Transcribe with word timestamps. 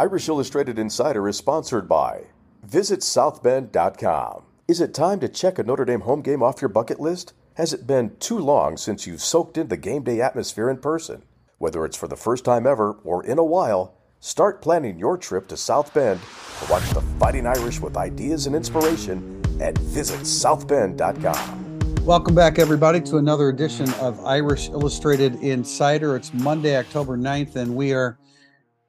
Irish 0.00 0.28
Illustrated 0.28 0.78
Insider 0.78 1.26
is 1.26 1.36
sponsored 1.36 1.88
by 1.88 2.26
Visit 2.62 3.00
Southbend.com. 3.00 4.44
Is 4.68 4.80
it 4.80 4.94
time 4.94 5.18
to 5.18 5.28
check 5.28 5.58
a 5.58 5.64
Notre 5.64 5.84
Dame 5.84 6.02
home 6.02 6.22
game 6.22 6.40
off 6.40 6.62
your 6.62 6.68
bucket 6.68 7.00
list? 7.00 7.32
Has 7.54 7.72
it 7.72 7.84
been 7.84 8.16
too 8.20 8.38
long 8.38 8.76
since 8.76 9.08
you've 9.08 9.20
soaked 9.20 9.58
in 9.58 9.66
the 9.66 9.76
game 9.76 10.04
day 10.04 10.20
atmosphere 10.20 10.70
in 10.70 10.76
person? 10.76 11.24
Whether 11.58 11.84
it's 11.84 11.96
for 11.96 12.06
the 12.06 12.14
first 12.14 12.44
time 12.44 12.64
ever 12.64 12.92
or 13.02 13.26
in 13.26 13.38
a 13.38 13.44
while, 13.44 13.96
start 14.20 14.62
planning 14.62 15.00
your 15.00 15.18
trip 15.18 15.48
to 15.48 15.56
South 15.56 15.92
Bend 15.92 16.20
to 16.60 16.70
watch 16.70 16.88
the 16.90 17.00
Fighting 17.18 17.48
Irish 17.48 17.80
with 17.80 17.96
ideas 17.96 18.46
and 18.46 18.54
inspiration 18.54 19.42
at 19.60 19.74
visitsouthbend.com. 19.74 22.04
Welcome 22.04 22.36
back, 22.36 22.60
everybody, 22.60 23.00
to 23.00 23.16
another 23.16 23.48
edition 23.48 23.92
of 23.94 24.24
Irish 24.24 24.68
Illustrated 24.68 25.42
Insider. 25.42 26.14
It's 26.14 26.32
Monday, 26.32 26.76
October 26.76 27.18
9th, 27.18 27.56
and 27.56 27.74
we 27.74 27.92
are 27.92 28.16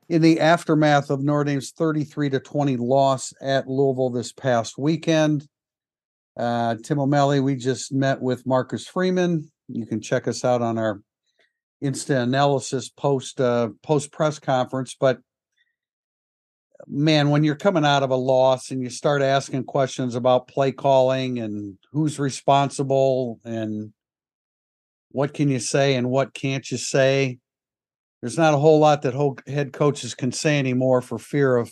in 0.09 0.23
the 0.23 0.39
aftermath 0.39 1.11
of 1.11 1.23
Notre 1.23 1.43
Dame's 1.43 1.71
33 1.71 2.31
to 2.31 2.39
20 2.39 2.77
loss 2.77 3.31
at 3.41 3.67
Louisville 3.67 4.09
this 4.09 4.31
past 4.31 4.77
weekend. 4.77 5.47
Uh, 6.35 6.75
Tim 6.83 6.99
O'Malley, 6.99 7.39
we 7.39 7.55
just 7.55 7.93
met 7.93 8.19
with 8.19 8.45
Marcus 8.47 8.87
Freeman. 8.87 9.51
You 9.67 9.85
can 9.85 10.01
check 10.01 10.27
us 10.27 10.43
out 10.43 10.61
on 10.61 10.79
our 10.79 11.01
Insta 11.83 12.23
analysis 12.23 12.89
post 12.89 13.39
uh, 13.39 13.69
post 13.83 14.11
press 14.11 14.39
conference. 14.39 14.95
But 14.99 15.19
man, 16.87 17.29
when 17.29 17.43
you're 17.43 17.55
coming 17.55 17.85
out 17.85 18.03
of 18.03 18.09
a 18.09 18.15
loss 18.15 18.71
and 18.71 18.81
you 18.81 18.89
start 18.89 19.21
asking 19.21 19.65
questions 19.65 20.15
about 20.15 20.47
play 20.47 20.71
calling 20.71 21.39
and 21.39 21.77
who's 21.91 22.17
responsible 22.17 23.39
and 23.45 23.93
what 25.11 25.33
can 25.33 25.49
you 25.49 25.59
say 25.59 25.95
and 25.95 26.09
what 26.09 26.33
can't 26.33 26.69
you 26.71 26.77
say, 26.77 27.37
there's 28.21 28.37
not 28.37 28.53
a 28.53 28.57
whole 28.57 28.79
lot 28.79 29.03
that 29.03 29.13
whole 29.13 29.37
head 29.47 29.73
coaches 29.73 30.13
can 30.13 30.31
say 30.31 30.59
anymore 30.59 31.01
for 31.01 31.17
fear 31.17 31.55
of 31.55 31.71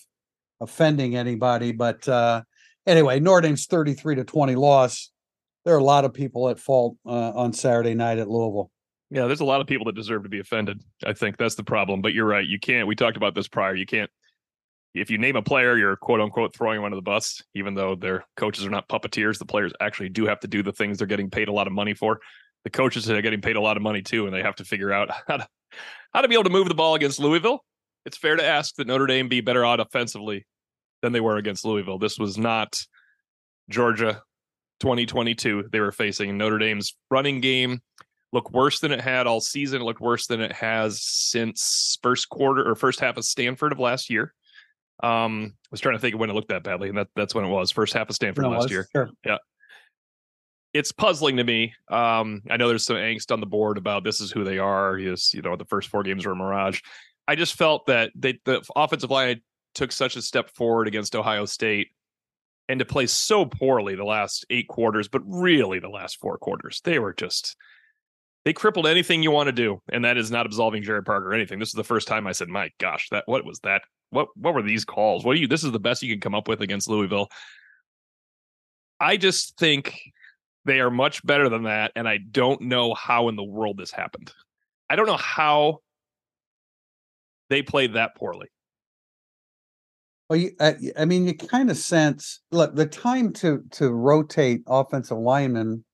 offending 0.61 1.15
anybody. 1.15 1.71
But 1.71 2.07
uh, 2.07 2.43
anyway, 2.85 3.19
Notre 3.19 3.41
Dame's 3.41 3.65
33 3.65 4.15
to 4.15 4.23
20 4.23 4.55
loss. 4.55 5.11
There 5.65 5.75
are 5.75 5.79
a 5.79 5.83
lot 5.83 6.05
of 6.05 6.13
people 6.13 6.49
at 6.49 6.59
fault 6.59 6.95
uh, 7.05 7.31
on 7.31 7.51
Saturday 7.51 7.93
night 7.93 8.19
at 8.19 8.29
Louisville. 8.29 8.71
Yeah, 9.09 9.25
there's 9.25 9.41
a 9.41 9.45
lot 9.45 9.61
of 9.61 9.67
people 9.67 9.85
that 9.85 9.95
deserve 9.95 10.23
to 10.23 10.29
be 10.29 10.39
offended. 10.39 10.81
I 11.05 11.13
think 11.13 11.37
that's 11.37 11.55
the 11.55 11.63
problem. 11.63 12.01
But 12.01 12.13
you're 12.13 12.25
right. 12.25 12.45
You 12.45 12.59
can't. 12.59 12.87
We 12.87 12.95
talked 12.95 13.17
about 13.17 13.35
this 13.35 13.47
prior. 13.47 13.75
You 13.75 13.85
can't. 13.85 14.09
If 14.93 15.11
you 15.11 15.17
name 15.17 15.35
a 15.35 15.41
player, 15.41 15.77
you're 15.77 15.95
quote 15.95 16.21
unquote 16.21 16.55
throwing 16.55 16.77
them 16.77 16.85
under 16.85 16.95
the 16.95 17.01
bus, 17.01 17.41
even 17.53 17.75
though 17.75 17.95
their 17.95 18.25
coaches 18.35 18.65
are 18.65 18.69
not 18.69 18.89
puppeteers. 18.89 19.37
The 19.37 19.45
players 19.45 19.71
actually 19.79 20.09
do 20.09 20.25
have 20.25 20.39
to 20.41 20.47
do 20.47 20.63
the 20.63 20.71
things 20.71 20.97
they're 20.97 21.07
getting 21.07 21.29
paid 21.29 21.49
a 21.49 21.51
lot 21.51 21.67
of 21.67 21.73
money 21.73 21.93
for. 21.93 22.19
The 22.63 22.69
coaches 22.69 23.09
are 23.09 23.21
getting 23.21 23.41
paid 23.41 23.55
a 23.55 23.61
lot 23.61 23.77
of 23.77 23.83
money 23.83 24.01
too, 24.01 24.25
and 24.25 24.33
they 24.33 24.41
have 24.41 24.55
to 24.55 24.65
figure 24.65 24.91
out 24.91 25.09
how 25.27 25.37
to 25.37 25.47
how 26.13 26.21
to 26.21 26.27
be 26.27 26.35
able 26.35 26.45
to 26.45 26.49
move 26.49 26.67
the 26.67 26.75
ball 26.75 26.95
against 26.95 27.19
Louisville. 27.19 27.63
It's 28.05 28.17
fair 28.17 28.35
to 28.35 28.45
ask 28.45 28.75
that 28.75 28.87
Notre 28.87 29.07
Dame 29.07 29.27
be 29.27 29.41
better 29.41 29.65
out 29.65 29.79
offensively 29.79 30.45
than 31.01 31.11
they 31.11 31.19
were 31.19 31.37
against 31.37 31.65
Louisville. 31.65 31.99
This 31.99 32.17
was 32.17 32.37
not 32.37 32.81
Georgia 33.69 34.23
2022 34.79 35.69
they 35.71 35.79
were 35.79 35.91
facing. 35.91 36.37
Notre 36.37 36.57
Dame's 36.57 36.95
running 37.09 37.41
game 37.41 37.81
looked 38.33 38.51
worse 38.51 38.79
than 38.79 38.91
it 38.91 39.01
had 39.01 39.27
all 39.27 39.41
season. 39.41 39.81
It 39.81 39.85
looked 39.85 40.01
worse 40.01 40.27
than 40.27 40.41
it 40.41 40.51
has 40.53 41.01
since 41.03 41.97
first 42.01 42.29
quarter 42.29 42.67
or 42.67 42.75
first 42.75 42.99
half 42.99 43.17
of 43.17 43.25
Stanford 43.25 43.71
of 43.71 43.79
last 43.79 44.09
year. 44.09 44.33
Um, 45.03 45.53
I 45.53 45.67
was 45.71 45.79
trying 45.79 45.95
to 45.95 45.99
think 45.99 46.15
of 46.15 46.19
when 46.19 46.29
it 46.29 46.33
looked 46.33 46.49
that 46.49 46.63
badly, 46.63 46.89
and 46.89 46.97
that, 46.97 47.07
that's 47.15 47.35
when 47.35 47.45
it 47.45 47.49
was 47.49 47.71
first 47.71 47.93
half 47.93 48.09
of 48.09 48.15
Stanford 48.15 48.43
no, 48.43 48.49
last 48.49 48.63
was, 48.63 48.71
year. 48.71 48.87
Sure. 48.91 49.09
Yeah. 49.25 49.37
It's 50.77 50.91
puzzling 50.91 51.37
to 51.37 51.43
me. 51.43 51.73
Um, 51.89 52.43
I 52.49 52.57
know 52.57 52.67
there's 52.67 52.85
some 52.85 52.97
angst 52.97 53.31
on 53.31 53.39
the 53.39 53.47
board 53.47 53.77
about 53.79 54.03
this 54.03 54.21
is 54.21 54.31
who 54.31 54.43
they 54.43 54.59
are. 54.59 54.97
Is 54.97 55.33
you 55.33 55.41
know 55.41 55.55
the 55.55 55.65
first 55.65 55.89
four 55.89 56.03
games 56.03 56.25
were 56.25 56.33
a 56.33 56.35
mirage. 56.35 56.81
I 57.27 57.35
just 57.35 57.55
felt 57.55 57.87
that 57.87 58.11
they, 58.15 58.39
the 58.45 58.63
offensive 58.75 59.09
line 59.09 59.41
took 59.73 59.91
such 59.91 60.15
a 60.15 60.21
step 60.21 60.49
forward 60.51 60.87
against 60.87 61.15
Ohio 61.15 61.45
State 61.45 61.89
and 62.69 62.79
to 62.79 62.85
play 62.85 63.07
so 63.07 63.45
poorly 63.45 63.95
the 63.95 64.03
last 64.03 64.45
eight 64.49 64.67
quarters, 64.67 65.07
but 65.07 65.21
really 65.25 65.79
the 65.79 65.89
last 65.89 66.19
four 66.19 66.37
quarters, 66.37 66.81
they 66.83 66.99
were 66.99 67.13
just 67.13 67.55
they 68.45 68.53
crippled 68.53 68.87
anything 68.87 69.23
you 69.23 69.31
want 69.31 69.47
to 69.47 69.53
do, 69.53 69.81
and 69.91 70.05
that 70.05 70.17
is 70.17 70.31
not 70.31 70.45
absolving 70.45 70.83
Gerad 70.83 71.05
Parker 71.05 71.31
or 71.31 71.33
anything. 71.33 71.59
This 71.59 71.69
is 71.69 71.73
the 71.73 71.83
first 71.83 72.07
time 72.07 72.27
I 72.27 72.33
said, 72.33 72.49
"My 72.49 72.69
gosh, 72.79 73.09
that 73.09 73.23
what 73.25 73.45
was 73.45 73.59
that? 73.61 73.81
What 74.11 74.27
what 74.35 74.53
were 74.53 74.61
these 74.61 74.85
calls? 74.85 75.25
What 75.25 75.33
do 75.33 75.41
you? 75.41 75.47
This 75.47 75.63
is 75.63 75.71
the 75.71 75.79
best 75.79 76.03
you 76.03 76.13
can 76.13 76.21
come 76.21 76.35
up 76.35 76.47
with 76.47 76.61
against 76.61 76.87
Louisville." 76.87 77.29
I 78.99 79.17
just 79.17 79.57
think 79.57 79.99
they 80.67 80.81
are 80.81 80.91
much 80.91 81.25
better 81.25 81.49
than 81.49 81.63
that, 81.63 81.93
and 81.95 82.07
I 82.07 82.19
don't 82.31 82.61
know 82.61 82.93
how 82.93 83.29
in 83.29 83.35
the 83.35 83.43
world 83.43 83.77
this 83.77 83.89
happened. 83.89 84.31
I 84.89 84.95
don't 84.95 85.07
know 85.07 85.17
how 85.17 85.79
they 87.49 87.63
played 87.63 87.93
that 87.93 88.15
poorly. 88.15 88.47
Well, 90.29 90.37
you, 90.37 90.51
uh, 90.59 90.73
I 90.99 91.05
mean, 91.05 91.25
you 91.25 91.33
kind 91.33 91.71
of 91.71 91.77
sense 91.77 92.41
look 92.51 92.75
the 92.75 92.85
time 92.85 93.31
to 93.33 93.63
to 93.71 93.89
rotate 93.89 94.61
offensive 94.67 95.17
linemen 95.17 95.85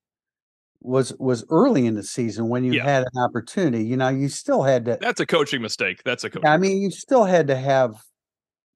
was 0.80 1.14
was 1.20 1.44
early 1.50 1.86
in 1.86 1.94
the 1.94 2.02
season 2.02 2.48
when 2.48 2.64
you 2.64 2.72
yeah. 2.72 2.84
had 2.84 3.04
an 3.04 3.22
opportunity. 3.22 3.84
You 3.84 3.96
know, 3.96 4.08
you 4.08 4.28
still 4.28 4.64
had 4.64 4.84
to. 4.86 4.98
That's 5.00 5.20
a 5.20 5.26
coaching 5.26 5.62
mistake. 5.62 6.02
That's 6.04 6.24
a 6.24 6.30
coaching. 6.30 6.48
I 6.48 6.56
mean, 6.56 6.82
you 6.82 6.90
still 6.90 7.24
had 7.24 7.46
to 7.46 7.56
have. 7.56 7.94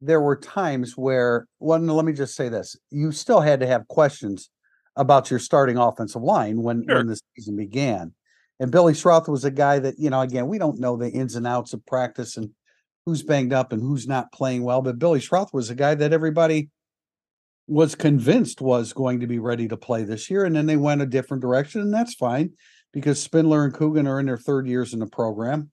There 0.01 0.21
were 0.21 0.37
times 0.37 0.97
where, 0.97 1.49
well, 1.59 1.81
let 1.81 2.05
me 2.05 2.13
just 2.13 2.37
say 2.37 2.49
this: 2.49 2.77
you 2.91 3.11
still 3.11 3.41
had 3.41 3.59
to 3.59 3.67
have 3.67 3.89
questions 3.89 4.49
about 4.99 5.31
your 5.31 5.39
starting 5.39 5.79
offensive 5.79 6.23
line 6.23 6.61
when 6.61 6.85
sure. 6.87 6.99
when 6.99 7.07
the 7.07 7.19
season 7.37 7.57
began. 7.57 8.13
And 8.61 8.73
Billy 8.73 8.93
Schrauth 8.93 9.29
was 9.29 9.45
a 9.45 9.51
guy 9.51 9.79
that 9.79 9.95
you 9.99 10.11
know. 10.11 10.21
Again, 10.21 10.49
we 10.49 10.59
don't 10.59 10.81
know 10.81 10.97
the 10.97 11.09
ins 11.09 11.37
and 11.37 11.47
outs 11.47 11.73
of 11.73 11.87
practice 11.87 12.37
and 12.37 12.51
who's 13.07 13.23
banged 13.23 13.53
up 13.53 13.73
and 13.73 13.81
who's 13.81 14.07
not 14.07 14.33
playing 14.33 14.65
well. 14.65 14.83
But 14.83 14.99
Billy 14.99 15.21
Schrauth 15.21 15.55
was 15.55 15.71
a 15.71 15.77
guy 15.77 15.95
that 15.95 16.13
everybody 16.13 16.69
was 17.69 17.95
convinced 17.95 18.61
was 18.61 18.93
going 18.93 19.21
to 19.21 19.27
be 19.27 19.39
ready 19.39 19.69
to 19.69 19.77
play 19.77 20.03
this 20.03 20.29
year. 20.29 20.45
And 20.45 20.57
then 20.57 20.67
they 20.67 20.77
went 20.77 21.03
a 21.03 21.07
different 21.07 21.41
direction, 21.41 21.81
and 21.81 21.95
that's 21.95 22.15
fine 22.15 22.51
because 22.93 23.23
Spindler 23.23 23.65
and 23.65 23.73
Coogan 23.73 24.09
are 24.09 24.19
in 24.19 24.27
their 24.27 24.39
third 24.39 24.67
years 24.67 24.93
in 24.93 24.99
the 24.99 25.07
program. 25.07 25.71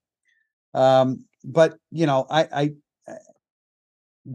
Um, 0.75 1.25
but 1.44 1.78
you 1.92 2.06
know, 2.06 2.28
I, 2.30 2.47
I 2.52 2.72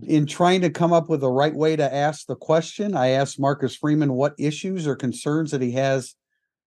in 0.02 0.26
trying 0.26 0.60
to 0.60 0.70
come 0.70 0.92
up 0.92 1.08
with 1.08 1.20
the 1.20 1.30
right 1.30 1.54
way 1.54 1.76
to 1.76 1.94
ask 1.94 2.26
the 2.26 2.36
question, 2.36 2.94
I 2.94 3.08
asked 3.08 3.40
Marcus 3.40 3.74
Freeman 3.74 4.12
what 4.12 4.34
issues 4.38 4.86
or 4.86 4.94
concerns 4.94 5.50
that 5.50 5.62
he 5.62 5.72
has 5.72 6.14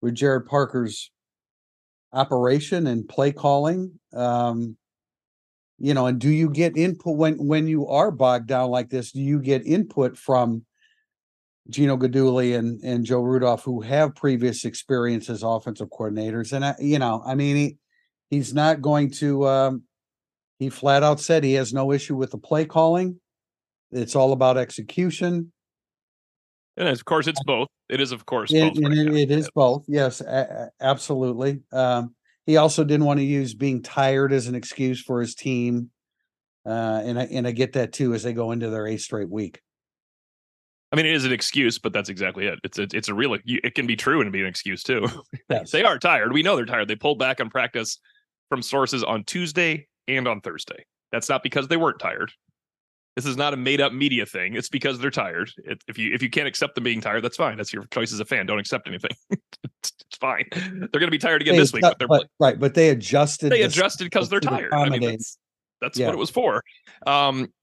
with 0.02 0.16
Gerad 0.16 0.46
Parker's 0.46 1.12
operation 2.12 2.88
and 2.88 3.08
play 3.08 3.32
calling. 3.32 4.00
Um, 4.14 4.78
you 5.84 5.94
know 5.94 6.06
and 6.06 6.20
do 6.20 6.30
you 6.30 6.50
get 6.50 6.78
input 6.78 7.18
when 7.18 7.34
when 7.36 7.68
you 7.68 7.88
are 7.88 8.10
bogged 8.10 8.48
down 8.48 8.70
like 8.70 8.90
this 8.90 9.12
do 9.12 9.22
you 9.22 9.40
get 9.40 9.66
input 9.66 10.18
from 10.18 10.66
Gino 11.70 11.98
Guidugli 11.98 12.58
and 12.58 12.82
and 12.84 13.06
Joe 13.06 13.22
Rudolph 13.22 13.64
who 13.64 13.82
have 13.82 14.16
previous 14.16 14.66
experience 14.66 15.30
as 15.30 15.44
offensive 15.44 15.90
coordinators 15.90 16.54
and 16.54 16.64
I, 16.64 16.76
you 16.80 17.00
know 17.00 17.22
I 17.26 17.36
mean 17.36 17.56
he 17.56 17.78
he's 18.30 18.54
not 18.54 18.82
going 18.82 19.12
to 19.12 19.46
um 19.48 19.84
he 20.60 20.70
flat 20.70 21.04
out 21.04 21.20
said 21.20 21.44
he 21.44 21.54
has 21.54 21.74
no 21.74 21.92
issue 21.92 22.16
with 22.16 22.32
the 22.32 22.38
play 22.38 22.66
calling 22.66 23.20
it's 23.92 24.16
all 24.16 24.32
about 24.32 24.58
execution 24.58 25.52
and 26.78 26.88
of 26.88 27.06
course 27.06 27.28
it's 27.28 27.44
both 27.44 27.68
it 27.90 28.02
is 28.02 28.12
of 28.12 28.26
course 28.26 28.52
it, 28.52 28.74
both 28.74 28.84
right 28.84 28.98
it, 28.98 29.14
it 29.14 29.32
is 29.32 29.50
both 29.54 29.84
yes 29.88 30.22
a- 30.22 30.70
absolutely 30.82 31.62
um 31.72 32.14
he 32.46 32.58
also 32.58 32.84
didn't 32.84 33.06
want 33.06 33.20
to 33.20 33.26
use 33.26 33.54
being 33.54 33.82
tired 33.82 34.34
as 34.34 34.48
an 34.48 34.56
excuse 34.56 35.02
for 35.02 35.22
his 35.22 35.36
team. 35.36 35.90
Uh, 36.66 37.02
and 37.04 37.20
I 37.20 37.24
and 37.26 37.48
I 37.48 37.52
get 37.52 37.74
that 37.74 37.92
too 37.94 38.14
as 38.14 38.24
they 38.24 38.34
go 38.34 38.52
into 38.52 38.70
their 38.70 38.88
eighth 38.88 39.02
straight 39.02 39.30
week. 39.30 39.62
I 40.92 40.96
mean, 40.96 41.06
it 41.06 41.16
is 41.16 41.26
an 41.26 41.32
excuse, 41.32 41.80
but 41.80 41.92
that's 41.92 42.10
exactly 42.10 42.46
it. 42.46 42.60
It's 42.64 42.78
a, 42.78 42.88
it's 42.94 43.10
a 43.10 43.14
real. 43.14 43.36
It 43.46 43.76
can 43.76 43.88
be 43.88 43.96
true 43.96 44.22
and 44.22 44.32
be 44.32 44.42
an 44.42 44.48
excuse 44.48 44.84
too. 44.84 45.08
Yes. 45.50 45.72
they 45.72 45.84
are 45.84 46.00
tired. 46.00 46.32
We 46.34 46.42
know 46.42 46.56
they're 46.56 46.66
tired. 46.66 46.88
They 46.88 46.96
pulled 46.96 47.20
back 47.20 47.42
on 47.42 47.50
practice 47.50 48.00
from 48.50 48.62
sources 48.62 49.04
on 49.04 49.24
Tuesday 49.24 49.88
and 50.08 50.28
on 50.28 50.42
Thursday. 50.42 50.86
That's 51.12 51.30
not 51.30 51.44
because 51.44 51.68
they 51.68 51.78
weren't 51.78 52.00
tired. 52.00 52.32
This 53.16 53.26
is 53.28 53.38
not 53.38 53.54
a 53.54 53.58
made 53.58 53.80
up 53.80 53.94
media 53.94 54.26
thing. 54.26 54.56
It's 54.56 54.70
because 54.70 54.98
they're 54.98 55.12
tired. 55.12 55.52
It, 55.66 55.84
if 55.88 56.00
you 56.00 56.14
if 56.14 56.24
you 56.24 56.30
can't 56.30 56.48
accept 56.48 56.74
them 56.74 56.84
being 56.84 57.00
tired, 57.00 57.24
that's 57.24 57.38
fine. 57.38 57.58
That's 57.58 57.72
your 57.72 57.86
choice 57.86 58.12
as 58.12 58.20
a 58.20 58.26
fan. 58.26 58.48
Don't 58.48 58.58
accept 58.58 58.88
anything. 58.88 59.12
it's 59.32 60.18
fine. 60.20 60.46
They're 60.52 60.88
going 60.88 61.08
to 61.08 61.12
be 61.12 61.20
tired 61.20 61.42
again 61.42 61.54
they 61.54 61.60
this 61.60 61.74
week. 61.74 61.84
But, 61.84 62.00
but 62.08 62.28
right, 62.40 62.60
but 62.60 62.74
they 62.74 62.90
adjusted. 62.90 63.52
They 63.52 63.62
adjusted 63.62 64.06
because 64.06 64.30
they're 64.30 64.40
tired. 64.40 64.74
I 64.74 64.90
mean, 64.90 65.02
that's, 65.02 65.38
that's 65.80 66.00
yeah. 66.00 66.08
what 66.08 66.16
it 66.16 66.18
was 66.18 66.32
for. 66.32 66.64
Um, 67.06 67.54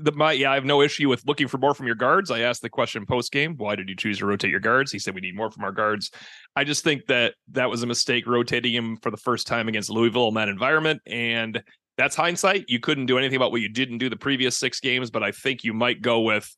the 0.00 0.12
my 0.12 0.32
yeah, 0.32 0.50
I 0.50 0.54
have 0.54 0.64
no 0.64 0.82
issue 0.82 1.08
with 1.08 1.26
looking 1.26 1.48
for 1.48 1.58
more 1.58 1.74
from 1.74 1.86
your 1.86 1.94
guards. 1.94 2.30
I 2.30 2.40
asked 2.40 2.62
the 2.62 2.70
question 2.70 3.06
post 3.06 3.32
game, 3.32 3.54
why 3.56 3.76
did 3.76 3.88
you 3.88 3.96
choose 3.96 4.18
to 4.18 4.26
rotate 4.26 4.50
your 4.50 4.60
guards? 4.60 4.92
He 4.92 4.98
said 4.98 5.14
we 5.14 5.20
need 5.20 5.36
more 5.36 5.50
from 5.50 5.64
our 5.64 5.72
guards. 5.72 6.10
I 6.56 6.64
just 6.64 6.84
think 6.84 7.06
that 7.06 7.34
that 7.52 7.70
was 7.70 7.82
a 7.82 7.86
mistake 7.86 8.26
rotating 8.26 8.72
him 8.72 8.96
for 8.98 9.10
the 9.10 9.16
first 9.16 9.46
time 9.46 9.68
against 9.68 9.90
Louisville 9.90 10.28
in 10.28 10.34
that 10.34 10.48
environment, 10.48 11.00
and 11.06 11.62
that's 11.96 12.16
hindsight. 12.16 12.66
You 12.68 12.80
couldn't 12.80 13.06
do 13.06 13.18
anything 13.18 13.36
about 13.36 13.50
what 13.50 13.60
you 13.60 13.68
didn't 13.68 13.98
do 13.98 14.08
the 14.08 14.16
previous 14.16 14.56
six 14.56 14.80
games, 14.80 15.10
but 15.10 15.22
I 15.22 15.32
think 15.32 15.64
you 15.64 15.74
might 15.74 16.00
go 16.00 16.20
with 16.20 16.48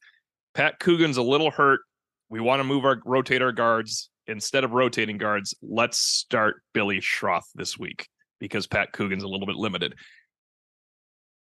Pat 0.54 0.78
Coogan's 0.78 1.16
a 1.16 1.22
little 1.22 1.50
hurt. 1.50 1.80
We 2.28 2.40
want 2.40 2.60
to 2.60 2.64
move 2.64 2.84
our 2.84 3.00
rotate 3.04 3.42
our 3.42 3.52
guards 3.52 4.10
instead 4.26 4.64
of 4.64 4.72
rotating 4.72 5.18
guards. 5.18 5.54
Let's 5.62 5.98
start 5.98 6.62
Billy 6.72 7.00
Schrauth 7.00 7.46
this 7.54 7.78
week 7.78 8.08
because 8.38 8.66
Pat 8.66 8.92
Coogan's 8.92 9.22
a 9.22 9.28
little 9.28 9.46
bit 9.46 9.56
limited. 9.56 9.94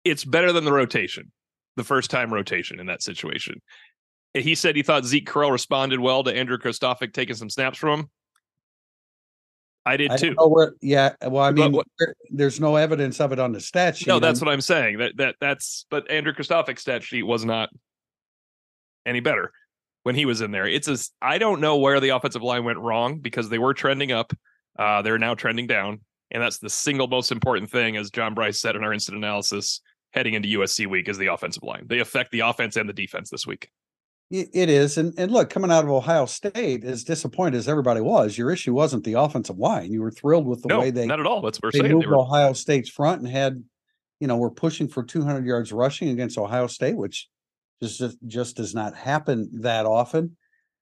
It's 0.03 0.23
better 0.23 0.51
than 0.51 0.65
the 0.65 0.73
rotation. 0.73 1.31
The 1.79 1.83
first 1.85 2.11
time 2.11 2.31
rotation 2.33 2.79
in 2.79 2.87
that 2.87 3.01
situation. 3.01 3.61
He 4.33 4.53
said 4.53 4.75
he 4.75 4.83
thought 4.83 5.05
Zeke 5.05 5.27
Correll 5.27 5.51
responded 5.51 5.99
well 5.99 6.23
to 6.25 6.35
Andrew 6.35 6.57
Kristofic 6.57 7.13
taking 7.13 7.35
some 7.35 7.49
snaps 7.49 7.77
from 7.77 8.01
him. 8.01 8.09
I 9.85 9.95
did 9.97 10.11
I 10.11 10.17
too. 10.17 10.27
don't 10.27 10.35
know 10.35 10.47
where, 10.49 10.73
yeah. 10.81 11.13
Well, 11.25 11.41
I 11.43 11.51
mean, 11.51 11.71
what- 11.71 11.87
there's 12.29 12.59
no 12.59 12.75
evidence 12.75 13.19
of 13.21 13.31
it 13.31 13.39
on 13.39 13.53
the 13.53 13.61
stat 13.61 13.97
sheet. 13.97 14.07
No, 14.07 14.19
that's 14.19 14.41
what 14.41 14.49
I'm 14.49 14.61
saying. 14.61 14.97
That 14.99 15.17
that 15.17 15.35
that's 15.39 15.85
but 15.89 16.11
Andrew 16.11 16.33
Kristofic's 16.33 16.81
stat 16.81 17.01
sheet 17.01 17.23
was 17.23 17.45
not 17.45 17.69
any 19.05 19.21
better 19.21 19.51
when 20.03 20.15
he 20.15 20.25
was 20.25 20.41
in 20.41 20.51
there. 20.51 20.67
It's 20.67 20.89
a 20.89 20.97
I 21.21 21.37
don't 21.37 21.61
know 21.61 21.77
where 21.77 21.99
the 21.99 22.09
offensive 22.09 22.43
line 22.43 22.65
went 22.65 22.77
wrong 22.77 23.19
because 23.19 23.49
they 23.49 23.57
were 23.57 23.73
trending 23.73 24.11
up. 24.11 24.33
Uh, 24.77 25.01
they're 25.01 25.17
now 25.17 25.33
trending 25.33 25.65
down, 25.65 26.01
and 26.29 26.43
that's 26.43 26.59
the 26.59 26.69
single 26.69 27.07
most 27.07 27.31
important 27.31 27.71
thing, 27.71 27.97
as 27.97 28.11
John 28.11 28.33
Bryce 28.35 28.61
said 28.61 28.75
in 28.75 28.83
our 28.83 28.93
instant 28.93 29.17
analysis 29.17 29.81
heading 30.11 30.33
into 30.33 30.47
USC 30.59 30.87
week, 30.87 31.07
is 31.07 31.17
the 31.17 31.27
offensive 31.27 31.63
line. 31.63 31.85
They 31.87 31.99
affect 31.99 32.31
the 32.31 32.41
offense 32.41 32.75
and 32.75 32.87
the 32.89 32.93
defense 32.93 33.29
this 33.29 33.45
week. 33.45 33.69
It 34.31 34.69
is, 34.69 34.99
and 34.99 35.11
and 35.17 35.31
look, 35.31 35.49
coming 35.49 35.71
out 35.71 35.83
of 35.83 35.89
Ohio 35.89 36.27
State, 36.27 36.83
as 36.83 37.03
disappointed 37.03 37.57
as 37.57 37.67
everybody 37.67 37.99
was, 37.99 38.37
your 38.37 38.51
issue 38.51 38.75
wasn't 38.75 39.03
the 39.03 39.13
offensive 39.13 39.57
line. 39.57 39.91
You 39.91 40.03
were 40.03 40.11
thrilled 40.11 40.45
with 40.45 40.61
the 40.61 40.67
no, 40.67 40.79
way 40.79 40.91
they 40.91 41.07
not 41.07 41.19
at 41.19 41.25
all. 41.25 41.41
That's 41.41 41.57
what 41.57 41.73
we're 41.73 41.79
saying. 41.79 41.91
moved 41.91 42.05
They 42.05 42.09
were, 42.11 42.19
Ohio 42.19 42.53
State's 42.53 42.91
front 42.91 43.21
and 43.21 43.27
had, 43.27 43.63
you 44.19 44.27
know, 44.27 44.37
we're 44.37 44.51
pushing 44.51 44.87
for 44.87 45.01
200 45.01 45.47
yards 45.47 45.73
rushing 45.73 46.09
against 46.09 46.37
Ohio 46.37 46.67
State, 46.67 46.95
which 46.95 47.27
just 47.81 48.17
just, 48.27 48.55
does 48.55 48.75
not 48.75 48.95
happen 48.95 49.49
that 49.61 49.87
often. 49.87 50.37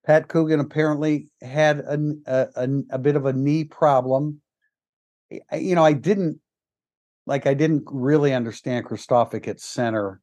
Pat 0.05 0.27
Coogan 0.27 0.59
apparently 0.59 1.29
had 1.41 1.79
a 1.79 2.49
a 2.89 2.99
bit 2.99 3.15
of 3.15 3.25
a 3.25 3.31
knee 3.31 3.63
problem. 3.63 4.41
I- 5.49 5.55
You 5.55 5.75
know, 5.75 5.85
I 5.85 5.93
didn't 5.93 6.41
like 7.27 7.45
I 7.45 7.53
didn't 7.53 7.83
really 7.85 8.33
understand 8.33 8.85
Kristofic 8.85 9.47
at 9.47 9.59
center. 9.59 10.21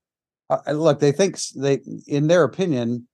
Uh, 0.50 0.72
look, 0.72 0.98
they 0.98 1.12
think 1.12 1.38
they, 1.54 1.80
in 2.06 2.26
their 2.26 2.42
opinion, 2.42 3.06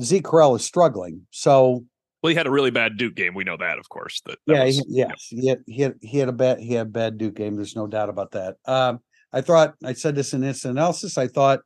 Zeke 0.00 0.24
Correll 0.24 0.56
is 0.56 0.64
struggling. 0.64 1.26
So 1.30 1.84
well, 2.22 2.30
he 2.30 2.36
had 2.36 2.46
a 2.46 2.50
really 2.50 2.70
bad 2.70 2.98
Duke 2.98 3.14
game. 3.14 3.32
We 3.32 3.44
know 3.44 3.56
that, 3.56 3.78
of 3.78 3.88
course. 3.88 4.20
That, 4.26 4.38
that 4.46 4.54
yeah, 4.54 4.64
was- 4.64 4.78
he, 4.78 4.84
yes, 4.88 5.26
he 5.30 5.48
had 5.48 5.58
he 5.66 5.82
had 5.82 5.94
he 6.02 6.18
had 6.18 6.28
a 6.28 6.32
bad 6.32 6.58
he 6.58 6.74
had 6.74 6.88
a 6.88 6.90
bad 6.90 7.16
Duke 7.16 7.34
game. 7.36 7.56
There's 7.56 7.76
no 7.76 7.86
doubt 7.86 8.10
about 8.10 8.32
that. 8.32 8.56
Um, 8.66 9.00
I 9.32 9.40
thought 9.40 9.74
I 9.84 9.92
said 9.94 10.16
this 10.16 10.34
in 10.34 10.42
instant 10.42 10.72
analysis. 10.72 11.16
I 11.16 11.28
thought, 11.28 11.60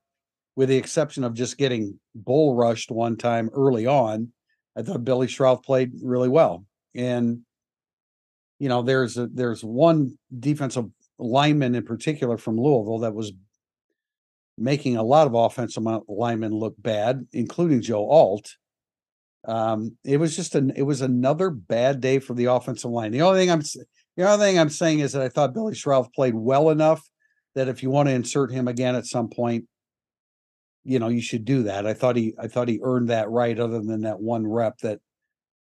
with 0.54 0.68
the 0.68 0.76
exception 0.76 1.24
of 1.24 1.34
just 1.34 1.56
getting 1.58 1.98
bull 2.14 2.54
rushed 2.54 2.90
one 2.90 3.16
time 3.16 3.48
early 3.54 3.86
on, 3.86 4.32
I 4.76 4.82
thought 4.82 5.04
Billy 5.04 5.26
Schrauth 5.26 5.64
played 5.64 5.92
really 6.02 6.28
well. 6.28 6.66
And 6.94 7.40
you 8.58 8.68
know, 8.68 8.82
there's 8.82 9.16
a 9.16 9.26
there's 9.26 9.64
one 9.64 10.16
defensive 10.38 10.86
lineman 11.18 11.74
in 11.74 11.84
particular 11.84 12.36
from 12.38 12.60
Louisville 12.60 13.00
that 13.00 13.14
was 13.14 13.32
making 14.56 14.96
a 14.96 15.02
lot 15.02 15.26
of 15.26 15.34
offensive 15.34 15.84
linemen 16.08 16.52
look 16.52 16.74
bad, 16.78 17.26
including 17.32 17.82
Joe 17.82 18.08
Alt. 18.08 18.56
Um, 19.46 19.96
it 20.04 20.18
was 20.18 20.36
just 20.36 20.54
an 20.54 20.72
it 20.74 20.82
was 20.82 21.02
another 21.02 21.50
bad 21.50 22.00
day 22.00 22.18
for 22.18 22.34
the 22.34 22.46
offensive 22.46 22.90
line. 22.90 23.12
The 23.12 23.22
only 23.22 23.40
thing 23.40 23.50
I'm 23.50 23.62
the 24.16 24.28
only 24.28 24.46
thing 24.46 24.58
I'm 24.58 24.70
saying 24.70 25.00
is 25.00 25.12
that 25.12 25.22
I 25.22 25.28
thought 25.28 25.54
Billy 25.54 25.74
Schrauth 25.74 26.12
played 26.14 26.34
well 26.34 26.70
enough 26.70 27.02
that 27.54 27.68
if 27.68 27.82
you 27.82 27.90
want 27.90 28.08
to 28.08 28.14
insert 28.14 28.50
him 28.50 28.68
again 28.68 28.94
at 28.94 29.06
some 29.06 29.28
point, 29.28 29.66
you 30.84 30.98
know, 30.98 31.08
you 31.08 31.20
should 31.20 31.44
do 31.44 31.64
that. 31.64 31.86
I 31.86 31.94
thought 31.94 32.16
he 32.16 32.34
I 32.38 32.48
thought 32.48 32.68
he 32.68 32.80
earned 32.82 33.08
that 33.08 33.28
right, 33.30 33.58
other 33.58 33.80
than 33.80 34.02
that 34.02 34.20
one 34.20 34.46
rep 34.46 34.78
that 34.78 35.00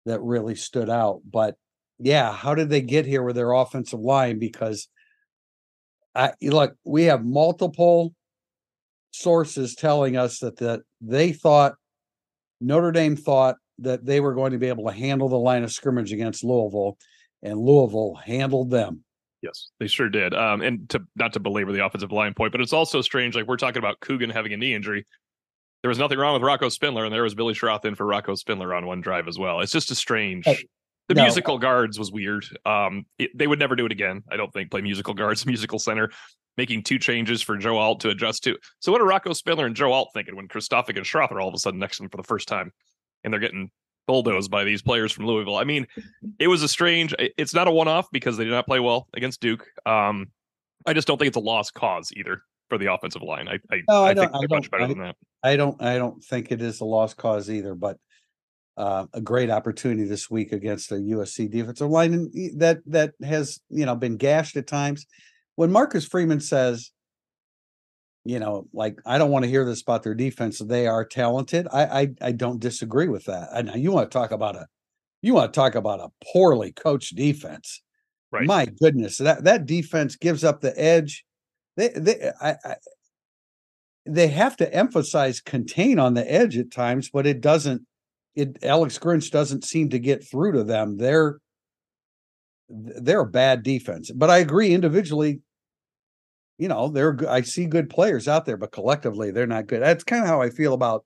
that 0.07 0.21
really 0.23 0.55
stood 0.55 0.91
out. 0.91 1.21
But 1.31 1.57
yeah, 1.99 2.33
how 2.33 2.55
did 2.55 2.71
they 2.71 2.81
get 2.81 3.07
here 3.07 3.23
with 3.23 3.37
their 3.37 3.53
offensive 3.53 4.01
line? 4.01 4.39
Because 4.39 4.89
I 6.19 6.33
look, 6.43 6.75
we 6.85 7.05
have 7.05 7.25
multiple 7.25 8.13
sources 9.13 9.77
telling 9.77 10.17
us 10.17 10.41
that 10.41 10.57
that 10.57 10.81
they 11.01 11.33
thought 11.33 11.77
Notre 12.61 12.91
Dame 12.91 13.15
thought 13.15 13.55
that 13.79 14.05
they 14.05 14.19
were 14.19 14.35
going 14.35 14.51
to 14.51 14.59
be 14.59 14.67
able 14.67 14.87
to 14.87 14.93
handle 14.93 15.29
the 15.29 15.39
line 15.39 15.63
of 15.63 15.71
scrimmage 15.71 16.13
against 16.13 16.43
Louisville, 16.43 16.99
and 17.43 17.57
Louisville 17.57 18.15
handled 18.17 18.71
them. 18.71 19.05
Yes, 19.43 19.71
they 19.79 19.87
sure 19.87 20.09
did. 20.09 20.35
Um, 20.35 20.61
and 20.61 20.89
to 20.91 21.05
not 21.15 21.33
to 21.35 21.41
belabor 21.41 21.71
the 21.71 21.87
offensive 21.87 22.11
line 22.11 22.35
point, 22.35 22.51
but 22.51 22.61
it's 22.61 22.73
also 22.73 23.01
strange. 23.01 23.37
Like 23.37 23.47
we're 23.47 23.57
talking 23.57 23.79
about 23.79 24.01
Coogan 24.01 24.31
having 24.31 24.53
a 24.53 24.57
knee 24.57 24.75
injury. 24.75 25.07
There 25.83 25.89
was 25.89 25.99
nothing 25.99 26.19
wrong 26.19 26.35
with 26.35 26.43
Rocco 26.43 26.69
Spindler, 26.69 27.05
and 27.05 27.15
there 27.15 27.23
was 27.23 27.37
Billy 27.37 27.55
Schrauth 27.55 27.85
in 27.85 27.95
for 27.95 28.05
Rocco 28.05 28.35
Spindler 28.35 28.75
on 28.75 28.87
one 28.87 29.01
drive 29.01 29.29
as 29.29 29.39
well. 29.39 29.61
It's 29.61 29.71
just 29.71 29.93
a 29.93 29.95
strange. 29.95 30.45
Hey, 30.45 30.67
the 31.09 31.15
no. 31.15 31.23
musical 31.23 31.59
guards 31.59 31.99
was 31.99 32.13
weird. 32.13 32.45
Um, 32.65 33.07
it- 33.19 33.37
they 33.37 33.47
would 33.47 33.59
never 33.59 33.75
do 33.77 33.87
it 33.87 33.93
again. 33.93 34.23
I 34.31 34.37
don't 34.37 34.53
think 34.53 34.71
play 34.71 34.81
musical 34.83 35.15
guards, 35.15 35.45
musical 35.47 35.79
center, 35.79 36.11
making 36.57 36.83
two 36.83 36.99
changes 36.99 37.41
for 37.43 37.57
Joe 37.57 37.79
Alt 37.79 38.01
to 38.01 38.11
adjust 38.11 38.45
to. 38.45 38.57
So 38.81 38.93
what 38.93 39.01
are 39.01 39.07
Rocco 39.07 39.33
Spindler 39.33 39.67
and 39.67 39.75
Joe 39.77 39.93
Alt 39.93 40.11
thinking 40.15 40.37
when 40.37 40.49
Kristofic 40.49 40.97
and 40.97 41.05
Schrauth 41.07 41.33
are 41.33 41.41
all 41.41 41.49
of 41.49 41.55
a 41.55 41.59
sudden 41.59 41.81
next 41.81 41.97
to 41.97 42.03
them 42.03 42.11
for 42.11 42.17
the 42.19 42.23
first 42.25 42.47
time, 42.49 42.73
and 43.25 43.33
they're 43.33 43.41
getting 43.41 43.71
bulldozed 44.07 44.51
by 44.51 44.65
these 44.65 44.83
players 44.83 45.13
from 45.13 45.27
Louisville? 45.27 45.57
I 45.57 45.65
mean, 45.65 45.87
it 46.39 46.49
was 46.49 46.63
a 46.63 46.69
strange. 46.69 47.15
it- 47.19 47.33
It's 47.37 47.55
not 47.55 47.69
a 47.69 47.71
one-off 47.71 48.07
because 48.13 48.37
they 48.37 48.45
did 48.45 48.51
not 48.53 48.67
play 48.67 48.81
well 48.81 49.09
against 49.15 49.41
Duke. 49.41 49.67
Um, 49.87 50.29
I 50.87 50.93
just 50.95 51.07
don't 51.09 51.19
think 51.19 51.29
it's 51.29 51.37
a 51.37 51.41
lost 51.41 51.75
cause 51.75 52.11
either 52.17 52.43
for 52.69 52.79
the 52.79 52.93
offensive 52.93 53.23
line. 53.23 53.49
I 53.49 53.59
I, 53.71 53.83
No, 53.89 54.05
I 54.05 54.11
I, 54.11 54.15
think 54.15 54.33
they're 54.33 54.49
much 54.49 54.71
better 54.71 54.87
than 54.87 54.99
that. 54.99 55.17
I 55.43 55.57
don't 55.57 55.81
I 55.83 55.97
don't 55.99 56.23
think 56.23 56.53
it 56.53 56.61
is 56.63 56.81
a 56.81 56.85
lost 56.85 57.17
cause 57.17 57.51
either, 57.51 57.75
but 57.75 57.99
uh, 58.79 59.07
a 59.13 59.21
great 59.21 59.51
opportunity 59.51 60.05
this 60.05 60.31
week 60.31 60.53
against 60.53 60.93
a 60.93 60.95
USC 60.95 61.51
defensive 61.51 61.91
line 61.91 62.31
that 62.57 62.79
that 62.87 63.13
has 63.23 63.61
you 63.69 63.85
know 63.85 63.97
been 63.97 64.17
gashed 64.17 64.57
at 64.57 64.69
times. 64.69 65.05
When 65.57 65.73
Marcus 65.73 66.07
Freeman 66.07 66.39
says, 66.39 66.93
you 68.25 68.39
know, 68.39 68.69
like 68.73 69.01
I 69.05 69.19
don't 69.19 69.33
want 69.33 69.45
to 69.45 69.51
hear 69.51 69.65
this 69.65 69.83
about 69.83 70.05
their 70.05 70.15
defense, 70.15 70.61
they 70.61 70.87
are 70.87 71.05
talented. 71.05 71.67
I 71.73 71.85
I, 71.85 72.09
I 72.23 72.33
don't 72.33 72.61
disagree 72.61 73.09
with 73.09 73.25
that. 73.25 73.49
And 73.53 73.71
you 73.83 73.91
want 73.91 74.11
to 74.11 74.17
talk 74.17 74.31
about 74.31 74.55
a 74.55 74.67
you 75.23 75.35
want 75.35 75.53
to 75.53 75.59
talk 75.59 75.75
about 75.75 75.99
a 75.99 76.11
poorly 76.33 76.71
coached 76.71 77.17
defense. 77.17 77.83
Right. 78.31 78.47
My 78.47 78.67
goodness, 78.67 79.19
that 79.19 79.43
that 79.43 79.67
defense 79.67 80.15
gives 80.15 80.45
up 80.45 80.61
the 80.61 80.79
edge. 80.81 81.25
They 81.77 81.89
they 81.89 82.31
I, 82.41 82.55
I 82.65 82.77
they 84.07 84.29
have 84.29 84.57
to 84.59 84.73
emphasize 84.73 85.41
contain 85.41 85.99
on 85.99 86.15
the 86.15 86.31
edge 86.31 86.57
at 86.57 86.71
times, 86.71 87.11
but 87.11 87.27
it 87.27 87.41
doesn't. 87.41 87.83
It 88.39 88.63
Alex 88.63 89.01
Grinch 89.01 89.33
doesn't 89.33 89.65
seem 89.65 89.91
to 89.91 89.99
get 89.99 90.25
through 90.25 90.53
to 90.53 90.63
them. 90.63 90.97
They're 90.97 91.41
they're 92.69 93.23
a 93.23 93.27
bad 93.27 93.65
defense, 93.65 94.13
but 94.13 94.31
I 94.31 94.39
agree 94.39 94.73
individually. 94.73 95.41
You 96.57 96.69
know, 96.69 96.89
they're 96.89 97.19
I 97.29 97.41
see 97.41 97.67
good 97.67 97.91
players 97.91 98.29
out 98.29 98.47
there, 98.47 98.57
but 98.57 98.71
collectively 98.71 99.33
they're 99.33 99.49
not 99.49 99.67
good. 99.67 99.83
That's 99.83 100.05
kind 100.05 100.23
of 100.23 100.29
how 100.29 100.41
I 100.41 100.51
feel 100.51 100.73
about 100.73 101.05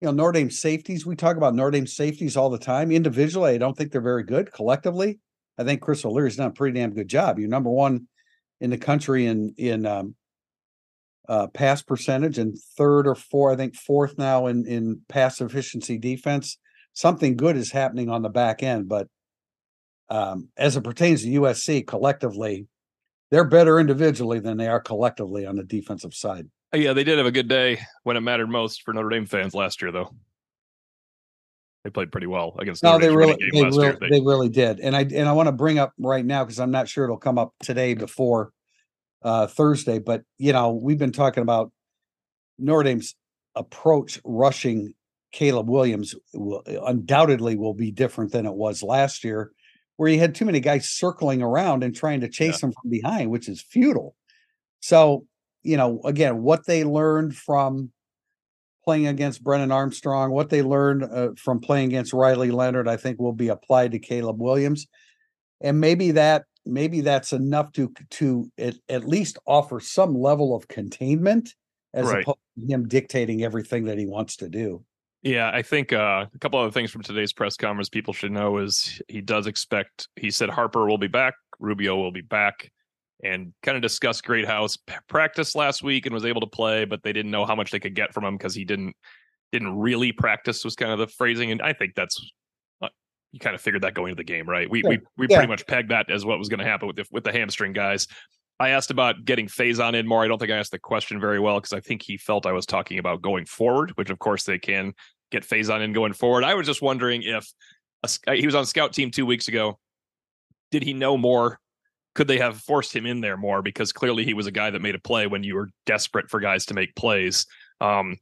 you 0.00 0.06
know 0.06 0.12
Notre 0.12 0.32
Dame 0.32 0.50
safeties. 0.50 1.04
We 1.04 1.16
talk 1.16 1.36
about 1.36 1.54
Notre 1.54 1.72
Dame 1.72 1.86
safeties 1.86 2.34
all 2.34 2.48
the 2.48 2.58
time. 2.58 2.90
Individually, 2.92 3.52
I 3.52 3.58
don't 3.58 3.76
think 3.76 3.92
they're 3.92 4.00
very 4.00 4.24
good. 4.24 4.50
Collectively, 4.52 5.18
I 5.58 5.64
think 5.64 5.82
Chris 5.82 6.02
O'Leary's 6.02 6.36
done 6.36 6.48
a 6.48 6.52
pretty 6.52 6.78
damn 6.78 6.94
good 6.94 7.08
job. 7.08 7.38
You're 7.38 7.50
number 7.50 7.70
one 7.70 8.08
in 8.62 8.70
the 8.70 8.78
country 8.78 9.26
in 9.26 9.52
in 9.58 9.84
um, 9.84 10.14
uh, 11.28 11.46
pass 11.48 11.82
percentage 11.82 12.38
and 12.38 12.56
third 12.76 13.06
or 13.06 13.14
four, 13.14 13.52
I 13.52 13.56
think 13.56 13.74
fourth 13.74 14.16
now 14.18 14.46
in 14.46 14.66
in 14.66 15.00
pass 15.08 15.40
efficiency 15.40 15.98
defense. 15.98 16.58
Something 16.92 17.36
good 17.36 17.56
is 17.56 17.72
happening 17.72 18.08
on 18.08 18.22
the 18.22 18.28
back 18.30 18.62
end, 18.62 18.88
but 18.88 19.08
um, 20.08 20.48
as 20.56 20.76
it 20.76 20.84
pertains 20.84 21.22
to 21.22 21.28
USC 21.28 21.86
collectively, 21.86 22.66
they're 23.30 23.44
better 23.44 23.78
individually 23.78 24.38
than 24.38 24.56
they 24.56 24.68
are 24.68 24.80
collectively 24.80 25.44
on 25.46 25.56
the 25.56 25.64
defensive 25.64 26.14
side. 26.14 26.46
Uh, 26.72 26.78
Yeah, 26.78 26.92
they 26.92 27.04
did 27.04 27.18
have 27.18 27.26
a 27.26 27.32
good 27.32 27.48
day 27.48 27.80
when 28.04 28.16
it 28.16 28.20
mattered 28.20 28.48
most 28.48 28.82
for 28.82 28.94
Notre 28.94 29.08
Dame 29.10 29.26
fans 29.26 29.54
last 29.54 29.82
year, 29.82 29.92
though. 29.92 30.14
They 31.84 31.90
played 31.90 32.10
pretty 32.10 32.26
well 32.26 32.56
against 32.58 32.82
No, 32.82 32.92
Notre 32.92 33.06
they 33.06 33.16
really, 33.16 33.36
they, 33.52 33.62
last 33.62 33.76
really 33.76 33.86
year. 33.88 33.98
They- 34.00 34.08
they 34.10 34.20
really 34.20 34.48
did, 34.48 34.80
and 34.80 34.96
I 34.96 35.02
and 35.02 35.28
I 35.28 35.32
want 35.32 35.48
to 35.48 35.52
bring 35.52 35.78
up 35.78 35.92
right 35.98 36.24
now 36.24 36.44
because 36.44 36.58
I'm 36.58 36.70
not 36.72 36.88
sure 36.88 37.04
it'll 37.04 37.16
come 37.16 37.38
up 37.38 37.52
today 37.60 37.94
before 37.94 38.52
uh, 39.26 39.46
Thursday. 39.48 39.98
But 39.98 40.22
you 40.38 40.52
know, 40.52 40.70
we've 40.70 40.98
been 40.98 41.12
talking 41.12 41.42
about 41.42 41.72
Notre 42.58 42.84
Dame's 42.84 43.14
approach 43.56 44.20
rushing 44.24 44.94
Caleb 45.32 45.68
Williams 45.68 46.14
will, 46.32 46.62
undoubtedly 46.86 47.56
will 47.56 47.74
be 47.74 47.90
different 47.90 48.32
than 48.32 48.46
it 48.46 48.54
was 48.54 48.82
last 48.82 49.24
year, 49.24 49.50
where 49.96 50.08
he 50.08 50.16
had 50.16 50.34
too 50.34 50.44
many 50.44 50.60
guys 50.60 50.88
circling 50.88 51.42
around 51.42 51.82
and 51.82 51.94
trying 51.94 52.20
to 52.20 52.28
chase 52.28 52.62
him 52.62 52.72
from 52.72 52.90
behind, 52.90 53.30
which 53.30 53.48
is 53.48 53.60
futile. 53.60 54.14
So, 54.80 55.26
you 55.62 55.76
know, 55.76 56.00
again, 56.04 56.42
what 56.42 56.66
they 56.66 56.84
learned 56.84 57.34
from 57.34 57.90
playing 58.84 59.08
against 59.08 59.42
Brennan 59.42 59.72
Armstrong, 59.72 60.30
what 60.30 60.50
they 60.50 60.62
learned 60.62 61.02
uh, 61.02 61.30
from 61.36 61.58
playing 61.58 61.88
against 61.88 62.12
Riley 62.12 62.52
Leonard, 62.52 62.86
I 62.86 62.96
think 62.96 63.18
will 63.18 63.32
be 63.32 63.48
applied 63.48 63.90
to 63.92 63.98
Caleb 63.98 64.40
Williams. 64.40 64.86
And 65.60 65.80
maybe 65.80 66.12
that 66.12 66.44
maybe 66.66 67.00
that's 67.00 67.32
enough 67.32 67.72
to 67.72 67.92
to 68.10 68.50
at, 68.58 68.74
at 68.88 69.06
least 69.08 69.38
offer 69.46 69.80
some 69.80 70.14
level 70.14 70.54
of 70.54 70.68
containment 70.68 71.54
as 71.94 72.06
Right. 72.06 72.22
opposed 72.22 72.38
to 72.60 72.72
him 72.72 72.88
dictating 72.88 73.42
everything 73.42 73.84
that 73.84 73.98
he 73.98 74.06
wants 74.06 74.36
to 74.36 74.48
do. 74.48 74.84
Yeah, 75.22 75.50
I 75.52 75.62
think 75.62 75.92
uh, 75.92 76.26
a 76.32 76.38
couple 76.38 76.60
other 76.60 76.70
things 76.70 76.90
from 76.90 77.02
today's 77.02 77.32
press 77.32 77.56
conference 77.56 77.88
people 77.88 78.12
should 78.14 78.32
know 78.32 78.58
is 78.58 79.00
he 79.08 79.20
does 79.20 79.46
expect. 79.46 80.08
He 80.16 80.30
said 80.30 80.50
Harper 80.50 80.86
will 80.86 80.98
be 80.98 81.08
back, 81.08 81.34
Rubio 81.58 81.96
will 81.96 82.12
be 82.12 82.20
back. 82.20 82.70
and 83.24 83.54
kind 83.62 83.76
of 83.76 83.82
discussed 83.82 84.24
Greathouse 84.24 84.76
p- 84.76 84.94
practice 85.08 85.54
last 85.54 85.82
week 85.82 86.04
and 86.04 86.12
was 86.14 86.26
able 86.26 86.42
to 86.42 86.46
play, 86.46 86.84
but 86.84 87.02
they 87.02 87.14
didn't 87.14 87.30
know 87.30 87.46
how 87.46 87.54
much 87.56 87.70
they 87.70 87.80
could 87.80 87.94
get 87.94 88.12
from 88.12 88.24
him 88.24 88.36
because 88.36 88.54
he 88.54 88.64
didn't 88.66 88.94
didn't 89.52 89.74
really 89.78 90.12
practice 90.12 90.62
was 90.64 90.76
kind 90.76 90.92
of 90.92 90.98
the 90.98 91.06
phrasing, 91.06 91.50
and 91.50 91.62
I 91.62 91.72
think 91.72 91.94
that's 91.94 92.20
you 93.36 93.40
kind 93.40 93.54
of 93.54 93.60
figured 93.60 93.82
that 93.82 93.92
going 93.92 94.10
into 94.10 94.20
the 94.20 94.24
game, 94.24 94.48
right? 94.48 94.68
We 94.68 94.82
Yeah. 94.82 94.88
we 94.88 94.98
we 95.18 95.26
Yeah. 95.28 95.36
pretty 95.36 95.48
much 95.50 95.66
pegged 95.66 95.90
that 95.90 96.10
as 96.10 96.24
what 96.24 96.38
was 96.38 96.48
going 96.48 96.60
to 96.60 96.64
happen 96.64 96.86
with 96.86 96.96
the 96.96 97.04
with 97.10 97.22
the 97.22 97.32
hamstring 97.32 97.74
guys. 97.74 98.08
I 98.58 98.70
asked 98.70 98.90
about 98.90 99.26
getting 99.26 99.46
Faison 99.46 99.94
in 99.94 100.06
more. 100.06 100.24
I 100.24 100.28
don't 100.28 100.38
think 100.38 100.50
I 100.50 100.56
asked 100.56 100.70
the 100.70 100.78
question 100.78 101.20
very 101.20 101.38
well 101.38 101.60
because 101.60 101.74
I 101.74 101.80
think 101.80 102.00
he 102.02 102.16
felt 102.16 102.46
I 102.46 102.52
was 102.52 102.64
talking 102.64 102.98
about 102.98 103.20
going 103.20 103.44
forward, 103.44 103.90
which 103.96 104.08
of 104.08 104.18
course 104.18 104.44
they 104.44 104.58
can 104.58 104.94
get 105.30 105.42
Faison 105.46 105.82
in 105.82 105.92
going 105.92 106.14
forward. 106.14 106.42
I 106.42 106.54
was 106.54 106.66
just 106.66 106.80
wondering 106.80 107.22
if 107.22 107.46
a, 108.26 108.34
he 108.34 108.46
was 108.46 108.54
on 108.54 108.64
scout 108.64 108.94
team 108.94 109.10
two 109.10 109.26
weeks 109.26 109.48
ago. 109.48 109.78
Did 110.70 110.82
he 110.82 110.94
know 110.94 111.18
more? 111.18 111.58
Could 112.14 112.28
they 112.28 112.38
have 112.38 112.56
forced 112.62 112.96
him 112.96 113.04
in 113.04 113.20
there 113.20 113.36
more? 113.36 113.60
Because 113.60 113.92
clearly 113.92 114.24
he 114.24 114.32
was 114.32 114.46
a 114.46 114.50
guy 114.50 114.70
that 114.70 114.80
made 114.80 114.94
a 114.94 114.98
play 114.98 115.26
when 115.26 115.44
you 115.44 115.54
were 115.54 115.68
desperate 115.84 116.30
for 116.30 116.40
guys 116.40 116.64
to 116.66 116.74
make 116.74 116.94
plays. 116.94 117.44
Um, 117.82 118.16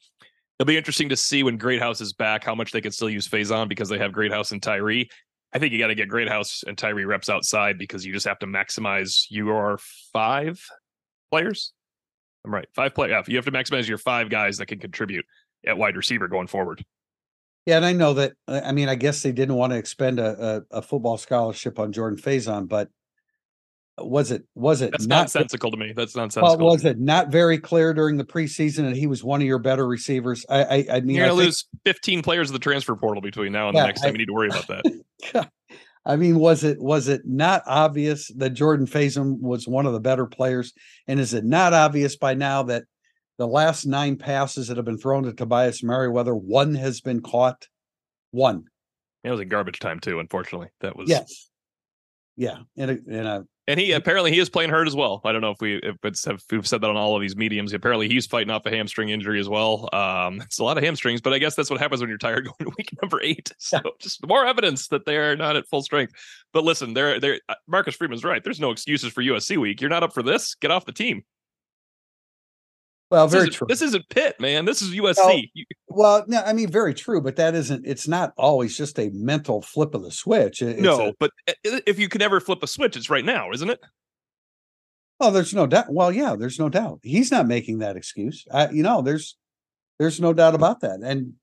it'll 0.59 0.69
be 0.69 0.77
interesting 0.77 1.09
to 1.09 1.17
see 1.17 1.43
when 1.43 1.57
Greathouse 1.57 2.01
is 2.01 2.13
back 2.13 2.45
how 2.45 2.55
much 2.55 2.73
they 2.73 2.81
can 2.81 2.93
still 2.93 3.11
use 3.11 3.29
Faison 3.29 3.69
because 3.69 3.89
they 3.89 3.99
have 3.99 4.13
Greathouse 4.13 4.53
and 4.53 4.63
Tyree. 4.63 5.09
I 5.53 5.59
think 5.59 5.73
you 5.73 5.79
got 5.79 5.89
to 5.89 5.95
get 5.95 6.09
Greathouse 6.09 6.65
and 6.67 6.77
Tyree 6.77 7.05
reps 7.05 7.29
outside 7.29 7.79
because 7.79 8.05
you 8.05 8.13
just 8.13 8.27
have 8.27 8.39
to 8.41 8.47
maximize 8.47 9.27
your 9.29 9.79
five 10.13 10.61
players. 11.31 11.73
I'm 12.45 12.53
right, 12.53 12.67
five 12.75 12.95
play. 12.95 13.11
Yeah, 13.11 13.23
you 13.27 13.37
have 13.37 13.45
to 13.45 13.53
maximize 13.53 13.89
your 13.89 13.99
five 13.99 14.31
guys 14.31 14.59
that 14.59 14.67
can 14.67 14.79
contribute 14.79 15.25
at 15.67 15.79
wide 15.79 15.97
receiver 15.97 16.29
going 16.29 16.47
forward. 16.47 16.85
Yeah, 17.67 17.77
and 17.77 17.87
I 17.87 17.93
know 17.93 18.13
that. 18.15 18.33
I 18.47 18.73
mean, 18.73 18.89
I 18.89 18.95
guess 18.95 19.23
they 19.23 19.33
didn't 19.33 19.55
want 19.55 19.73
to 19.73 19.79
expend 19.79 20.19
a, 20.19 20.65
a, 20.73 20.79
a 20.79 20.83
football 20.83 21.17
scholarship 21.17 21.79
on 21.79 21.93
Jordan 21.93 22.19
Faison, 22.19 22.69
but 22.69 22.91
was 23.99 24.31
it 24.33 24.43
was 24.55 24.83
it 24.83 24.91
That's 24.91 25.07
not 25.07 25.17
nonsensical 25.17 25.71
to 25.71 25.77
me. 25.77 25.93
That's 25.95 26.17
nonsensical. 26.17 26.57
well, 26.59 26.73
was 26.75 26.85
it 26.85 26.99
not 26.99 27.29
very 27.29 27.59
clear 27.59 27.95
during 27.95 28.17
the 28.17 28.25
preseason 28.25 28.89
that 28.89 28.97
he 28.97 29.07
was 29.07 29.23
one 29.23 29.41
of 29.41 29.47
your 29.47 29.59
better 29.61 29.87
receivers? 29.87 30.45
I 30.49 30.65
I, 30.65 30.87
I 30.95 31.01
mean, 31.01 31.17
You're 31.17 31.27
I 31.27 31.29
gonna 31.29 31.41
think- 31.41 31.47
lose 31.47 31.65
15 31.85 32.23
players 32.23 32.49
of 32.51 32.55
the 32.55 32.59
transfer 32.59 32.97
portal 32.97 33.21
between 33.23 33.53
now 33.53 33.69
and 33.69 33.77
Yeah, 33.77 33.83
the 33.83 33.87
next 33.89 34.01
time 34.03 34.13
you 34.13 34.19
need 34.19 34.27
to 34.27 34.33
worry 34.33 34.49
about 34.49 34.67
that. 34.69 35.51
I 36.07 36.17
mean, 36.17 36.39
was 36.39 36.65
it 36.65 36.81
was 36.81 37.09
it 37.09 37.23
not 37.25 37.63
obvious 37.67 38.31
that 38.37 38.51
Jordan 38.51 38.87
Faison 38.87 39.39
was 39.41 39.67
one 39.67 39.87
of 39.87 39.93
the 39.93 40.01
better 40.01 40.27
players? 40.27 40.73
And 41.07 41.19
is 41.21 41.33
it 41.33 41.45
not 41.45 41.73
obvious 41.73 42.17
by 42.17 42.35
now 42.35 42.65
that 42.65 42.85
the 43.39 43.47
last 43.47 43.87
nine 43.87 44.17
passes 44.17 44.69
that 44.69 44.77
have 44.77 44.85
been 44.85 44.99
thrown 44.99 45.23
to 45.23 45.33
Tobias 45.33 45.83
Merriweather, 45.83 46.35
one 46.35 46.75
has 46.75 47.01
been 47.01 47.21
caught? 47.23 47.69
One. 48.33 48.65
It 49.23 49.31
was 49.31 49.41
in 49.41 49.49
garbage 49.49 49.79
time 49.79 49.99
too. 50.01 50.19
Unfortunately, 50.19 50.69
that 50.81 50.95
was 50.97 51.09
Yes. 51.09 51.49
Yeah. 52.37 52.59
In 52.77 52.91
a, 52.91 52.93
in 53.07 53.27
a 53.27 53.45
And 53.67 53.81
he 53.81 53.93
apparently 53.93 54.31
he 54.31 54.39
is 54.39 54.51
playing 54.51 54.71
hurt 54.71 54.87
as 54.87 54.95
well. 54.95 55.23
I 55.25 55.33
don't 55.33 55.41
know 55.41 55.51
if 55.51 55.61
we 55.61 55.77
if 55.77 55.97
it's 56.05 56.27
if 56.27 56.45
we've 56.51 56.67
said 56.67 56.83
that 56.83 56.91
on 56.91 56.97
all 56.97 57.17
of 57.17 57.23
these 57.23 57.35
mediums. 57.35 57.73
Apparently 57.73 58.09
he's 58.09 58.27
fighting 58.27 58.51
off 58.51 58.67
a 58.67 58.71
hamstring 58.71 59.09
injury 59.09 59.41
as 59.41 59.49
well. 59.49 59.89
Um, 59.93 60.41
it's 60.43 60.59
a 60.59 60.65
lot 60.65 60.77
of 60.77 60.85
hamstrings, 60.85 61.23
but 61.23 61.33
I 61.33 61.39
guess 61.39 61.55
that's 61.55 61.71
what 61.71 61.81
happens 61.81 62.01
when 62.01 62.09
you're 62.11 62.19
tired 62.19 62.45
going 62.59 62.71
to 62.71 62.75
week 62.77 62.91
number 63.01 63.21
eight. 63.23 63.53
So 63.59 63.81
just 63.99 64.27
more 64.27 64.47
evidence 64.47 64.89
that 64.89 65.07
they're 65.07 65.37
not 65.37 65.57
at 65.57 65.67
full 65.69 65.83
strength. 65.83 66.13
But 66.53 66.65
listen, 66.65 66.93
they're 66.93 67.19
they're 67.19 67.41
uh, 67.49 67.55
Marcus 67.67 67.95
Freeman's 67.95 68.25
right. 68.25 68.45
There's 68.45 68.61
no 68.61 68.71
excuses 68.71 69.13
for 69.13 69.23
USC 69.23 69.57
week. 69.57 69.81
You're 69.81 69.91
not 69.91 70.03
up 70.03 70.13
for 70.13 70.23
this. 70.23 70.55
Get 70.55 70.71
off 70.71 70.85
the 70.85 70.93
team. 70.93 71.25
Well, 73.11 73.27
This 73.27 73.35
very 73.41 73.51
true. 73.51 73.67
This 73.69 73.83
isn't 73.83 74.09
Pitt, 74.09 74.41
man. 74.41 74.65
This 74.65 74.83
is 74.83 74.91
USC. 74.95 75.17
Well, 75.17 75.43
Well, 75.89 76.25
no, 76.27 76.41
I 76.43 76.53
mean, 76.53 76.71
very 76.71 76.95
true, 76.95 77.21
but 77.21 77.37
that 77.37 77.55
isn't. 77.55 77.87
It's 77.87 78.09
not 78.09 78.33
always 78.37 78.77
just 78.77 78.99
a 78.99 79.11
mental 79.13 79.63
flip 79.63 79.95
of 79.95 80.03
the 80.03 80.11
switch. 80.11 80.63
It- 80.63 80.81
no, 80.81 81.09
a- 81.09 81.13
but 81.21 81.31
if 81.65 81.99
you 81.99 82.09
can 82.09 82.23
ever 82.23 82.41
flip 82.41 82.63
a 82.63 82.67
switch, 82.67 82.97
it's 82.97 83.11
right 83.11 83.25
now, 83.25 83.51
isn't 83.53 83.71
it? 83.71 83.81
oh, 85.21 85.31
there's 85.31 85.55
no 85.55 85.67
doubt. 85.67 85.87
Well, 85.93 86.11
yeah, 86.13 86.35
there's 86.37 86.59
no 86.59 86.69
doubt. 86.69 86.99
He's 87.03 87.31
not 87.31 87.47
making 87.47 87.79
that 87.79 87.97
excuse. 87.97 88.45
I, 88.53 88.71
you 88.71 88.83
know, 88.83 89.01
there's 89.01 89.37
there's 89.99 90.21
no 90.21 90.33
doubt 90.33 90.55
about 90.57 90.81
that. 90.81 91.01
And 91.05 91.35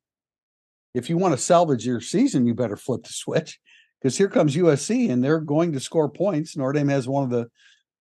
if 0.94 1.10
you 1.10 1.18
want 1.18 1.34
to 1.34 1.38
salvage 1.42 1.86
your 1.86 2.02
season, 2.02 2.46
you 2.46 2.54
better 2.54 2.76
flip 2.76 3.04
the 3.04 3.14
switch 3.14 3.60
because 4.02 4.18
here 4.18 4.28
comes 4.28 4.56
USC 4.58 5.10
and 5.10 5.24
they're 5.24 5.40
going 5.40 5.72
to 5.72 5.80
score 5.80 6.10
points. 6.10 6.58
Notre 6.58 6.74
Dame 6.74 6.90
has 6.90 7.08
one 7.08 7.24
of 7.24 7.30
the 7.30 7.48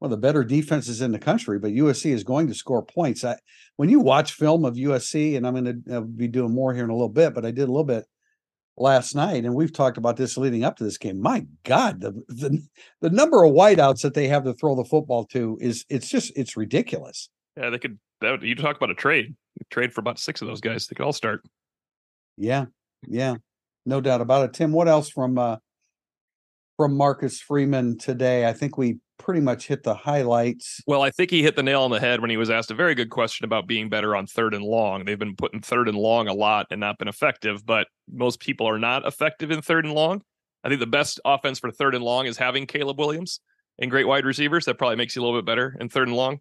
one 0.00 0.10
of 0.10 0.18
the 0.18 0.26
better 0.26 0.42
defenses 0.42 1.02
in 1.02 1.12
the 1.12 1.18
country, 1.18 1.58
but 1.58 1.72
USC 1.72 2.10
is 2.10 2.24
going 2.24 2.48
to 2.48 2.54
score 2.54 2.82
points. 2.82 3.22
I, 3.22 3.36
when 3.76 3.90
you 3.90 4.00
watch 4.00 4.32
film 4.32 4.64
of 4.64 4.74
USC, 4.74 5.36
and 5.36 5.46
I'm 5.46 5.52
going 5.54 5.84
to 5.86 6.00
be 6.00 6.26
doing 6.26 6.54
more 6.54 6.74
here 6.74 6.84
in 6.84 6.90
a 6.90 6.94
little 6.94 7.10
bit, 7.10 7.34
but 7.34 7.44
I 7.44 7.50
did 7.50 7.64
a 7.64 7.72
little 7.72 7.84
bit 7.84 8.06
last 8.78 9.14
night, 9.14 9.44
and 9.44 9.54
we've 9.54 9.72
talked 9.72 9.98
about 9.98 10.16
this 10.16 10.38
leading 10.38 10.64
up 10.64 10.76
to 10.78 10.84
this 10.84 10.96
game. 10.96 11.20
My 11.20 11.46
God, 11.64 12.00
the 12.00 12.12
the, 12.28 12.66
the 13.02 13.10
number 13.10 13.44
of 13.44 13.52
wideouts 13.52 14.00
that 14.00 14.14
they 14.14 14.26
have 14.28 14.44
to 14.44 14.54
throw 14.54 14.74
the 14.74 14.86
football 14.86 15.26
to 15.26 15.58
is 15.60 15.84
it's 15.90 16.08
just 16.08 16.32
it's 16.34 16.56
ridiculous. 16.56 17.28
Yeah, 17.56 17.68
they 17.68 17.78
could. 17.78 17.98
That 18.22 18.30
would, 18.32 18.42
you 18.42 18.54
talk 18.54 18.76
about 18.76 18.90
a 18.90 18.94
trade. 18.94 19.36
Trade 19.70 19.92
for 19.92 20.00
about 20.00 20.18
six 20.18 20.40
of 20.40 20.48
those 20.48 20.62
guys. 20.62 20.86
They 20.86 20.94
could 20.94 21.04
all 21.04 21.12
start. 21.12 21.42
Yeah, 22.38 22.66
yeah, 23.06 23.36
no 23.84 24.00
doubt 24.00 24.22
about 24.22 24.46
it. 24.46 24.54
Tim, 24.54 24.72
what 24.72 24.88
else 24.88 25.10
from 25.10 25.36
uh 25.36 25.56
from 26.78 26.96
Marcus 26.96 27.38
Freeman 27.38 27.98
today? 27.98 28.48
I 28.48 28.54
think 28.54 28.78
we 28.78 28.98
pretty 29.20 29.40
much 29.40 29.66
hit 29.66 29.82
the 29.82 29.94
highlights. 29.94 30.80
Well, 30.86 31.02
I 31.02 31.10
think 31.10 31.30
he 31.30 31.42
hit 31.42 31.54
the 31.54 31.62
nail 31.62 31.82
on 31.82 31.90
the 31.90 32.00
head 32.00 32.20
when 32.20 32.30
he 32.30 32.38
was 32.38 32.50
asked 32.50 32.70
a 32.70 32.74
very 32.74 32.94
good 32.94 33.10
question 33.10 33.44
about 33.44 33.66
being 33.66 33.88
better 33.90 34.16
on 34.16 34.26
third 34.26 34.54
and 34.54 34.64
long. 34.64 35.04
They've 35.04 35.18
been 35.18 35.36
putting 35.36 35.60
third 35.60 35.88
and 35.88 35.96
long 35.96 36.26
a 36.26 36.32
lot 36.32 36.66
and 36.70 36.80
not 36.80 36.98
been 36.98 37.06
effective, 37.06 37.64
but 37.64 37.86
most 38.10 38.40
people 38.40 38.66
are 38.66 38.78
not 38.78 39.06
effective 39.06 39.50
in 39.50 39.60
third 39.60 39.84
and 39.84 39.94
long. 39.94 40.22
I 40.64 40.68
think 40.68 40.80
the 40.80 40.86
best 40.86 41.20
offense 41.24 41.58
for 41.58 41.70
third 41.70 41.94
and 41.94 42.02
long 42.02 42.26
is 42.26 42.38
having 42.38 42.66
Caleb 42.66 42.98
Williams 42.98 43.40
and 43.78 43.90
great 43.90 44.06
wide 44.06 44.24
receivers. 44.24 44.64
That 44.64 44.78
probably 44.78 44.96
makes 44.96 45.14
you 45.14 45.22
a 45.22 45.24
little 45.24 45.38
bit 45.38 45.46
better 45.46 45.76
in 45.78 45.88
third 45.88 46.08
and 46.08 46.16
long. 46.16 46.40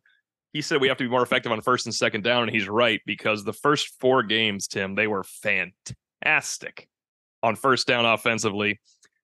He 0.54 0.62
said 0.62 0.82
we 0.82 0.88
have 0.88 0.98
to 0.98 1.04
be 1.04 1.10
more 1.10 1.22
effective 1.22 1.52
on 1.52 1.62
first 1.62 1.86
and 1.86 1.94
second 1.94 2.24
down, 2.24 2.44
and 2.44 2.52
he's 2.52 2.68
right 2.68 3.02
because 3.06 3.44
the 3.44 3.54
first 3.54 4.00
four 4.00 4.24
games, 4.24 4.68
Tim, 4.68 4.96
they 4.96 5.06
were 5.06 5.24
fantastic 5.24 6.88
on 7.44 7.56
first 7.56 7.88
down 7.88 8.06
offensively. 8.06 8.80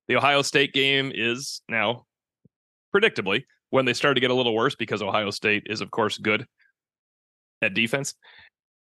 The 0.08 0.18
Ohio 0.18 0.44
State 0.44 0.72
game 0.74 1.12
is 1.16 1.62
now 1.68 2.06
predictably 2.96 3.44
when 3.70 3.86
they 3.86 3.94
started 3.94 4.16
to 4.16 4.22
get 4.22 4.32
a 4.32 4.36
little 4.36 4.56
worse 4.56 4.75
because 4.75 5.02
Ohio 5.02 5.32
State 5.32 5.64
is, 5.66 5.82
of 5.82 5.92
course, 5.92 6.18
good 6.18 6.46
at 7.62 7.74
defense. 7.74 8.16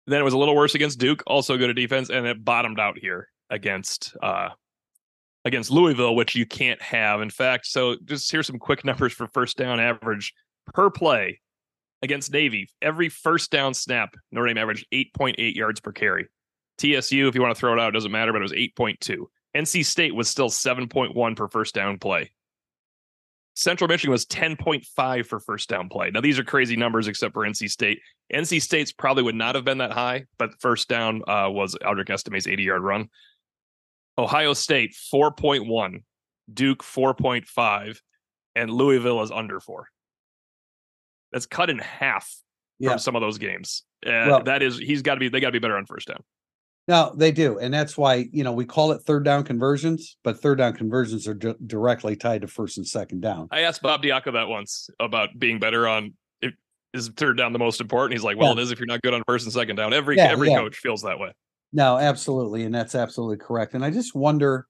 Then 0.07 0.21
it 0.21 0.25
was 0.25 0.35
a 0.35 0.39
little 0.39 0.55
worse 0.55 0.75
against 0.75 0.99
Duke, 0.99 1.23
also 1.27 1.57
good 1.57 1.71
at 1.71 1.77
defense, 1.77 2.11
and 2.11 2.27
it 2.27 2.45
bottomed 2.45 2.79
out 2.79 2.99
here 2.99 3.29
against 3.51 4.17
uh 4.23 4.51
against 5.45 5.71
Louisville, 5.71 6.17
which 6.17 6.35
you 6.35 6.45
can't 6.45 6.83
have. 6.83 7.21
In 7.21 7.31
fact, 7.31 7.67
so 7.67 7.97
just 8.05 8.31
here's 8.31 8.47
some 8.47 8.59
quick 8.59 8.85
numbers 8.85 9.13
for 9.13 9.29
first 9.29 9.57
down 9.57 9.81
average 9.81 10.33
per 10.75 10.91
play 10.91 11.41
against 12.03 12.33
Navy. 12.33 12.69
Every 12.83 13.09
first 13.09 13.51
down 13.51 13.75
snap, 13.75 14.15
Notre 14.33 14.49
Dame 14.49 14.59
averaged 14.59 14.87
8.8 14.93 15.55
yards 15.55 15.81
per 15.81 15.93
carry. 15.93 16.27
TSU, 16.79 17.29
if 17.29 17.35
you 17.35 17.41
want 17.41 17.55
to 17.55 17.59
throw 17.59 17.73
it 17.73 17.81
out, 17.81 17.95
doesn't 17.95 18.13
matter, 18.13 18.33
but 18.33 18.43
it 18.43 18.43
was 18.43 18.53
8.2. 18.53 19.25
NC 19.57 19.85
State 19.85 20.15
was 20.15 20.29
still 20.29 20.51
7.1 20.51 21.37
per 21.37 21.49
first 21.49 21.75
down 21.75 21.99
play. 21.99 22.31
Central 23.57 23.89
Michigan 23.89 24.13
was 24.13 24.27
10.5 24.27 25.27
for 25.27 25.41
first 25.41 25.69
down 25.71 25.89
play. 25.89 26.11
Now, 26.11 26.21
these 26.21 26.39
are 26.39 26.45
crazy 26.45 26.77
numbers 26.77 27.09
except 27.09 27.33
for 27.33 27.43
NC 27.47 27.71
State. 27.71 28.01
NC 28.33 28.61
State's 28.61 28.93
probably 28.93 29.23
would 29.23 29.35
not 29.35 29.55
have 29.55 29.65
been 29.65 29.79
that 29.79 29.93
high, 29.93 30.27
but 30.39 30.61
first 30.61 30.89
down 30.89 31.23
uh, 31.27 31.49
was 31.51 31.75
Audric 31.83 32.09
Estimé's 32.09 32.47
80 32.47 32.63
yard 32.63 32.83
run. 32.83 33.09
Ohio 34.19 34.53
State, 34.53 34.95
4.1. 35.13 36.03
Duke, 36.53 36.83
4.5. 36.83 37.99
And 38.55 38.71
Louisville 38.71 39.23
is 39.23 39.31
under 39.31 39.59
four. 39.59 39.89
That's 41.33 41.47
cut 41.47 41.71
in 41.71 41.79
half 41.79 42.31
Yeah. 42.79 42.91
from 42.91 42.99
some 42.99 43.17
of 43.17 43.21
those 43.23 43.39
games. 43.39 43.85
Uh, 44.07 44.11
Well- 44.11 44.43
that 44.45 44.63
is, 44.63 44.79
he's 44.79 45.01
got 45.03 45.15
to 45.15 45.21
be, 45.21 45.29
they 45.31 45.41
got 45.41 45.49
to 45.49 45.53
be 45.53 45.59
better 45.59 45.77
on 45.79 45.87
first 45.87 46.09
down. 46.09 46.23
Now 46.89 47.11
they 47.11 47.33
do, 47.33 47.59
and 47.59 47.75
that's 47.75 47.99
why 47.99 48.29
you 48.33 48.45
know 48.45 48.53
we 48.53 48.65
call 48.65 48.93
it 48.93 49.03
third 49.03 49.25
down 49.25 49.43
conversions, 49.45 50.17
but 50.23 50.41
third 50.41 50.59
down 50.59 50.75
conversions 50.75 51.27
are 51.27 51.35
di- 51.35 51.55
directly 51.67 52.15
tied 52.15 52.43
to 52.43 52.47
first 52.47 52.79
and 52.79 52.87
second 52.87 53.21
down. 53.23 53.49
I 53.51 53.61
asked 53.61 53.83
Bob 53.83 54.03
Diaco 54.03 54.33
that 54.35 54.47
once 54.49 54.89
about 55.01 55.31
being 55.39 55.59
better 55.59 55.89
on 55.89 56.15
if, 56.41 56.55
is 56.95 57.09
third 57.17 57.37
down 57.39 57.53
the 57.53 57.59
most 57.59 57.81
important. 57.81 58.13
He's 58.13 58.23
like, 58.25 58.37
well, 58.37 58.55
Yeah. 58.55 58.61
it 58.61 58.65
is 58.65 58.71
if 58.71 58.79
you're 58.79 58.87
not 58.87 59.03
good 59.03 59.15
on 59.15 59.23
first 59.27 59.47
and 59.47 59.53
second 59.53 59.77
down. 59.77 59.93
Every 59.93 60.17
Yeah, 60.17 60.27
every 60.31 60.49
yeah. 60.51 60.59
coach 60.59 60.77
feels 60.77 61.03
that 61.03 61.19
way. 61.19 61.33
No, 61.73 61.99
absolutely, 61.99 62.63
and 62.63 62.73
that's 62.75 62.95
absolutely 62.95 63.39
correct. 63.39 63.75
And 63.75 63.85
I 63.85 63.91
just 63.91 64.15
wonder, 64.15 64.69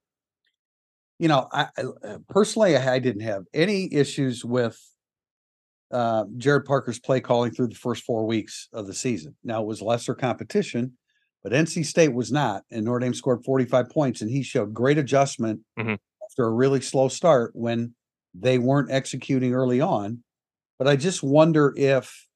you 1.18 1.28
know, 1.28 1.48
I, 1.52 1.66
I 1.76 1.82
uh, 1.82 2.18
personally 2.30 2.78
I 2.78 2.98
didn't 2.98 3.22
have 3.22 3.44
any 3.52 3.92
issues 3.92 4.42
with 4.42 4.80
uh, 5.90 6.24
Gerad 6.38 6.64
Parker's 6.64 6.98
play 6.98 7.20
calling 7.20 7.50
through 7.52 7.68
the 7.68 7.74
first 7.74 8.04
four 8.04 8.24
weeks 8.26 8.68
of 8.72 8.86
the 8.86 8.94
season. 8.94 9.36
Now 9.44 9.60
it 9.60 9.66
was 9.66 9.82
lesser 9.82 10.14
competition, 10.14 10.96
but 11.46 11.52
NC 11.52 11.86
State 11.86 12.12
was 12.12 12.32
not, 12.32 12.64
and 12.72 12.84
Notre 12.84 12.98
Dame 12.98 13.14
scored 13.14 13.44
45 13.44 13.88
points, 13.88 14.20
and 14.20 14.28
he 14.28 14.42
showed 14.42 14.74
great 14.74 14.98
adjustment 14.98 15.60
Mhm. 15.78 15.96
after 16.24 16.42
a 16.44 16.50
really 16.50 16.80
slow 16.80 17.06
start 17.06 17.52
when 17.54 17.94
they 18.34 18.58
weren't 18.58 18.90
executing 18.90 19.54
early 19.54 19.80
on. 19.80 20.24
But 20.76 20.88
I 20.88 20.96
just 20.96 21.22
wonder 21.22 21.72
if 21.76 22.26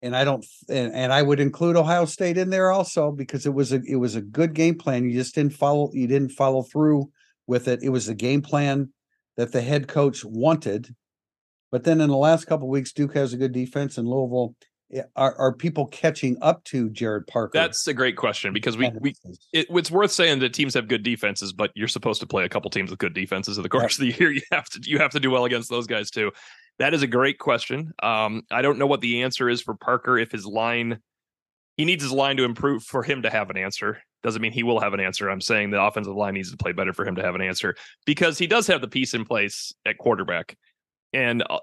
and 0.00 0.14
I 0.14 0.22
don't 0.22 0.46
and, 0.68 0.92
and 0.94 1.12
I 1.12 1.22
would 1.22 1.40
include 1.40 1.74
Ohio 1.74 2.04
State 2.04 2.38
in 2.38 2.50
there 2.50 2.70
also 2.70 3.10
because 3.10 3.46
it 3.46 3.52
was 3.54 3.72
a 3.72 3.82
it 3.84 3.96
was 3.96 4.14
a 4.14 4.22
good 4.22 4.54
game 4.54 4.78
plan. 4.78 5.02
You 5.02 5.12
just 5.12 5.34
didn't 5.34 5.54
follow 5.54 5.90
you 5.92 6.06
didn't 6.06 6.30
follow 6.30 6.62
through 6.62 7.10
with 7.48 7.66
it. 7.66 7.82
It 7.82 7.88
was 7.88 8.08
a 8.08 8.14
game 8.14 8.42
plan 8.42 8.92
that 9.36 9.50
the 9.50 9.60
head 9.60 9.88
coach 9.88 10.24
wanted. 10.24 10.94
But 11.72 11.82
then 11.82 12.00
in 12.00 12.10
the 12.10 12.16
last 12.16 12.44
couple 12.44 12.68
weeks, 12.68 12.92
Duke 12.92 13.14
has 13.14 13.32
a 13.32 13.36
good 13.36 13.50
defense, 13.52 13.98
and 13.98 14.06
Louisville 14.06 14.54
are, 15.16 15.34
are 15.38 15.52
people 15.52 15.86
catching 15.86 16.36
up 16.42 16.64
to 16.64 16.90
Gerad 16.90 17.26
Parker? 17.26 17.52
That's 17.54 17.86
a 17.86 17.94
great 17.94 18.16
question 18.16 18.52
because 18.52 18.76
we 18.76 18.90
we 19.00 19.14
it, 19.52 19.66
it's 19.70 19.90
worth 19.90 20.12
saying 20.12 20.40
that 20.40 20.52
teams 20.52 20.74
have 20.74 20.88
good 20.88 21.02
defenses, 21.02 21.52
but 21.52 21.70
you're 21.74 21.88
supposed 21.88 22.20
to 22.20 22.26
play 22.26 22.44
a 22.44 22.48
couple 22.48 22.70
teams 22.70 22.90
with 22.90 22.98
good 22.98 23.14
defenses 23.14 23.56
in 23.56 23.62
the 23.62 23.68
course 23.68 23.98
yeah. 23.98 24.08
of 24.08 24.18
the 24.18 24.18
year. 24.18 24.32
You 24.42 24.42
have 24.50 24.68
to 24.70 24.80
you 24.84 24.98
have 24.98 25.10
to 25.12 25.20
do 25.20 25.30
well 25.30 25.44
against 25.44 25.70
those 25.70 25.86
guys 25.86 26.10
too. 26.10 26.32
That 26.78 26.94
is 26.94 27.02
a 27.02 27.06
great 27.06 27.38
question. 27.38 27.92
Um, 28.02 28.42
I 28.50 28.62
don't 28.62 28.78
know 28.78 28.86
what 28.86 29.00
the 29.00 29.22
answer 29.22 29.48
is 29.48 29.62
for 29.62 29.74
Parker 29.74 30.18
if 30.18 30.30
his 30.32 30.46
line 30.46 31.00
he 31.76 31.84
needs 31.84 32.02
his 32.02 32.12
line 32.12 32.36
to 32.36 32.44
improve 32.44 32.82
for 32.82 33.02
him 33.02 33.22
to 33.22 33.30
have 33.30 33.50
an 33.50 33.56
answer. 33.56 34.02
Doesn't 34.22 34.42
mean 34.42 34.52
he 34.52 34.62
will 34.62 34.80
have 34.80 34.94
an 34.94 35.00
answer. 35.00 35.28
I'm 35.28 35.40
saying 35.40 35.70
the 35.70 35.82
offensive 35.82 36.14
line 36.14 36.34
needs 36.34 36.50
to 36.50 36.56
play 36.56 36.72
better 36.72 36.92
for 36.92 37.06
him 37.06 37.16
to 37.16 37.22
have 37.22 37.34
an 37.34 37.40
answer 37.40 37.74
because 38.04 38.38
he 38.38 38.46
does 38.46 38.66
have 38.66 38.80
the 38.80 38.88
piece 38.88 39.14
in 39.14 39.24
place 39.24 39.72
at 39.86 39.98
quarterback. 39.98 40.56
And 41.12 41.42
uh, 41.48 41.58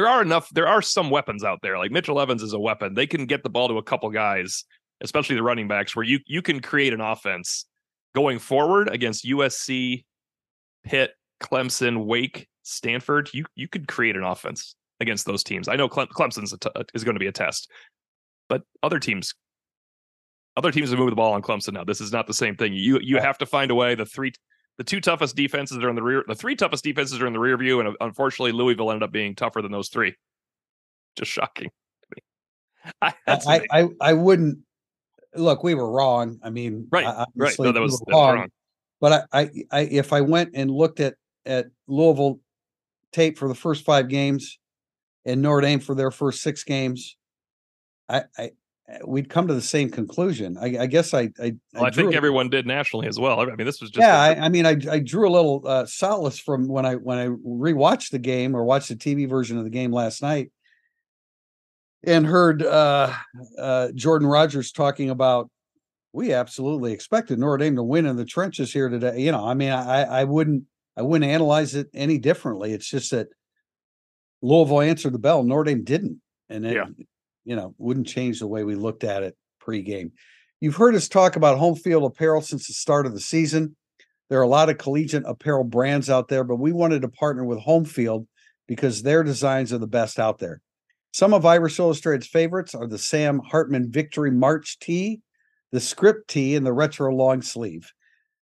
there 0.00 0.08
are 0.08 0.22
enough, 0.22 0.48
there 0.50 0.66
are 0.66 0.80
some 0.80 1.10
weapons 1.10 1.44
out 1.44 1.58
there. 1.60 1.76
Like 1.76 1.90
Mitchell 1.90 2.18
Evans 2.18 2.42
is 2.42 2.54
a 2.54 2.58
weapon. 2.58 2.94
They 2.94 3.06
can 3.06 3.26
get 3.26 3.42
the 3.42 3.50
ball 3.50 3.68
to 3.68 3.76
a 3.76 3.82
couple 3.82 4.08
guys, 4.08 4.64
especially 5.02 5.36
the 5.36 5.42
running 5.42 5.68
backs, 5.68 5.94
where 5.94 6.06
you 6.06 6.20
you 6.26 6.40
can 6.40 6.60
create 6.60 6.94
an 6.94 7.02
offense 7.02 7.66
going 8.14 8.38
forward 8.38 8.88
against 8.88 9.26
USC, 9.26 10.04
Pitt, 10.84 11.12
Clemson, 11.42 12.06
Wake, 12.06 12.48
Stanford. 12.62 13.28
You 13.34 13.44
you 13.54 13.68
could 13.68 13.88
create 13.88 14.16
an 14.16 14.22
offense 14.22 14.74
against 15.00 15.26
those 15.26 15.44
teams. 15.44 15.68
I 15.68 15.76
know 15.76 15.86
Clemson's 15.86 16.54
is 16.94 17.04
going 17.04 17.14
to 17.14 17.20
be 17.20 17.26
a 17.26 17.32
test, 17.32 17.70
but 18.48 18.62
other 18.82 18.98
teams 18.98 19.34
other 20.56 20.72
teams 20.72 20.88
have 20.88 20.98
moved 20.98 21.12
the 21.12 21.16
ball 21.16 21.34
on 21.34 21.42
Clemson 21.42 21.74
now. 21.74 21.84
This 21.84 22.00
is 22.00 22.10
not 22.10 22.26
the 22.26 22.32
same 22.32 22.56
thing. 22.56 22.72
You 22.72 23.00
you 23.02 23.18
have 23.18 23.36
to 23.36 23.46
find 23.46 23.70
a 23.70 23.74
way. 23.74 23.94
The 23.94 24.06
three 24.06 24.32
the 24.80 24.84
two 24.84 24.98
toughest 24.98 25.36
defenses 25.36 25.76
are 25.76 25.90
in 25.90 25.94
the 25.94 26.02
rear. 26.02 26.24
The 26.26 26.34
three 26.34 26.56
toughest 26.56 26.84
defenses 26.84 27.20
are 27.20 27.26
in 27.26 27.34
the 27.34 27.38
rear 27.38 27.58
view, 27.58 27.80
and 27.80 27.90
uh, 27.90 27.92
unfortunately, 28.00 28.52
Louisville 28.52 28.90
ended 28.90 29.02
up 29.02 29.12
being 29.12 29.34
tougher 29.34 29.60
than 29.60 29.70
those 29.70 29.90
three. 29.90 30.16
Just 31.18 31.30
shocking. 31.30 31.70
I, 33.02 33.12
I, 33.26 33.66
I, 33.70 33.88
I 34.00 34.12
wouldn't 34.14 34.60
look. 35.34 35.62
We 35.62 35.74
were 35.74 35.90
wrong. 35.90 36.40
I 36.42 36.48
mean, 36.48 36.88
right, 36.90 37.26
right. 37.36 37.54
No, 37.58 37.72
that 37.72 37.80
was, 37.80 38.02
we 38.06 38.14
wrong. 38.14 38.36
wrong. 38.36 38.48
But 39.02 39.26
I, 39.30 39.42
I, 39.42 39.50
I, 39.70 39.80
if 39.80 40.14
I 40.14 40.22
went 40.22 40.52
and 40.54 40.70
looked 40.70 41.00
at 41.00 41.16
at 41.44 41.66
Louisville 41.86 42.40
tape 43.12 43.36
for 43.36 43.48
the 43.48 43.54
first 43.54 43.84
five 43.84 44.08
games 44.08 44.58
and 45.26 45.42
Notre 45.42 45.60
Dame 45.60 45.80
for 45.80 45.94
their 45.94 46.10
first 46.10 46.40
six 46.40 46.64
games, 46.64 47.18
I, 48.08 48.22
I 48.38 48.52
we'd 49.04 49.28
come 49.28 49.46
to 49.46 49.54
the 49.54 49.62
same 49.62 49.90
conclusion. 49.90 50.56
I, 50.58 50.78
I 50.80 50.86
guess 50.86 51.14
I 51.14 51.30
I, 51.40 51.56
well, 51.74 51.84
I 51.84 51.90
think 51.90 52.14
everyone 52.14 52.48
did 52.48 52.66
nationally 52.66 53.06
as 53.06 53.18
well. 53.18 53.40
I 53.40 53.44
mean, 53.46 53.66
this 53.66 53.80
was 53.80 53.90
just 53.90 54.02
yeah. 54.02 54.18
I, 54.18 54.46
I, 54.46 54.48
mean, 54.48 54.66
I, 54.66 54.76
I 54.90 54.98
drew 54.98 55.28
a 55.28 55.30
little 55.30 55.62
uh, 55.64 55.86
solace 55.86 56.38
from 56.38 56.68
when 56.68 56.86
I 56.86 56.94
when 56.94 57.18
I 57.18 57.26
rewatched 57.26 58.10
the 58.10 58.18
game 58.18 58.54
or 58.54 58.64
watched 58.64 58.88
the 58.88 58.96
TV 58.96 59.28
version 59.28 59.58
of 59.58 59.64
the 59.64 59.70
game 59.70 59.92
last 59.92 60.22
night, 60.22 60.50
and 62.04 62.26
heard 62.26 62.62
uh, 62.62 63.12
uh, 63.58 63.88
Jordan 63.94 64.28
Rodgers 64.28 64.72
talking 64.72 65.10
about 65.10 65.50
we 66.12 66.32
absolutely 66.32 66.92
expected 66.92 67.38
Notre 67.38 67.58
Dame 67.58 67.76
to 67.76 67.82
win 67.82 68.06
in 68.06 68.16
the 68.16 68.24
trenches 68.24 68.72
here 68.72 68.88
today. 68.88 69.20
You 69.20 69.32
know, 69.32 69.46
I 69.46 69.54
mean, 69.54 69.70
I 69.70 70.02
I 70.02 70.24
wouldn't 70.24 70.64
I 70.96 71.02
wouldn't 71.02 71.30
analyze 71.30 71.74
it 71.74 71.88
any 71.94 72.18
differently. 72.18 72.72
It's 72.72 72.88
just 72.88 73.10
that 73.12 73.28
Louisville 74.42 74.80
answered 74.80 75.12
the 75.12 75.18
bell, 75.18 75.42
Notre 75.42 75.64
Dame 75.64 75.84
didn't, 75.84 76.20
and 76.48 76.66
it, 76.66 76.74
yeah 76.74 76.86
you 77.50 77.56
know, 77.56 77.74
wouldn't 77.78 78.06
change 78.06 78.38
the 78.38 78.46
way 78.46 78.62
we 78.62 78.76
looked 78.76 79.02
at 79.02 79.24
it 79.24 79.36
pregame. 79.60 80.12
You've 80.60 80.76
heard 80.76 80.94
us 80.94 81.08
talk 81.08 81.34
about 81.34 81.58
home 81.58 81.74
field 81.74 82.04
apparel 82.04 82.42
since 82.42 82.68
the 82.68 82.74
start 82.74 83.06
of 83.06 83.12
the 83.12 83.18
season. 83.18 83.74
There 84.28 84.38
are 84.38 84.44
a 84.44 84.48
lot 84.48 84.70
of 84.70 84.78
collegiate 84.78 85.24
apparel 85.26 85.64
brands 85.64 86.08
out 86.08 86.28
there, 86.28 86.44
but 86.44 86.60
we 86.60 86.70
wanted 86.70 87.02
to 87.02 87.08
partner 87.08 87.44
with 87.44 87.58
Home 87.58 87.84
Field 87.84 88.28
because 88.68 89.02
their 89.02 89.24
designs 89.24 89.72
are 89.72 89.78
the 89.78 89.88
best 89.88 90.20
out 90.20 90.38
there. 90.38 90.60
Some 91.12 91.34
of 91.34 91.44
Irish 91.44 91.80
Illustrated's 91.80 92.28
favorites 92.28 92.72
are 92.72 92.86
the 92.86 92.98
Sam 92.98 93.40
Hartman 93.40 93.90
Victory 93.90 94.30
March 94.30 94.78
tee, 94.78 95.20
the 95.72 95.80
script 95.80 96.30
tee, 96.30 96.54
and 96.54 96.64
the 96.64 96.72
retro 96.72 97.12
long 97.12 97.42
sleeve. 97.42 97.90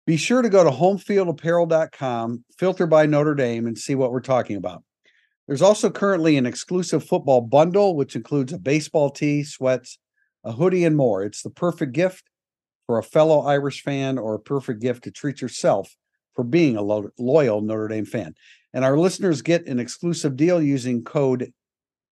Be 0.07 0.17
sure 0.17 0.41
to 0.41 0.49
go 0.49 0.63
to 0.63 0.71
homefieldapparel.com, 0.71 2.45
filter 2.61 2.87
by 2.87 3.07
Notre 3.07 3.35
Dame, 3.35 3.67
and 3.67 3.77
see 3.77 3.97
what 3.97 4.13
we're 4.13 4.21
talking 4.21 4.57
about. 4.57 4.85
There's 5.47 5.63
also 5.63 5.91
currently 5.91 6.37
an 6.37 6.47
exclusive 6.47 7.05
football 7.05 7.43
bundle, 7.43 7.97
which 7.97 8.17
includes 8.17 8.53
a 8.53 8.59
baseball 8.59 9.11
tee, 9.11 9.45
sweats, 9.45 9.99
a 10.43 10.53
hoodie, 10.53 10.85
and 10.85 10.97
more. 10.97 11.23
It's 11.23 11.43
the 11.43 11.51
perfect 11.51 11.93
gift 11.93 12.25
for 12.87 12.99
a 12.99 13.03
fellow 13.03 13.41
Irish 13.41 13.83
fan 13.83 14.19
or 14.19 14.35
a 14.35 14.41
perfect 14.41 14.81
gift 14.81 15.05
to 15.05 15.11
treat 15.11 15.41
yourself 15.41 15.95
for 16.35 16.45
being 16.45 16.77
a 16.77 16.83
lo- 16.83 17.11
loyal 17.19 17.61
Notre 17.61 17.89
Dame 17.89 18.07
fan. 18.07 18.35
And 18.73 18.85
our 18.85 18.99
listeners 18.99 19.43
get 19.43 19.67
an 19.67 19.79
exclusive 19.79 20.37
deal 20.37 20.61
using 20.61 21.05
code 21.05 21.53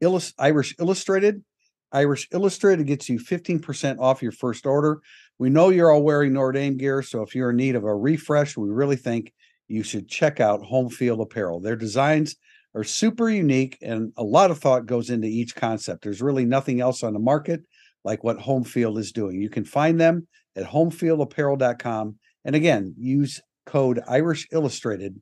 Illus- 0.00 0.34
Irish 0.38 0.74
Illustrated. 0.78 1.42
Irish 1.90 2.28
Illustrated 2.32 2.86
gets 2.86 3.08
you 3.08 3.18
15% 3.18 3.98
off 3.98 4.22
your 4.22 4.32
first 4.32 4.64
order. 4.64 5.00
We 5.38 5.50
know 5.50 5.70
you're 5.70 5.90
all 5.90 6.02
wearing 6.02 6.32
Notre 6.34 6.52
Dame 6.52 6.76
gear, 6.76 7.02
so 7.02 7.22
if 7.22 7.34
you're 7.34 7.50
in 7.50 7.56
need 7.56 7.76
of 7.76 7.84
a 7.84 7.94
refresh, 7.94 8.56
we 8.56 8.70
really 8.70 8.96
think 8.96 9.32
you 9.68 9.82
should 9.82 10.08
check 10.08 10.40
out 10.40 10.62
Home 10.64 10.88
Field 10.88 11.20
Apparel. 11.20 11.60
Their 11.60 11.76
designs 11.76 12.36
are 12.74 12.84
super 12.84 13.28
unique 13.28 13.78
and 13.82 14.12
a 14.16 14.22
lot 14.22 14.50
of 14.50 14.58
thought 14.58 14.86
goes 14.86 15.10
into 15.10 15.28
each 15.28 15.54
concept. 15.54 16.02
There's 16.02 16.22
really 16.22 16.44
nothing 16.44 16.80
else 16.80 17.02
on 17.02 17.12
the 17.12 17.18
market 17.18 17.62
like 18.04 18.24
what 18.24 18.40
Home 18.40 18.64
Field 18.64 18.98
is 18.98 19.12
doing. 19.12 19.40
You 19.40 19.50
can 19.50 19.64
find 19.64 20.00
them 20.00 20.26
at 20.56 20.66
homefieldapparel.com. 20.66 22.16
And 22.44 22.56
again, 22.56 22.94
use 22.98 23.40
code 23.66 24.00
Irish 24.08 24.48
Illustrated 24.52 25.20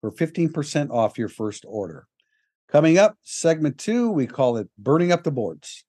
for 0.00 0.10
15% 0.10 0.90
off 0.90 1.18
your 1.18 1.28
first 1.28 1.64
order. 1.66 2.06
Coming 2.68 2.98
up, 2.98 3.16
segment 3.22 3.78
two, 3.78 4.10
we 4.10 4.26
call 4.26 4.56
it 4.56 4.68
Burning 4.76 5.12
Up 5.12 5.22
the 5.22 5.30
Boards. 5.30 5.85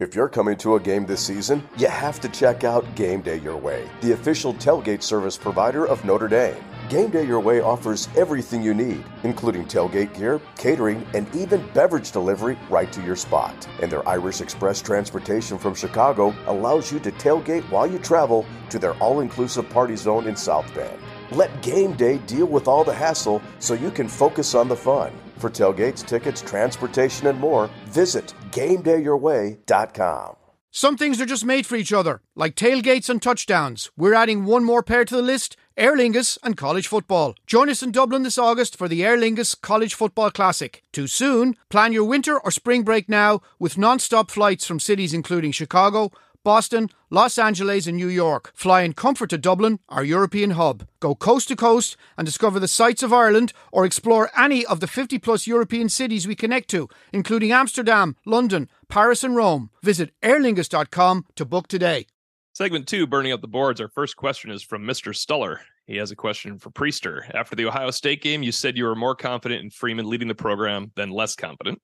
If 0.00 0.14
you're 0.14 0.28
coming 0.28 0.56
to 0.58 0.76
a 0.76 0.80
game 0.80 1.06
this 1.06 1.26
season, 1.26 1.68
you 1.76 1.88
have 1.88 2.20
to 2.20 2.28
check 2.28 2.62
out 2.62 2.94
Game 2.94 3.20
Day 3.20 3.38
Your 3.40 3.56
Way, 3.56 3.90
the 4.00 4.12
official 4.12 4.54
tailgate 4.54 5.02
service 5.02 5.36
provider 5.36 5.88
of 5.88 6.04
Notre 6.04 6.28
Dame. 6.28 6.62
Game 6.88 7.10
Day 7.10 7.26
Your 7.26 7.40
Way 7.40 7.60
offers 7.60 8.08
everything 8.16 8.62
you 8.62 8.74
need, 8.74 9.02
including 9.24 9.64
tailgate 9.64 10.16
gear, 10.16 10.40
catering, 10.56 11.04
and 11.14 11.26
even 11.34 11.68
beverage 11.74 12.12
delivery 12.12 12.56
right 12.70 12.92
to 12.92 13.02
your 13.02 13.16
spot. 13.16 13.66
And 13.82 13.90
their 13.90 14.08
Irish 14.08 14.40
Express 14.40 14.80
transportation 14.80 15.58
from 15.58 15.74
Chicago 15.74 16.32
allows 16.46 16.92
you 16.92 17.00
to 17.00 17.10
tailgate 17.10 17.68
while 17.68 17.88
you 17.88 17.98
travel 17.98 18.46
to 18.70 18.78
their 18.78 18.94
all 19.02 19.18
inclusive 19.18 19.68
party 19.68 19.96
zone 19.96 20.28
in 20.28 20.36
South 20.36 20.72
Bend. 20.76 20.96
Let 21.32 21.60
Game 21.60 21.94
Day 21.94 22.18
deal 22.18 22.46
with 22.46 22.68
all 22.68 22.84
the 22.84 22.94
hassle 22.94 23.42
so 23.58 23.74
you 23.74 23.90
can 23.90 24.06
focus 24.06 24.54
on 24.54 24.68
the 24.68 24.76
fun. 24.76 25.10
For 25.38 25.48
tailgates, 25.48 26.04
tickets, 26.04 26.42
transportation, 26.42 27.28
and 27.28 27.38
more, 27.38 27.70
visit 27.86 28.34
GameDayYourWay.com. 28.50 30.34
Some 30.70 30.96
things 30.98 31.20
are 31.20 31.26
just 31.26 31.44
made 31.46 31.64
for 31.64 31.76
each 31.76 31.92
other, 31.92 32.20
like 32.34 32.54
tailgates 32.54 33.08
and 33.08 33.22
touchdowns. 33.22 33.90
We're 33.96 34.14
adding 34.14 34.44
one 34.44 34.64
more 34.64 34.82
pair 34.82 35.04
to 35.04 35.16
the 35.16 35.22
list 35.22 35.56
Aer 35.78 35.96
Lingus 35.96 36.36
and 36.42 36.56
college 36.56 36.88
football. 36.88 37.34
Join 37.46 37.70
us 37.70 37.84
in 37.84 37.92
Dublin 37.92 38.24
this 38.24 38.36
August 38.36 38.76
for 38.76 38.88
the 38.88 39.04
Aer 39.04 39.16
Lingus 39.16 39.58
College 39.58 39.94
Football 39.94 40.32
Classic. 40.32 40.82
Too 40.92 41.06
soon? 41.06 41.54
Plan 41.70 41.92
your 41.92 42.04
winter 42.04 42.38
or 42.38 42.50
spring 42.50 42.82
break 42.82 43.08
now 43.08 43.40
with 43.60 43.78
non 43.78 44.00
stop 44.00 44.30
flights 44.30 44.66
from 44.66 44.80
cities 44.80 45.14
including 45.14 45.52
Chicago, 45.52 46.10
Boston, 46.44 46.90
Los 47.10 47.38
Angeles, 47.38 47.86
and 47.86 47.96
New 47.96 48.08
York. 48.08 48.52
Fly 48.54 48.82
in 48.82 48.92
comfort 48.92 49.30
to 49.30 49.38
Dublin, 49.38 49.78
our 49.88 50.04
European 50.04 50.52
hub. 50.52 50.86
Go 51.00 51.14
coast 51.14 51.48
to 51.48 51.56
coast 51.56 51.96
and 52.16 52.24
discover 52.24 52.58
the 52.58 52.68
sights 52.68 53.02
of 53.02 53.12
Ireland 53.12 53.52
or 53.72 53.84
explore 53.84 54.30
any 54.36 54.64
of 54.66 54.80
the 54.80 54.86
50 54.86 55.18
plus 55.18 55.46
European 55.46 55.88
cities 55.88 56.26
we 56.26 56.34
connect 56.34 56.68
to, 56.70 56.88
including 57.12 57.52
Amsterdam, 57.52 58.16
London, 58.24 58.68
Paris, 58.88 59.24
and 59.24 59.36
Rome. 59.36 59.70
Visit 59.82 60.12
aerlingus.com 60.22 61.26
to 61.36 61.44
book 61.44 61.68
today. 61.68 62.06
Segment 62.54 62.88
two, 62.88 63.06
burning 63.06 63.32
up 63.32 63.40
the 63.40 63.46
boards. 63.46 63.80
Our 63.80 63.88
first 63.88 64.16
question 64.16 64.50
is 64.50 64.62
from 64.62 64.82
Mr. 64.82 65.14
Stuller. 65.14 65.60
He 65.86 65.96
has 65.96 66.10
a 66.10 66.16
question 66.16 66.58
for 66.58 66.70
Prister. 66.70 67.22
After 67.32 67.54
the 67.54 67.66
Ohio 67.66 67.90
State 67.90 68.20
game, 68.20 68.42
you 68.42 68.52
said 68.52 68.76
you 68.76 68.84
were 68.84 68.94
more 68.94 69.14
confident 69.14 69.62
in 69.62 69.70
Freeman 69.70 70.08
leading 70.08 70.28
the 70.28 70.34
program 70.34 70.92
than 70.96 71.10
less 71.10 71.36
confident. 71.36 71.80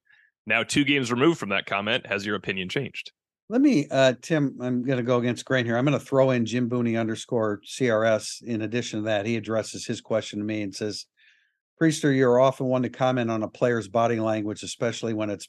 Now, 0.46 0.62
two 0.62 0.84
games 0.84 1.10
removed 1.10 1.38
from 1.38 1.50
that 1.50 1.66
comment, 1.66 2.06
has 2.06 2.26
your 2.26 2.36
opinion 2.36 2.68
changed? 2.68 3.12
Let 3.50 3.60
me, 3.60 3.86
uh, 3.90 4.14
Tim, 4.22 4.56
I'm 4.62 4.82
going 4.84 4.96
to 4.96 5.02
go 5.02 5.18
against 5.18 5.44
Grain 5.44 5.66
here. 5.66 5.76
I'm 5.76 5.84
going 5.84 5.98
to 5.98 6.04
throw 6.04 6.30
in 6.30 6.46
Jim 6.46 6.70
Booney 6.70 6.98
underscore 6.98 7.60
CRS. 7.66 8.42
In 8.42 8.62
addition 8.62 9.00
to 9.00 9.04
that, 9.04 9.26
he 9.26 9.36
addresses 9.36 9.84
his 9.86 10.00
question 10.00 10.38
to 10.38 10.44
me 10.44 10.62
and 10.62 10.74
says, 10.74 11.04
Prister, 11.80 12.16
you're 12.16 12.40
often 12.40 12.66
one 12.66 12.82
to 12.84 12.88
comment 12.88 13.30
on 13.30 13.42
a 13.42 13.48
player's 13.48 13.86
body 13.86 14.18
language, 14.18 14.62
especially 14.62 15.12
when 15.12 15.28
it's 15.28 15.46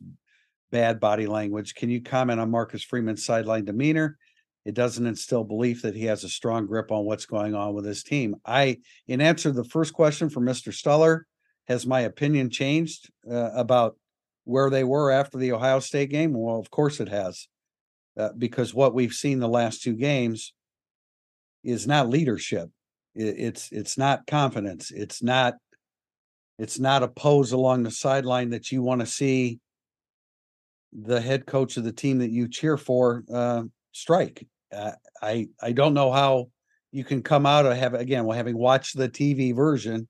bad 0.71 0.99
body 0.99 1.25
language. 1.25 1.73
Can 1.73 1.89
you 1.89 2.01
comment 2.01 2.41
on 2.41 2.51
Marcus 2.51 2.83
Freeman's 2.83 3.25
sideline 3.25 3.63
demeanor? 3.63 4.17
It 4.65 4.73
doesn't 4.73 5.05
instill 5.05 5.45
belief 5.45 5.83
that 5.83 5.95
he 5.95 6.05
has 6.05 6.25
a 6.25 6.29
strong 6.29 6.65
grip 6.65 6.91
on 6.91 7.05
what's 7.05 7.25
going 7.25 7.55
on 7.55 7.73
with 7.73 7.85
his 7.85 8.03
team. 8.03 8.35
I, 8.45 8.79
in 9.07 9.21
answer 9.21 9.49
to 9.49 9.55
the 9.55 9.63
first 9.63 9.93
question 9.93 10.29
from 10.29 10.43
Mr. 10.43 10.73
Stuller, 10.73 11.27
has 11.69 11.85
my 11.85 12.01
opinion 12.01 12.49
changed 12.49 13.09
uh, 13.31 13.51
about 13.53 13.95
where 14.43 14.69
they 14.69 14.83
were 14.83 15.11
after 15.11 15.37
the 15.37 15.53
Ohio 15.53 15.79
State 15.79 16.09
game? 16.09 16.33
Well, 16.33 16.59
of 16.59 16.69
course 16.69 16.99
it 16.99 17.07
has 17.07 17.47
uh, 18.17 18.29
because 18.37 18.73
what 18.73 18.93
we've 18.93 19.13
seen 19.13 19.39
the 19.39 19.47
last 19.47 19.81
two 19.81 19.93
games 19.93 20.53
is 21.63 21.87
not 21.87 22.09
leadership. 22.09 22.69
It, 23.15 23.35
it's 23.37 23.71
it's 23.71 23.97
not 23.97 24.27
confidence. 24.27 24.91
It's 24.91 25.21
not 25.21 25.55
it's 26.57 26.79
not 26.79 27.03
a 27.03 27.07
pose 27.07 27.51
along 27.51 27.83
the 27.83 27.91
sideline 27.91 28.51
that 28.51 28.71
you 28.71 28.81
want 28.81 29.01
to 29.01 29.07
see 29.07 29.59
the 30.93 31.19
head 31.19 31.45
coach 31.45 31.75
of 31.75 31.83
the 31.83 31.91
team 31.91 32.19
that 32.19 32.31
you 32.31 32.47
cheer 32.47 32.77
for 32.77 33.23
uh, 33.33 33.63
strike. 33.91 34.47
Uh, 34.73 34.91
I 35.21 35.49
I 35.61 35.73
don't 35.73 35.93
know 35.93 36.11
how 36.11 36.49
you 36.91 37.03
can 37.03 37.21
come 37.21 37.45
out 37.45 37.65
of 37.65 37.75
have 37.75 37.93
again 37.93 38.25
well 38.25 38.37
having 38.37 38.57
watched 38.57 38.97
the 38.97 39.09
TV 39.09 39.53
version. 39.53 40.07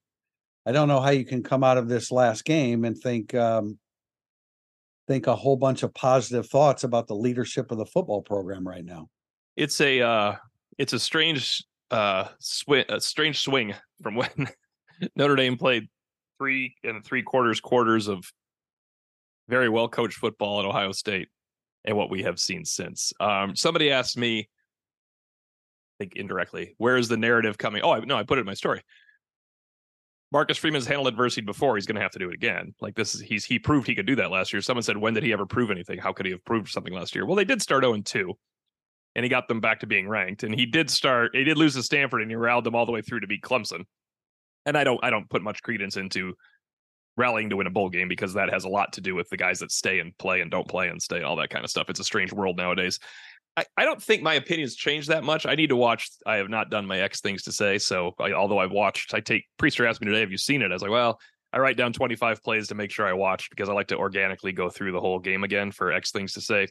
I 0.67 0.71
don't 0.71 0.87
know 0.87 0.99
how 0.99 1.11
you 1.11 1.25
can 1.25 1.43
come 1.43 1.63
out 1.63 1.77
of 1.77 1.87
this 1.87 2.11
last 2.11 2.43
game 2.43 2.85
and 2.85 2.97
think 2.97 3.33
um, 3.35 3.77
think 5.07 5.27
a 5.27 5.35
whole 5.35 5.57
bunch 5.57 5.83
of 5.83 5.93
positive 5.93 6.47
thoughts 6.47 6.83
about 6.83 7.07
the 7.07 7.15
leadership 7.15 7.71
of 7.71 7.77
the 7.77 7.85
football 7.85 8.21
program 8.21 8.67
right 8.67 8.85
now. 8.85 9.07
It's 9.55 9.79
a 9.81 10.01
uh, 10.01 10.35
it's 10.77 10.93
a 10.93 10.99
strange 10.99 11.63
uh, 11.91 12.27
swing 12.39 12.85
a 12.89 12.99
strange 12.99 13.39
swing 13.39 13.73
from 14.01 14.15
when 14.15 14.49
Notre 15.15 15.35
Dame 15.35 15.57
played 15.57 15.87
three 16.37 16.75
and 16.83 17.03
three 17.05 17.23
quarters 17.23 17.59
quarters 17.59 18.07
of 18.07 18.25
very 19.47 19.69
well 19.69 19.87
coached 19.87 20.17
football 20.17 20.59
at 20.59 20.65
Ohio 20.65 20.91
State 20.91 21.29
and 21.85 21.95
what 21.95 22.09
we 22.09 22.23
have 22.23 22.39
seen 22.39 22.65
since. 22.65 23.13
Um, 23.19 23.55
somebody 23.55 23.91
asked 23.91 24.17
me, 24.17 24.39
I 24.39 26.03
think 26.03 26.15
indirectly, 26.15 26.73
where 26.77 26.97
is 26.97 27.07
the 27.07 27.17
narrative 27.17 27.57
coming? 27.57 27.83
Oh, 27.83 27.91
I, 27.91 27.99
no, 27.99 28.17
I 28.17 28.23
put 28.23 28.39
it 28.39 28.41
in 28.41 28.47
my 28.47 28.55
story. 28.55 28.81
Marcus 30.31 30.57
Freeman's 30.57 30.87
handled 30.87 31.07
adversity 31.07 31.41
before. 31.41 31.75
He's 31.75 31.85
going 31.85 31.95
to 31.95 32.01
have 32.01 32.11
to 32.11 32.19
do 32.19 32.29
it 32.29 32.33
again. 32.33 32.73
Like 32.81 32.95
this 32.95 33.15
is 33.15 33.21
he's 33.21 33.45
he 33.45 33.59
proved 33.59 33.87
he 33.87 33.95
could 33.95 34.07
do 34.07 34.15
that 34.17 34.31
last 34.31 34.51
year. 34.51 34.61
Someone 34.61 34.83
said, 34.83 34.97
when 34.97 35.13
did 35.13 35.23
he 35.23 35.33
ever 35.33 35.45
prove 35.45 35.71
anything? 35.71 35.99
How 35.99 36.11
could 36.11 36.25
he 36.25 36.31
have 36.31 36.43
proved 36.45 36.69
something 36.69 36.93
last 36.93 37.15
year? 37.15 37.25
Well, 37.25 37.35
they 37.35 37.45
did 37.45 37.61
start 37.61 37.83
0 37.83 38.01
2, 38.03 38.33
and 39.15 39.23
he 39.23 39.29
got 39.29 39.47
them 39.47 39.61
back 39.61 39.79
to 39.81 39.87
being 39.87 40.09
ranked. 40.09 40.43
And 40.43 40.53
he 40.53 40.65
did 40.65 40.89
start. 40.89 41.35
He 41.35 41.43
did 41.43 41.57
lose 41.57 41.75
to 41.75 41.83
Stanford, 41.83 42.21
and 42.21 42.29
he 42.29 42.35
rallied 42.35 42.65
them 42.65 42.75
all 42.75 42.85
the 42.85 42.91
way 42.91 43.01
through 43.01 43.21
to 43.21 43.27
beat 43.27 43.43
Clemson. 43.43 43.85
And 44.65 44.77
I 44.77 44.83
don't 44.83 45.03
I 45.03 45.09
don't 45.09 45.29
put 45.29 45.43
much 45.43 45.61
credence 45.61 45.95
into 45.95 46.33
rallying 47.17 47.49
to 47.49 47.55
win 47.55 47.67
a 47.67 47.71
bowl 47.71 47.89
game 47.89 48.07
because 48.07 48.33
that 48.33 48.51
has 48.51 48.65
a 48.65 48.69
lot 48.69 48.93
to 48.93 49.01
do 49.01 49.15
with 49.15 49.29
the 49.29 49.37
guys 49.37 49.59
that 49.59 49.71
stay 49.71 49.99
and 49.99 50.17
play 50.17 50.41
and 50.41 50.51
don't 50.51 50.67
play 50.67 50.89
and 50.89 51.01
stay, 51.01 51.21
all 51.21 51.37
that 51.37 51.49
kind 51.49 51.63
of 51.63 51.71
stuff. 51.71 51.89
It's 51.89 51.99
a 51.99 52.03
strange 52.03 52.33
world 52.33 52.57
nowadays. 52.57 52.99
I, 53.57 53.65
I 53.77 53.85
don't 53.85 54.01
think 54.01 54.21
my 54.21 54.33
opinions 54.33 54.75
changed 54.75 55.09
that 55.09 55.23
much. 55.23 55.45
I 55.45 55.55
need 55.55 55.67
to 55.67 55.75
watch. 55.75 56.09
I 56.25 56.35
have 56.37 56.49
not 56.49 56.69
done 56.69 56.85
my 56.85 56.99
X 56.99 57.21
things 57.21 57.43
to 57.43 57.51
say. 57.51 57.77
So 57.77 58.13
I, 58.19 58.33
although 58.33 58.59
I've 58.59 58.71
watched, 58.71 59.13
I 59.13 59.21
take 59.21 59.45
Prister 59.59 59.87
asked 59.87 60.01
me 60.01 60.07
today, 60.07 60.19
have 60.19 60.31
you 60.31 60.37
seen 60.37 60.61
it? 60.61 60.71
I 60.71 60.73
was 60.73 60.81
like, 60.81 60.91
well, 60.91 61.19
I 61.53 61.59
write 61.59 61.77
down 61.77 61.93
25 61.93 62.43
plays 62.43 62.67
to 62.67 62.75
make 62.75 62.91
sure 62.91 63.07
I 63.07 63.13
watch 63.13 63.49
because 63.49 63.69
I 63.69 63.73
like 63.73 63.87
to 63.87 63.97
organically 63.97 64.51
go 64.51 64.69
through 64.69 64.91
the 64.91 64.99
whole 64.99 65.19
game 65.19 65.43
again 65.43 65.71
for 65.71 65.91
X 65.91 66.11
things 66.11 66.33
to 66.33 66.41
say. 66.41 66.67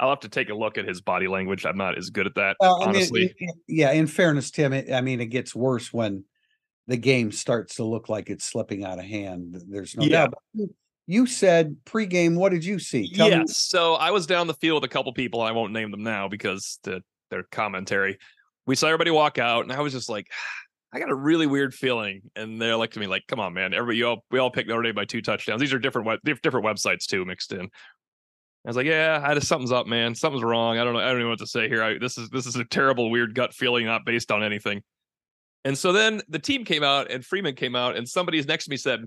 I'll 0.00 0.10
have 0.10 0.20
to 0.20 0.28
take 0.28 0.50
a 0.50 0.54
look 0.54 0.76
at 0.76 0.88
his 0.88 1.00
body 1.00 1.28
language. 1.28 1.64
I'm 1.64 1.76
not 1.76 1.96
as 1.96 2.10
good 2.10 2.26
at 2.26 2.34
that, 2.34 2.56
well, 2.58 2.82
honestly. 2.82 3.32
Mean, 3.40 3.50
yeah, 3.68 3.92
in 3.92 4.08
fairness, 4.08 4.50
Tim, 4.50 4.72
it, 4.72 4.92
I 4.92 5.00
mean, 5.00 5.20
it 5.20 5.26
gets 5.26 5.54
worse 5.54 5.92
when 5.92 6.24
the 6.88 6.96
game 6.96 7.30
starts 7.30 7.76
to 7.76 7.84
look 7.84 8.08
like 8.08 8.28
it's 8.28 8.44
slipping 8.44 8.84
out 8.84 8.98
of 8.98 9.04
hand. 9.04 9.56
There's 9.68 9.96
no 9.96 10.04
yeah. 10.04 10.26
doubt. 10.26 10.34
You 11.06 11.26
said 11.26 11.76
pregame. 11.84 12.36
What 12.36 12.52
did 12.52 12.64
you 12.64 12.78
see? 12.78 13.12
Tell 13.12 13.28
yes. 13.28 13.38
Me. 13.38 13.46
So 13.48 13.94
I 13.94 14.10
was 14.10 14.26
down 14.26 14.46
the 14.46 14.54
field 14.54 14.82
with 14.82 14.90
a 14.90 14.92
couple 14.92 15.12
people. 15.12 15.42
I 15.42 15.52
won't 15.52 15.72
name 15.72 15.90
them 15.90 16.02
now 16.02 16.28
because 16.28 16.78
the, 16.82 17.02
their 17.30 17.42
commentary. 17.42 18.18
We 18.66 18.76
saw 18.76 18.86
everybody 18.86 19.10
walk 19.10 19.38
out, 19.38 19.64
and 19.64 19.72
I 19.72 19.80
was 19.80 19.92
just 19.92 20.08
like, 20.08 20.30
I 20.92 21.00
got 21.00 21.10
a 21.10 21.14
really 21.14 21.48
weird 21.48 21.74
feeling. 21.74 22.22
And 22.36 22.62
they're 22.62 22.76
like 22.76 22.92
to 22.92 23.00
me, 23.00 23.06
like, 23.06 23.26
"Come 23.26 23.40
on, 23.40 23.52
man! 23.52 23.74
Everybody, 23.74 23.98
you 23.98 24.06
all, 24.06 24.24
we 24.30 24.38
all 24.38 24.50
picked 24.50 24.68
Notre 24.68 24.82
Dame 24.82 24.94
by 24.94 25.04
two 25.04 25.20
touchdowns. 25.20 25.60
These 25.60 25.72
are 25.72 25.78
different, 25.78 26.22
different 26.24 26.64
websites 26.64 27.06
too, 27.06 27.24
mixed 27.24 27.52
in." 27.52 27.62
I 27.62 28.68
was 28.68 28.76
like, 28.76 28.86
"Yeah, 28.86 29.20
I 29.22 29.34
just 29.34 29.48
something's 29.48 29.72
up, 29.72 29.86
man. 29.86 30.14
Something's 30.14 30.44
wrong. 30.44 30.78
I 30.78 30.84
don't 30.84 30.94
know. 30.94 31.00
I 31.00 31.06
don't 31.06 31.16
even 31.16 31.24
know 31.24 31.30
what 31.30 31.40
to 31.40 31.46
say 31.46 31.68
here. 31.68 31.82
I, 31.82 31.98
this 31.98 32.16
is 32.16 32.30
this 32.30 32.46
is 32.46 32.56
a 32.56 32.64
terrible, 32.64 33.10
weird 33.10 33.34
gut 33.34 33.52
feeling, 33.52 33.84
not 33.84 34.06
based 34.06 34.30
on 34.30 34.42
anything." 34.42 34.82
And 35.64 35.76
so 35.76 35.92
then 35.92 36.20
the 36.28 36.38
team 36.38 36.64
came 36.64 36.82
out 36.82 37.10
and 37.10 37.24
Freeman 37.24 37.54
came 37.54 37.74
out 37.74 37.96
and 37.96 38.06
somebody's 38.06 38.46
next 38.46 38.64
to 38.64 38.70
me 38.70 38.76
said, 38.76 39.06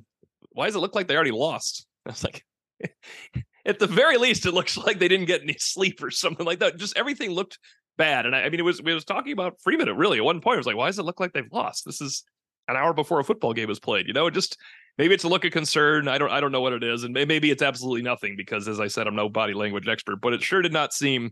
Why 0.51 0.65
does 0.65 0.75
it 0.75 0.79
look 0.79 0.95
like 0.95 1.07
they 1.07 1.15
already 1.15 1.31
lost? 1.31 1.86
I 2.05 2.12
was 2.12 2.23
like, 2.23 2.45
at 3.65 3.79
the 3.79 3.88
very 3.88 4.17
least, 4.17 4.45
it 4.45 4.53
looks 4.53 4.77
like 4.77 4.99
they 4.99 5.07
didn't 5.07 5.25
get 5.27 5.41
any 5.41 5.55
sleep 5.60 6.01
or 6.01 6.12
something 6.12 6.45
like 6.45 6.60
that. 6.60 6.77
Just 6.77 6.97
everything 6.97 7.31
looked 7.31 7.60
bad. 7.97 8.25
And 8.25 8.36
I, 8.36 8.43
I 8.43 8.49
mean, 8.49 8.60
it 8.60 8.63
was 8.63 8.81
we 8.81 8.93
was 8.93 9.05
talking 9.05 9.33
about 9.33 9.60
Freeman. 9.62 9.89
Really 9.95 10.19
at 10.19 10.23
one 10.23 10.41
point, 10.41 10.55
I 10.55 10.57
was 10.57 10.67
like, 10.67 10.77
why 10.77 10.88
does 10.88 10.99
it 10.99 11.03
look 11.03 11.19
like 11.19 11.33
they've 11.33 11.51
lost? 11.51 11.86
This 11.86 12.01
is 12.01 12.23
an 12.67 12.75
hour 12.75 12.93
before 12.93 13.19
a 13.19 13.23
football 13.23 13.53
game 13.53 13.69
is 13.69 13.79
played. 13.79 14.07
You 14.07 14.13
know, 14.13 14.29
just 14.29 14.57
maybe 14.97 15.13
it's 15.13 15.23
a 15.23 15.29
look 15.29 15.45
of 15.45 15.51
concern. 15.51 16.07
I 16.07 16.17
don't 16.17 16.31
I 16.31 16.39
don't 16.39 16.51
know 16.51 16.62
what 16.62 16.73
it 16.73 16.83
is, 16.83 17.03
and 17.03 17.13
maybe 17.13 17.51
it's 17.51 17.63
absolutely 17.63 18.03
nothing 18.03 18.36
because, 18.38 18.67
as 18.67 18.79
I 18.79 18.88
said, 18.88 19.07
I'm 19.07 19.15
no 19.15 19.29
body 19.29 19.53
language 19.53 19.88
expert. 19.88 20.17
But 20.21 20.33
it 20.33 20.41
sure 20.41 20.62
did 20.62 20.73
not 20.73 20.93
seem 20.93 21.31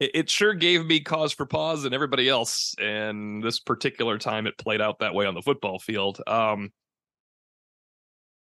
it, 0.00 0.10
it 0.14 0.30
sure 0.30 0.54
gave 0.54 0.86
me 0.86 1.00
cause 1.00 1.32
for 1.32 1.46
pause 1.46 1.84
and 1.84 1.94
everybody 1.94 2.28
else. 2.28 2.74
And 2.80 3.42
this 3.42 3.60
particular 3.60 4.18
time, 4.18 4.46
it 4.46 4.58
played 4.58 4.80
out 4.80 4.98
that 5.00 5.14
way 5.14 5.26
on 5.26 5.34
the 5.34 5.42
football 5.42 5.78
field. 5.78 6.20
Um, 6.26 6.72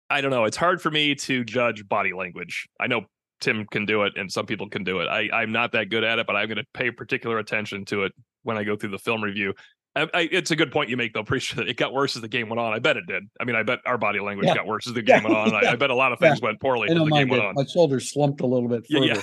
I 0.09 0.21
don't 0.21 0.31
know. 0.31 0.45
It's 0.45 0.57
hard 0.57 0.81
for 0.81 0.91
me 0.91 1.15
to 1.15 1.43
judge 1.43 1.87
body 1.87 2.13
language. 2.13 2.67
I 2.79 2.87
know 2.87 3.05
Tim 3.41 3.65
can 3.65 3.85
do 3.85 4.03
it 4.03 4.13
and 4.15 4.31
some 4.31 4.45
people 4.45 4.69
can 4.69 4.83
do 4.83 4.99
it. 4.99 5.07
I, 5.07 5.29
I'm 5.33 5.51
not 5.51 5.73
that 5.73 5.89
good 5.89 6.03
at 6.03 6.19
it, 6.19 6.27
but 6.27 6.35
I'm 6.35 6.47
going 6.47 6.57
to 6.57 6.65
pay 6.73 6.91
particular 6.91 7.39
attention 7.39 7.85
to 7.85 8.03
it 8.03 8.13
when 8.43 8.57
I 8.57 8.63
go 8.63 8.75
through 8.75 8.91
the 8.91 8.99
film 8.99 9.23
review. 9.23 9.53
I, 9.95 10.01
I, 10.13 10.29
it's 10.31 10.51
a 10.51 10.55
good 10.55 10.71
point 10.71 10.89
you 10.89 10.97
make, 10.97 11.13
though. 11.13 11.23
Pretty 11.23 11.43
sure 11.43 11.63
that 11.63 11.69
it 11.69 11.75
got 11.75 11.91
worse 11.91 12.15
as 12.15 12.21
the 12.21 12.27
game 12.27 12.49
went 12.49 12.59
on. 12.59 12.71
I 12.71 12.79
bet 12.79 12.97
it 12.97 13.07
did. 13.07 13.23
I 13.39 13.45
mean, 13.45 13.55
I 13.55 13.63
bet 13.63 13.79
our 13.85 13.97
body 13.97 14.19
language 14.19 14.47
yeah. 14.47 14.55
got 14.55 14.67
worse 14.67 14.87
as 14.87 14.93
the 14.93 15.01
game 15.03 15.23
yeah. 15.23 15.29
went 15.29 15.35
on. 15.35 15.65
I, 15.65 15.71
I, 15.71 15.75
bet 15.75 15.89
a 15.89 15.95
lot 15.95 16.11
of 16.11 16.19
things 16.19 16.39
yeah. 16.39 16.49
went 16.49 16.61
poorly 16.61 16.89
as 16.89 16.95
the 16.95 17.05
game 17.05 17.29
went 17.29 17.43
on. 17.43 17.55
My 17.55 17.65
shoulders 17.65 18.11
slumped 18.11 18.41
a 18.41 18.45
little 18.45 18.69
bit 18.69 18.85
further. 18.91 19.21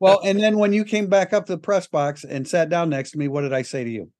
well, 0.00 0.20
and 0.24 0.40
then 0.40 0.58
when 0.58 0.72
you 0.72 0.84
came 0.84 1.06
back 1.06 1.32
up 1.32 1.46
to 1.46 1.52
the 1.52 1.58
press 1.58 1.86
box 1.86 2.24
and 2.24 2.46
sat 2.46 2.68
down 2.68 2.90
next 2.90 3.12
to 3.12 3.18
me, 3.18 3.28
what 3.28 3.42
did 3.42 3.52
I 3.52 3.62
say 3.62 3.84
to 3.84 3.90
you? 3.90 4.10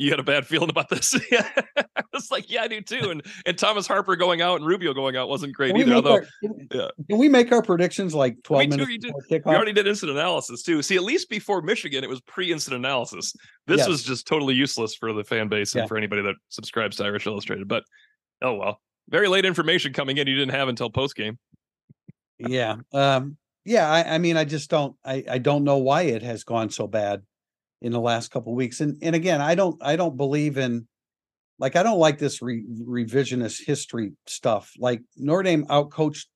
You 0.00 0.08
had 0.08 0.18
a 0.18 0.22
bad 0.22 0.46
feeling 0.46 0.70
about 0.70 0.88
this. 0.88 1.14
yeah. 1.30 1.46
I 1.76 2.02
was 2.14 2.30
like, 2.30 2.50
yeah, 2.50 2.62
I 2.62 2.68
do 2.68 2.80
too. 2.80 3.10
And 3.10 3.22
and 3.44 3.58
Thomas 3.58 3.86
Harper 3.86 4.16
going 4.16 4.40
out 4.40 4.56
and 4.56 4.66
Rubio 4.66 4.94
going 4.94 5.14
out 5.14 5.28
wasn't 5.28 5.52
great 5.52 5.76
either. 5.76 5.92
Although, 5.92 6.12
our, 6.12 6.26
yeah. 6.72 6.88
Can 7.10 7.18
we 7.18 7.28
make 7.28 7.52
our 7.52 7.60
predictions 7.60 8.14
like 8.14 8.42
12 8.44 8.70
minutes 8.70 9.04
too, 9.04 9.12
We 9.28 9.54
already 9.54 9.74
did 9.74 9.86
instant 9.86 10.12
analysis 10.12 10.62
too. 10.62 10.80
See, 10.80 10.96
at 10.96 11.02
least 11.02 11.28
before 11.28 11.60
Michigan, 11.60 12.02
it 12.02 12.08
was 12.08 12.22
pre-instant 12.22 12.76
analysis. 12.76 13.34
This 13.66 13.80
yes. 13.80 13.88
was 13.88 14.02
just 14.02 14.26
totally 14.26 14.54
useless 14.54 14.94
for 14.94 15.12
the 15.12 15.22
fan 15.22 15.48
base 15.48 15.74
and 15.74 15.82
yeah. 15.82 15.86
for 15.86 15.98
anybody 15.98 16.22
that 16.22 16.36
subscribes 16.48 16.96
to 16.96 17.04
Irish 17.04 17.26
Illustrated. 17.26 17.68
But 17.68 17.84
oh 18.40 18.54
well. 18.54 18.80
Very 19.10 19.28
late 19.28 19.44
information 19.44 19.92
coming 19.92 20.16
in 20.16 20.26
you 20.26 20.34
didn't 20.34 20.54
have 20.54 20.68
until 20.68 20.88
post 20.88 21.14
game. 21.14 21.38
yeah. 22.38 22.76
Um, 22.94 23.36
yeah, 23.66 23.90
I, 23.90 24.14
I, 24.14 24.18
mean, 24.18 24.38
I 24.38 24.44
just 24.44 24.70
don't, 24.70 24.96
I, 25.04 25.24
I 25.28 25.38
don't 25.38 25.64
know 25.64 25.76
why 25.76 26.02
it 26.02 26.22
has 26.22 26.44
gone 26.44 26.70
so 26.70 26.86
bad 26.86 27.22
in 27.82 27.92
the 27.92 28.00
last 28.00 28.30
couple 28.30 28.54
weeks. 28.54 28.80
And 28.80 28.98
and 29.02 29.14
again, 29.14 29.40
I 29.40 29.54
don't, 29.54 29.76
I 29.82 29.96
don't 29.96 30.16
believe 30.16 30.58
in, 30.58 30.86
like, 31.58 31.76
I 31.76 31.82
don't 31.82 31.98
like 31.98 32.18
this 32.18 32.42
re- 32.42 32.64
revisionist 32.82 33.64
history 33.64 34.12
stuff. 34.26 34.72
Like 34.78 35.02
Notre 35.16 35.42
Dame 35.42 35.66
outcoached 35.66 36.26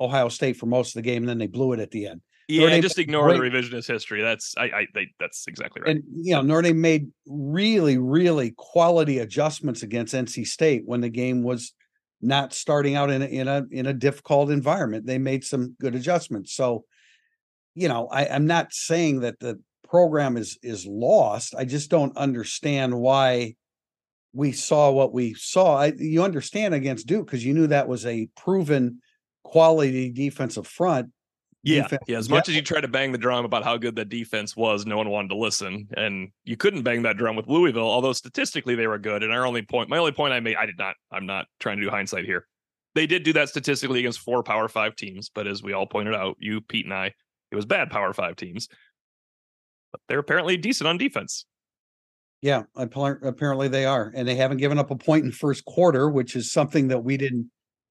Ohio 0.00 0.28
State 0.28 0.56
for 0.56 0.66
most 0.66 0.96
of 0.96 1.02
the 1.02 1.08
game, 1.08 1.22
and 1.22 1.28
then 1.28 1.38
they 1.38 1.46
blew 1.46 1.72
it 1.72 1.80
at 1.80 1.90
the 1.90 2.06
end. 2.06 2.20
Yeah, 2.48 2.66
Notre 2.66 2.82
just 2.82 2.98
ignore 2.98 3.28
great, 3.28 3.52
the 3.52 3.58
revisionist 3.58 3.86
history. 3.86 4.20
That's 4.20 4.54
I, 4.56 4.64
I 4.64 4.86
they, 4.94 5.08
that's 5.20 5.46
exactly 5.46 5.82
right. 5.82 5.96
And 5.96 6.04
you 6.12 6.34
know, 6.34 6.42
Notre 6.42 6.62
Dame 6.62 6.80
made 6.80 7.10
really, 7.26 7.98
really 7.98 8.52
quality 8.56 9.18
adjustments 9.20 9.82
against 9.82 10.14
NC 10.14 10.46
State 10.46 10.82
when 10.84 11.00
the 11.00 11.08
game 11.08 11.42
was 11.42 11.72
not 12.20 12.52
starting 12.52 12.94
out 12.94 13.10
in 13.10 13.22
a 13.22 13.26
in 13.26 13.48
a 13.48 13.64
in 13.70 13.86
a 13.86 13.92
difficult 13.94 14.50
environment. 14.50 15.06
They 15.06 15.18
made 15.18 15.44
some 15.44 15.76
good 15.80 15.94
adjustments. 15.94 16.54
So, 16.54 16.84
you 17.74 17.88
know, 17.88 18.08
I, 18.08 18.26
I'm 18.26 18.46
not 18.46 18.72
saying 18.72 19.20
that 19.20 19.38
the 19.38 19.60
program 19.92 20.36
is 20.36 20.58
is 20.62 20.84
lost. 20.86 21.54
I 21.56 21.64
just 21.64 21.88
don't 21.90 22.16
understand 22.16 22.98
why 22.98 23.54
we 24.32 24.50
saw 24.50 24.90
what 24.90 25.12
we 25.12 25.34
saw. 25.34 25.76
I, 25.76 25.92
you 25.96 26.24
understand 26.24 26.74
against 26.74 27.06
Duke 27.06 27.26
because 27.26 27.44
you 27.44 27.54
knew 27.54 27.68
that 27.68 27.86
was 27.86 28.04
a 28.06 28.28
proven 28.34 29.00
quality 29.44 30.10
defensive 30.10 30.66
front 30.66 31.10
yeah, 31.64 31.86
yeah. 32.08 32.18
As 32.18 32.28
much 32.28 32.48
as 32.48 32.56
you 32.56 32.62
try 32.62 32.80
to 32.80 32.88
bang 32.88 33.12
the 33.12 33.18
drum 33.18 33.44
about 33.44 33.62
how 33.62 33.76
good 33.76 33.94
the 33.94 34.04
defense 34.04 34.56
was, 34.56 34.84
no 34.84 34.96
one 34.96 35.08
wanted 35.08 35.28
to 35.28 35.36
listen, 35.36 35.88
and 35.96 36.30
you 36.44 36.56
couldn't 36.56 36.82
bang 36.82 37.02
that 37.02 37.16
drum 37.16 37.36
with 37.36 37.46
Louisville. 37.46 37.88
Although 37.88 38.12
statistically 38.12 38.74
they 38.74 38.88
were 38.88 38.98
good. 38.98 39.22
And 39.22 39.32
our 39.32 39.46
only 39.46 39.62
point, 39.62 39.88
my 39.88 39.98
only 39.98 40.10
point 40.10 40.32
I 40.32 40.40
made, 40.40 40.56
I 40.56 40.66
did 40.66 40.78
not. 40.78 40.96
I'm 41.12 41.26
not 41.26 41.46
trying 41.60 41.78
to 41.78 41.84
do 41.84 41.90
hindsight 41.90 42.24
here. 42.24 42.48
They 42.94 43.06
did 43.06 43.22
do 43.22 43.32
that 43.34 43.48
statistically 43.48 44.00
against 44.00 44.18
four 44.18 44.42
Power 44.42 44.68
Five 44.68 44.96
teams, 44.96 45.30
but 45.32 45.46
as 45.46 45.62
we 45.62 45.72
all 45.72 45.86
pointed 45.86 46.14
out, 46.14 46.36
you, 46.40 46.60
Pete, 46.60 46.84
and 46.84 46.94
I, 46.94 47.14
it 47.52 47.56
was 47.56 47.64
bad 47.64 47.90
Power 47.90 48.12
Five 48.12 48.34
teams. 48.34 48.68
But 49.92 50.00
they're 50.08 50.18
apparently 50.18 50.56
decent 50.56 50.88
on 50.88 50.98
defense. 50.98 51.46
Yeah, 52.40 52.62
apparently 52.74 53.68
they 53.68 53.84
are, 53.84 54.10
and 54.16 54.26
they 54.26 54.34
haven't 54.34 54.56
given 54.56 54.78
up 54.78 54.90
a 54.90 54.96
point 54.96 55.24
in 55.24 55.30
first 55.30 55.64
quarter, 55.64 56.10
which 56.10 56.34
is 56.34 56.50
something 56.50 56.88
that 56.88 57.04
we 57.04 57.16
didn't 57.16 57.48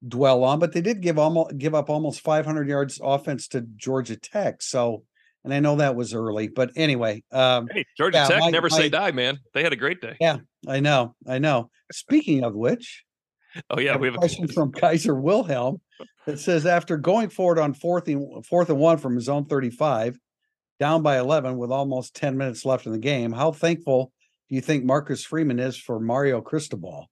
dwell 0.07 0.43
on, 0.43 0.59
but 0.59 0.73
they 0.73 0.81
did 0.81 1.01
give 1.01 1.17
almost 1.17 1.57
give 1.57 1.73
up 1.73 1.89
almost 1.89 2.21
500 2.21 2.67
yards 2.67 2.99
offense 3.01 3.47
to 3.49 3.61
Georgia 3.61 4.17
Tech. 4.17 4.61
So, 4.61 5.03
and 5.43 5.53
I 5.53 5.59
know 5.59 5.77
that 5.77 5.95
was 5.95 6.13
early, 6.13 6.47
but 6.47 6.71
anyway, 6.75 7.23
um, 7.31 7.69
hey, 7.71 7.85
Georgia 7.97 8.17
yeah, 8.17 8.27
Tech 8.27 8.39
my, 8.41 8.49
never 8.49 8.69
my, 8.69 8.77
say 8.77 8.89
die, 8.89 9.11
man. 9.11 9.39
They 9.53 9.63
had 9.63 9.73
a 9.73 9.77
great 9.77 10.01
day. 10.01 10.17
Yeah, 10.19 10.37
I 10.67 10.79
know, 10.79 11.15
I 11.27 11.39
know. 11.39 11.69
Speaking 11.91 12.43
of 12.43 12.53
which, 12.53 13.03
oh 13.69 13.79
yeah, 13.79 13.95
we 13.97 14.07
have 14.07 14.15
a 14.15 14.19
question 14.19 14.47
from 14.47 14.71
Kaiser 14.71 15.15
Wilhelm 15.15 15.81
that 16.25 16.39
says 16.39 16.65
after 16.65 16.97
going 16.97 17.29
forward 17.29 17.59
on 17.59 17.73
fourth 17.73 18.07
and 18.07 18.45
fourth 18.45 18.69
and 18.69 18.79
one 18.79 18.97
from 18.97 19.15
his 19.15 19.29
own 19.29 19.45
35, 19.45 20.17
down 20.81 21.03
by 21.03 21.19
11 21.19 21.57
with 21.57 21.71
almost 21.71 22.15
10 22.15 22.35
minutes 22.35 22.65
left 22.65 22.87
in 22.87 22.91
the 22.91 22.97
game, 22.97 23.31
how 23.31 23.51
thankful 23.51 24.11
do 24.49 24.55
you 24.55 24.61
think 24.61 24.83
Marcus 24.83 25.23
Freeman 25.23 25.59
is 25.59 25.77
for 25.77 25.99
Mario 25.99 26.41
Cristobal, 26.41 27.07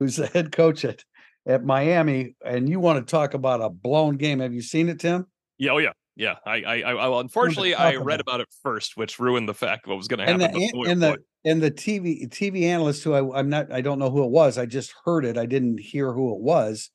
who's 0.00 0.16
the 0.16 0.26
head 0.26 0.50
coach 0.52 0.84
at 0.84 1.02
at 1.46 1.64
Miami, 1.64 2.34
and 2.44 2.68
you 2.68 2.80
want 2.80 2.98
to 2.98 3.08
talk 3.08 3.34
about 3.34 3.62
a 3.62 3.70
blown 3.70 4.16
game. 4.16 4.40
Have 4.40 4.52
you 4.52 4.60
seen 4.60 4.88
it, 4.88 4.98
Tim? 4.98 5.26
Yeah, 5.58 5.70
oh 5.70 5.78
yeah, 5.78 5.92
yeah. 6.16 6.34
I, 6.44 6.62
I, 6.62 6.80
I 6.80 6.94
well, 6.94 7.20
unfortunately, 7.20 7.72
I 7.72 7.94
read 7.94 8.18
about 8.18 8.40
it 8.40 8.48
first, 8.64 8.96
which 8.96 9.20
ruined 9.20 9.48
the 9.48 9.54
fact 9.54 9.86
what 9.86 9.96
was 9.96 10.08
going 10.08 10.18
to 10.18 10.24
happen. 10.24 10.42
And 10.42 10.52
the, 10.52 10.90
and 10.90 11.00
the, 11.00 11.16
and 11.44 11.62
the 11.62 11.70
TV 11.70 12.28
TV 12.28 12.64
analyst 12.64 13.04
who 13.04 13.12
I, 13.12 13.38
I'm 13.38 13.48
not, 13.48 13.70
I 13.72 13.80
don't 13.80 14.00
know 14.00 14.10
who 14.10 14.24
it 14.24 14.30
was. 14.30 14.58
I 14.58 14.66
just 14.66 14.92
heard 15.04 15.24
it. 15.24 15.38
I 15.38 15.46
didn't 15.46 15.78
hear 15.78 16.12
who 16.12 16.34
it 16.34 16.40
was. 16.40 16.90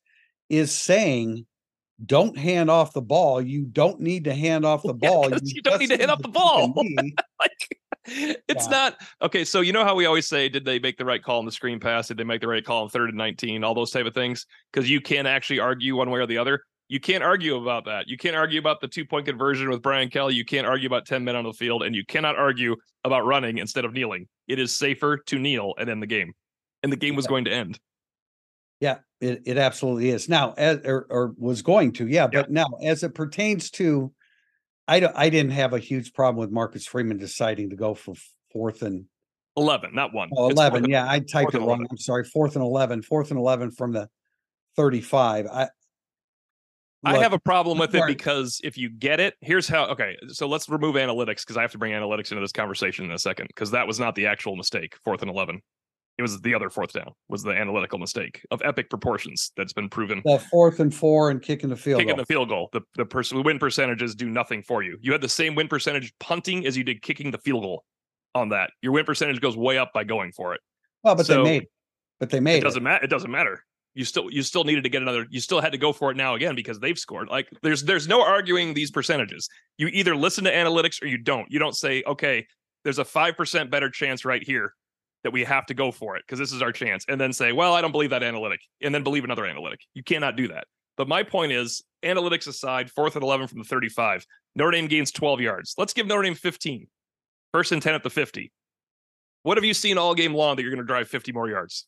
Is 0.49 0.73
saying, 0.73 1.45
don't 2.05 2.37
hand 2.37 2.69
off 2.69 2.93
the 2.93 3.01
ball. 3.01 3.41
You 3.41 3.65
don't 3.65 3.99
need 3.99 4.23
to 4.25 4.33
hand 4.33 4.65
off 4.65 4.83
the 4.83 4.93
ball. 4.93 5.29
Yeah, 5.29 5.39
you, 5.41 5.53
you 5.55 5.61
don't 5.61 5.79
need 5.79 5.89
to 5.89 5.97
hand 5.97 6.11
off 6.11 6.21
the 6.21 6.29
ball. 6.29 6.73
like, 7.39 7.79
it's 8.05 8.65
yeah. 8.65 8.71
not 8.71 9.01
okay. 9.21 9.45
So 9.45 9.61
you 9.61 9.73
know 9.73 9.83
how 9.83 9.95
we 9.95 10.05
always 10.05 10.27
say, 10.27 10.49
did 10.49 10.65
they 10.65 10.79
make 10.79 10.97
the 10.97 11.05
right 11.05 11.23
call 11.23 11.39
on 11.39 11.45
the 11.45 11.51
screen 11.51 11.79
pass? 11.79 12.07
Did 12.07 12.17
they 12.17 12.23
make 12.23 12.41
the 12.41 12.47
right 12.47 12.65
call 12.65 12.83
on 12.83 12.89
third 12.89 13.09
and 13.09 13.17
nineteen? 13.17 13.63
All 13.63 13.75
those 13.75 13.91
type 13.91 14.05
of 14.05 14.13
things, 14.13 14.45
because 14.71 14.89
you 14.89 15.01
can't 15.01 15.27
actually 15.27 15.59
argue 15.59 15.95
one 15.95 16.09
way 16.09 16.19
or 16.19 16.25
the 16.25 16.37
other. 16.37 16.61
You 16.91 16.99
can't 16.99 17.23
argue 17.23 17.55
about 17.55 17.85
that. 17.85 18.09
You 18.09 18.17
can't 18.17 18.35
argue 18.35 18.59
about 18.59 18.81
the 18.81 18.87
two 18.87 19.05
point 19.05 19.25
conversion 19.25 19.69
with 19.69 19.81
Brian 19.81 20.09
Kelly. 20.09 20.35
You 20.35 20.43
can't 20.43 20.67
argue 20.67 20.87
about 20.87 21.05
10 21.05 21.23
men 21.23 21.37
on 21.37 21.45
the 21.45 21.53
field, 21.53 21.83
and 21.83 21.95
you 21.95 22.03
cannot 22.05 22.37
argue 22.37 22.75
about 23.05 23.25
running 23.25 23.59
instead 23.59 23.85
of 23.85 23.93
kneeling. 23.93 24.27
It 24.49 24.59
is 24.59 24.75
safer 24.75 25.17
to 25.27 25.39
kneel 25.39 25.73
and 25.77 25.89
end 25.89 26.01
the 26.03 26.07
game. 26.07 26.33
And 26.83 26.91
the 26.91 26.97
game 26.97 27.15
was 27.15 27.25
yeah. 27.25 27.29
going 27.29 27.45
to 27.45 27.51
end. 27.51 27.79
Yeah, 28.81 28.97
it, 29.21 29.43
it 29.45 29.57
absolutely 29.57 30.09
is. 30.09 30.27
Now, 30.27 30.53
as, 30.57 30.79
or, 30.83 31.07
or 31.09 31.33
was 31.37 31.61
going 31.61 31.93
to, 31.93 32.07
yeah, 32.07 32.27
but 32.27 32.47
yeah. 32.49 32.63
now 32.63 32.67
as 32.83 33.03
it 33.03 33.15
pertains 33.15 33.71
to 33.71 34.11
I 34.87 34.99
don't 34.99 35.15
I 35.15 35.29
didn't 35.29 35.51
have 35.51 35.73
a 35.73 35.79
huge 35.79 36.13
problem 36.13 36.41
with 36.41 36.51
Marcus 36.51 36.85
Freeman 36.85 37.17
deciding 37.17 37.69
to 37.69 37.77
go 37.77 37.93
for 37.93 38.13
fourth 38.51 38.81
and 38.81 39.05
11, 39.55 39.91
not 39.93 40.13
one. 40.13 40.29
Oh, 40.35 40.49
11. 40.49 40.89
Yeah, 40.89 41.05
I 41.09 41.19
typed 41.19 41.53
it 41.53 41.59
wrong. 41.59 41.67
11. 41.67 41.87
I'm 41.91 41.97
sorry. 41.97 42.23
Fourth 42.23 42.55
and 42.55 42.63
11. 42.63 43.01
Fourth 43.03 43.31
and 43.31 43.39
11 43.39 43.71
from 43.71 43.91
the 43.91 44.09
35. 44.75 45.47
I 45.47 45.69
Look, 47.03 47.15
I 47.15 47.17
have 47.17 47.33
a 47.33 47.39
problem 47.39 47.79
with 47.79 47.95
it 47.95 48.05
because 48.05 48.61
if 48.63 48.77
you 48.77 48.87
get 48.87 49.19
it, 49.19 49.33
here's 49.41 49.67
how. 49.67 49.85
Okay, 49.87 50.17
so 50.27 50.47
let's 50.47 50.69
remove 50.69 50.95
analytics 50.95 51.39
because 51.39 51.57
I 51.57 51.63
have 51.63 51.71
to 51.71 51.79
bring 51.79 51.93
analytics 51.93 52.31
into 52.31 52.41
this 52.41 52.51
conversation 52.51 53.05
in 53.05 53.11
a 53.11 53.17
second 53.17 53.47
because 53.47 53.71
that 53.71 53.87
was 53.87 53.99
not 53.99 54.13
the 54.13 54.27
actual 54.27 54.55
mistake. 54.55 54.95
Fourth 55.03 55.23
and 55.23 55.31
eleven, 55.31 55.61
it 56.21 56.23
was 56.23 56.39
the 56.41 56.53
other 56.53 56.69
fourth 56.69 56.93
down 56.93 57.11
was 57.29 57.41
the 57.41 57.51
analytical 57.51 57.97
mistake 57.97 58.45
of 58.51 58.61
epic 58.63 58.89
proportions 58.89 59.51
that's 59.57 59.73
been 59.73 59.89
proven. 59.89 60.21
The 60.23 60.37
fourth 60.37 60.79
and 60.79 60.93
four 60.93 61.31
and 61.31 61.41
kicking 61.41 61.69
the 61.69 61.75
field 61.75 61.99
kicking 61.99 62.15
goal. 62.15 62.23
the 62.23 62.25
field 62.25 62.49
goal. 62.49 62.69
The 62.73 62.81
the 62.95 63.05
person 63.05 63.41
win 63.41 63.57
percentages 63.57 64.13
do 64.13 64.29
nothing 64.29 64.61
for 64.61 64.83
you. 64.83 64.97
You 65.01 65.11
had 65.11 65.21
the 65.21 65.29
same 65.29 65.55
win 65.55 65.67
percentage 65.67 66.13
punting 66.19 66.67
as 66.67 66.77
you 66.77 66.83
did 66.83 67.01
kicking 67.01 67.31
the 67.31 67.39
field 67.39 67.63
goal. 67.63 67.83
On 68.33 68.49
that, 68.49 68.71
your 68.81 68.93
win 68.93 69.03
percentage 69.03 69.41
goes 69.41 69.57
way 69.57 69.77
up 69.77 69.91
by 69.93 70.05
going 70.05 70.31
for 70.31 70.53
it. 70.53 70.61
Well, 71.03 71.15
but 71.15 71.25
so, 71.25 71.43
they 71.43 71.43
made. 71.43 71.67
But 72.19 72.29
they 72.29 72.39
made. 72.39 72.59
It 72.59 72.63
doesn't 72.63 72.83
matter. 72.83 73.03
It 73.03 73.09
doesn't 73.09 73.31
matter 73.31 73.63
you 73.93 74.05
still 74.05 74.31
you 74.31 74.41
still 74.41 74.63
needed 74.63 74.83
to 74.83 74.89
get 74.89 75.01
another 75.01 75.25
you 75.29 75.41
still 75.41 75.59
had 75.59 75.73
to 75.73 75.77
go 75.77 75.91
for 75.91 76.11
it 76.11 76.17
now 76.17 76.35
again 76.35 76.55
because 76.55 76.79
they've 76.79 76.97
scored 76.97 77.27
like 77.27 77.49
there's 77.61 77.83
there's 77.83 78.07
no 78.07 78.23
arguing 78.23 78.73
these 78.73 78.89
percentages 78.89 79.49
you 79.77 79.87
either 79.87 80.15
listen 80.15 80.45
to 80.45 80.51
analytics 80.51 81.01
or 81.01 81.07
you 81.07 81.17
don't 81.17 81.51
you 81.51 81.59
don't 81.59 81.75
say 81.75 82.01
okay 82.07 82.45
there's 82.83 82.99
a 82.99 83.05
5% 83.05 83.69
better 83.69 83.89
chance 83.89 84.25
right 84.25 84.43
here 84.43 84.73
that 85.23 85.31
we 85.31 85.43
have 85.43 85.65
to 85.65 85.73
go 85.73 85.91
for 85.91 86.15
it 86.15 86.23
because 86.25 86.39
this 86.39 86.51
is 86.51 86.61
our 86.61 86.71
chance 86.71 87.05
and 87.07 87.19
then 87.19 87.31
say 87.33 87.51
well 87.51 87.73
i 87.73 87.81
don't 87.81 87.91
believe 87.91 88.09
that 88.09 88.23
analytic 88.23 88.61
and 88.81 88.93
then 88.93 89.03
believe 89.03 89.23
another 89.23 89.45
analytic 89.45 89.79
you 89.93 90.03
cannot 90.03 90.35
do 90.35 90.47
that 90.47 90.65
but 90.97 91.07
my 91.07 91.23
point 91.23 91.51
is 91.51 91.83
analytics 92.03 92.47
aside 92.47 92.89
fourth 92.89 93.15
and 93.15 93.23
11 93.23 93.47
from 93.47 93.59
the 93.59 93.65
35 93.65 94.25
notre 94.55 94.71
dame 94.71 94.87
gains 94.87 95.11
12 95.11 95.41
yards 95.41 95.73
let's 95.77 95.93
give 95.93 96.07
notre 96.07 96.23
dame 96.23 96.35
15 96.35 96.87
first 97.51 97.71
and 97.71 97.81
10 97.81 97.95
at 97.95 98.03
the 98.03 98.09
50 98.09 98.51
what 99.43 99.57
have 99.57 99.63
you 99.63 99.73
seen 99.73 99.97
all 99.97 100.13
game 100.13 100.33
long 100.33 100.55
that 100.55 100.61
you're 100.61 100.71
going 100.71 100.83
to 100.83 100.87
drive 100.87 101.07
50 101.07 101.31
more 101.31 101.49
yards 101.49 101.85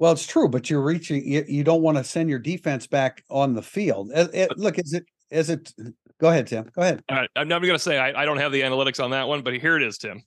well, 0.00 0.12
it's 0.12 0.26
true, 0.26 0.48
but 0.48 0.68
you're 0.68 0.82
reaching. 0.82 1.24
You, 1.24 1.44
you 1.46 1.64
don't 1.64 1.82
want 1.82 1.98
to 1.98 2.04
send 2.04 2.28
your 2.28 2.38
defense 2.38 2.86
back 2.86 3.22
on 3.30 3.54
the 3.54 3.62
field. 3.62 4.10
Eh, 4.12 4.22
eh, 4.22 4.26
it, 4.32 4.50
it, 4.50 4.58
look, 4.58 4.78
is 4.78 4.92
it? 4.92 5.04
Is 5.30 5.50
it? 5.50 5.72
Go 6.20 6.28
ahead, 6.28 6.46
Tim. 6.46 6.68
Go 6.74 6.82
ahead. 6.82 7.02
All 7.08 7.16
right, 7.16 7.30
I'm 7.36 7.48
never 7.48 7.64
going 7.66 7.78
to 7.78 7.82
say 7.82 7.98
I, 7.98 8.22
I 8.22 8.24
don't 8.24 8.38
have 8.38 8.52
the 8.52 8.62
analytics 8.62 9.02
on 9.02 9.10
that 9.12 9.28
one, 9.28 9.42
but 9.42 9.54
here 9.54 9.76
it 9.76 9.82
is, 9.82 9.98
Tim. 9.98 10.22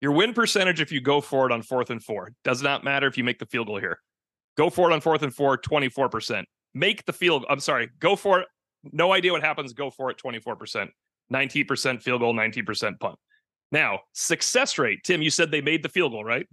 Your 0.00 0.12
win 0.12 0.32
percentage 0.32 0.80
if 0.80 0.90
you 0.90 1.00
go 1.00 1.20
for 1.20 1.46
it 1.46 1.52
on 1.52 1.62
fourth 1.62 1.90
and 1.90 2.02
four 2.02 2.32
does 2.44 2.62
not 2.62 2.84
matter 2.84 3.06
if 3.06 3.18
you 3.18 3.24
make 3.24 3.38
the 3.38 3.46
field 3.46 3.66
goal 3.66 3.78
here. 3.78 3.98
Go 4.56 4.70
for 4.70 4.90
it 4.90 4.94
on 4.94 5.00
fourth 5.00 5.22
and 5.22 5.34
four, 5.34 5.58
24%. 5.58 6.44
Make 6.74 7.04
the 7.04 7.12
field. 7.12 7.44
I'm 7.48 7.60
sorry. 7.60 7.90
Go 7.98 8.16
for 8.16 8.40
it. 8.40 8.48
No 8.92 9.12
idea 9.12 9.32
what 9.32 9.42
happens. 9.42 9.72
Go 9.72 9.90
for 9.90 10.10
it, 10.10 10.18
24%. 10.22 10.88
19% 11.32 12.02
field 12.02 12.20
goal, 12.20 12.34
19% 12.34 12.98
punt. 12.98 13.16
Now, 13.72 14.00
success 14.12 14.78
rate. 14.78 15.00
Tim, 15.04 15.22
you 15.22 15.30
said 15.30 15.50
they 15.50 15.60
made 15.60 15.82
the 15.82 15.88
field 15.88 16.12
goal, 16.12 16.24
right? 16.24 16.46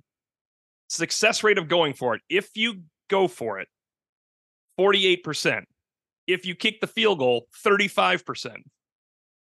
Success 0.90 1.44
rate 1.44 1.58
of 1.58 1.68
going 1.68 1.94
for 1.94 2.16
it. 2.16 2.22
If 2.30 2.50
you 2.56 2.84
go 3.10 3.28
for 3.28 3.60
it, 3.60 3.68
48%. 4.80 5.64
If 6.28 6.46
you 6.46 6.56
kick 6.56 6.82
the 6.82 6.88
field 6.88 7.20
goal, 7.20 7.48
35%. 7.66 8.58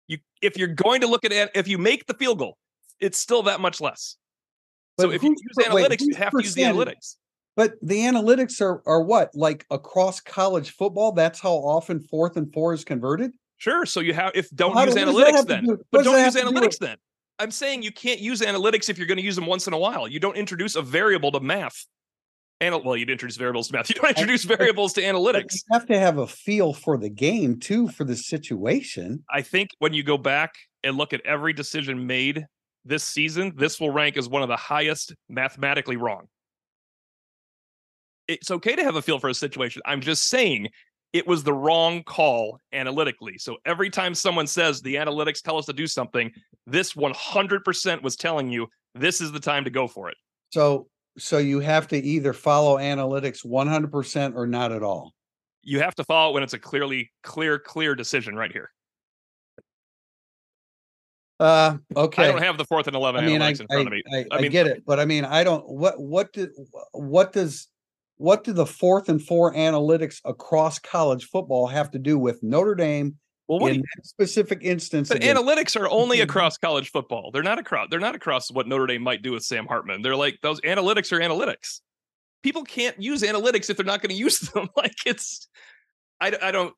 You 0.07 0.17
if 0.41 0.57
you're 0.57 0.67
going 0.67 1.01
to 1.01 1.07
look 1.07 1.23
at 1.23 1.51
if 1.55 1.67
you 1.67 1.77
make 1.77 2.07
the 2.07 2.13
field 2.13 2.39
goal, 2.39 2.57
it's 3.01 3.17
still 3.17 3.43
that 3.43 3.59
much 3.59 3.81
less. 3.81 4.15
But 4.97 5.03
so 5.03 5.11
if 5.11 5.23
you 5.23 5.29
use 5.29 5.67
analytics, 5.67 5.89
wait, 5.89 6.01
you 6.01 6.15
have 6.15 6.31
to 6.31 6.43
use 6.43 6.53
the 6.53 6.61
analytics. 6.63 7.15
But 7.55 7.73
the 7.81 7.99
analytics 7.99 8.61
are 8.61 8.81
are 8.85 9.01
what? 9.01 9.31
Like 9.35 9.65
across 9.71 10.21
college 10.21 10.71
football, 10.71 11.11
that's 11.11 11.39
how 11.39 11.53
often 11.53 11.99
fourth 11.99 12.37
and 12.37 12.51
four 12.53 12.73
is 12.73 12.83
converted? 12.83 13.31
Sure. 13.57 13.85
So 13.85 13.99
you 13.99 14.13
have 14.13 14.31
if 14.35 14.49
don't 14.51 14.75
use 14.85 14.95
analytics 14.95 15.45
then. 15.45 15.65
Do, 15.65 15.77
but 15.91 16.03
don't 16.03 16.23
use 16.23 16.35
analytics 16.35 16.79
do 16.79 16.85
then. 16.87 16.97
I'm 17.39 17.51
saying 17.51 17.81
you 17.81 17.91
can't 17.91 18.19
use 18.19 18.41
analytics 18.41 18.89
if 18.89 18.97
you're 18.97 19.07
going 19.07 19.17
to 19.17 19.23
use 19.23 19.35
them 19.35 19.47
once 19.47 19.65
in 19.67 19.73
a 19.73 19.77
while. 19.77 20.07
You 20.07 20.19
don't 20.19 20.37
introduce 20.37 20.75
a 20.75 20.81
variable 20.81 21.31
to 21.31 21.39
math. 21.39 21.85
And 22.59 22.85
well, 22.85 22.95
you'd 22.95 23.09
introduce 23.09 23.37
variables 23.37 23.67
to 23.69 23.73
math. 23.73 23.89
You 23.93 23.95
don't 23.95 24.09
introduce 24.09 24.43
variables 24.43 24.93
to 24.93 25.01
analytics. 25.01 25.53
You 25.53 25.73
have 25.73 25.87
to 25.87 25.99
have 25.99 26.19
a 26.19 26.27
feel 26.27 26.73
for 26.73 26.97
the 26.97 27.09
game 27.09 27.59
too, 27.59 27.87
for 27.89 28.03
the 28.03 28.15
situation. 28.15 29.23
I 29.31 29.41
think 29.41 29.69
when 29.79 29.93
you 29.93 30.03
go 30.03 30.17
back 30.17 30.53
and 30.83 30.97
look 30.97 31.13
at 31.13 31.21
every 31.25 31.53
decision 31.53 32.05
made 32.05 32.45
this 32.85 33.03
season, 33.03 33.53
this 33.55 33.79
will 33.79 33.91
rank 33.91 34.17
as 34.17 34.27
one 34.27 34.41
of 34.41 34.49
the 34.49 34.57
highest 34.57 35.13
mathematically 35.29 35.97
wrong. 35.97 36.27
It's 38.27 38.51
okay 38.51 38.75
to 38.75 38.83
have 38.83 38.95
a 38.95 39.01
feel 39.01 39.19
for 39.19 39.29
a 39.29 39.33
situation. 39.33 39.81
I'm 39.85 40.01
just 40.01 40.29
saying 40.29 40.69
it 41.13 41.27
was 41.27 41.43
the 41.43 41.53
wrong 41.53 42.03
call 42.03 42.59
analytically. 42.73 43.37
So 43.37 43.57
every 43.65 43.89
time 43.89 44.15
someone 44.15 44.47
says 44.47 44.81
the 44.81 44.95
analytics 44.95 45.41
tell 45.41 45.57
us 45.57 45.65
to 45.65 45.73
do 45.73 45.87
something, 45.87 46.31
this 46.65 46.93
100% 46.93 48.01
was 48.01 48.15
telling 48.15 48.49
you 48.49 48.67
this 48.95 49.21
is 49.21 49.31
the 49.31 49.39
time 49.39 49.63
to 49.65 49.69
go 49.69 49.87
for 49.87 50.09
it. 50.09 50.15
So 50.51 50.87
so 51.17 51.39
you 51.39 51.59
have 51.59 51.89
to 51.89 51.97
either 51.97 52.31
follow 52.31 52.77
analytics 52.77 53.45
100% 53.45 54.35
or 54.35 54.47
not 54.47 54.71
at 54.71 54.81
all. 54.81 55.11
You 55.61 55.81
have 55.81 55.95
to 55.95 56.05
follow 56.05 56.31
it 56.31 56.33
when 56.35 56.43
it's 56.43 56.53
a 56.53 56.59
clearly 56.59 57.11
clear 57.21 57.59
clear 57.59 57.95
decision 57.95 58.35
right 58.35 58.51
here. 58.51 58.71
Uh, 61.41 61.77
okay. 61.95 62.23
I 62.23 62.27
don't 62.27 62.43
have 62.43 62.59
the 62.59 62.65
fourth 62.65 62.85
and 62.85 62.95
eleven 62.95 63.23
I 63.23 63.27
mean, 63.27 63.41
analytics 63.41 63.61
I, 63.61 63.63
in 63.63 63.67
front 63.67 63.71
I, 63.71 63.81
of 63.81 63.91
me. 63.91 64.03
I, 64.13 64.25
I, 64.37 64.41
mean, 64.41 64.51
get 64.51 64.67
it, 64.67 64.83
but 64.85 64.99
I 64.99 65.05
mean, 65.05 65.25
I 65.25 65.43
don't. 65.43 65.67
What 65.67 65.99
what 65.99 66.31
do, 66.33 66.47
what 66.91 67.33
does 67.33 67.67
what 68.17 68.43
do 68.43 68.53
the 68.53 68.67
fourth 68.67 69.09
and 69.09 69.19
four 69.19 69.51
analytics 69.55 70.21
across 70.23 70.77
college 70.77 71.25
football 71.25 71.65
have 71.65 71.89
to 71.91 71.99
do 71.99 72.19
with 72.19 72.43
Notre 72.43 72.75
Dame 72.75 73.17
well, 73.47 73.59
what 73.59 73.71
in 73.71 73.77
you, 73.79 73.83
that 73.95 74.05
specific 74.05 74.59
instance? 74.61 75.09
But 75.09 75.21
analytics 75.21 75.77
are 75.77 75.89
only 75.89 76.21
across 76.21 76.57
college 76.57 76.91
football. 76.91 77.31
They're 77.31 77.41
not 77.41 77.57
across. 77.57 77.87
They're 77.89 77.99
not 77.99 78.13
across 78.13 78.51
what 78.51 78.67
Notre 78.67 78.85
Dame 78.85 79.01
might 79.01 79.23
do 79.23 79.31
with 79.31 79.43
Sam 79.43 79.65
Hartman. 79.65 80.03
They're 80.03 80.15
like 80.15 80.37
those 80.43 80.61
analytics 80.61 81.11
are 81.11 81.19
analytics. 81.19 81.81
People 82.43 82.63
can't 82.63 83.01
use 83.01 83.23
analytics 83.23 83.69
if 83.69 83.77
they're 83.77 83.85
not 83.85 84.01
going 84.01 84.11
to 84.11 84.15
use 84.15 84.39
them. 84.53 84.69
like 84.77 84.95
it's, 85.05 85.47
I, 86.21 86.31
I 86.41 86.51
don't. 86.51 86.73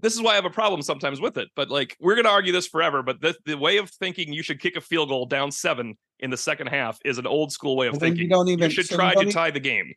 This 0.00 0.14
is 0.14 0.22
why 0.22 0.32
I 0.32 0.34
have 0.36 0.44
a 0.44 0.50
problem 0.50 0.82
sometimes 0.82 1.20
with 1.20 1.36
it. 1.38 1.48
But 1.56 1.70
like 1.70 1.96
we're 2.00 2.14
going 2.14 2.24
to 2.24 2.30
argue 2.30 2.52
this 2.52 2.66
forever. 2.66 3.02
But 3.02 3.20
the, 3.20 3.34
the 3.44 3.56
way 3.56 3.78
of 3.78 3.90
thinking 3.90 4.32
you 4.32 4.42
should 4.42 4.60
kick 4.60 4.76
a 4.76 4.80
field 4.80 5.08
goal 5.08 5.26
down 5.26 5.50
seven 5.50 5.96
in 6.20 6.30
the 6.30 6.36
second 6.36 6.68
half 6.68 6.98
is 7.04 7.18
an 7.18 7.26
old 7.26 7.52
school 7.52 7.76
way 7.76 7.86
of 7.86 7.94
well, 7.94 8.00
thinking. 8.00 8.24
You 8.24 8.28
don't 8.30 8.48
even. 8.48 8.70
You 8.70 8.74
should 8.74 8.86
so 8.86 8.96
try 8.96 9.14
to 9.14 9.30
tie 9.30 9.50
the 9.50 9.60
game 9.60 9.92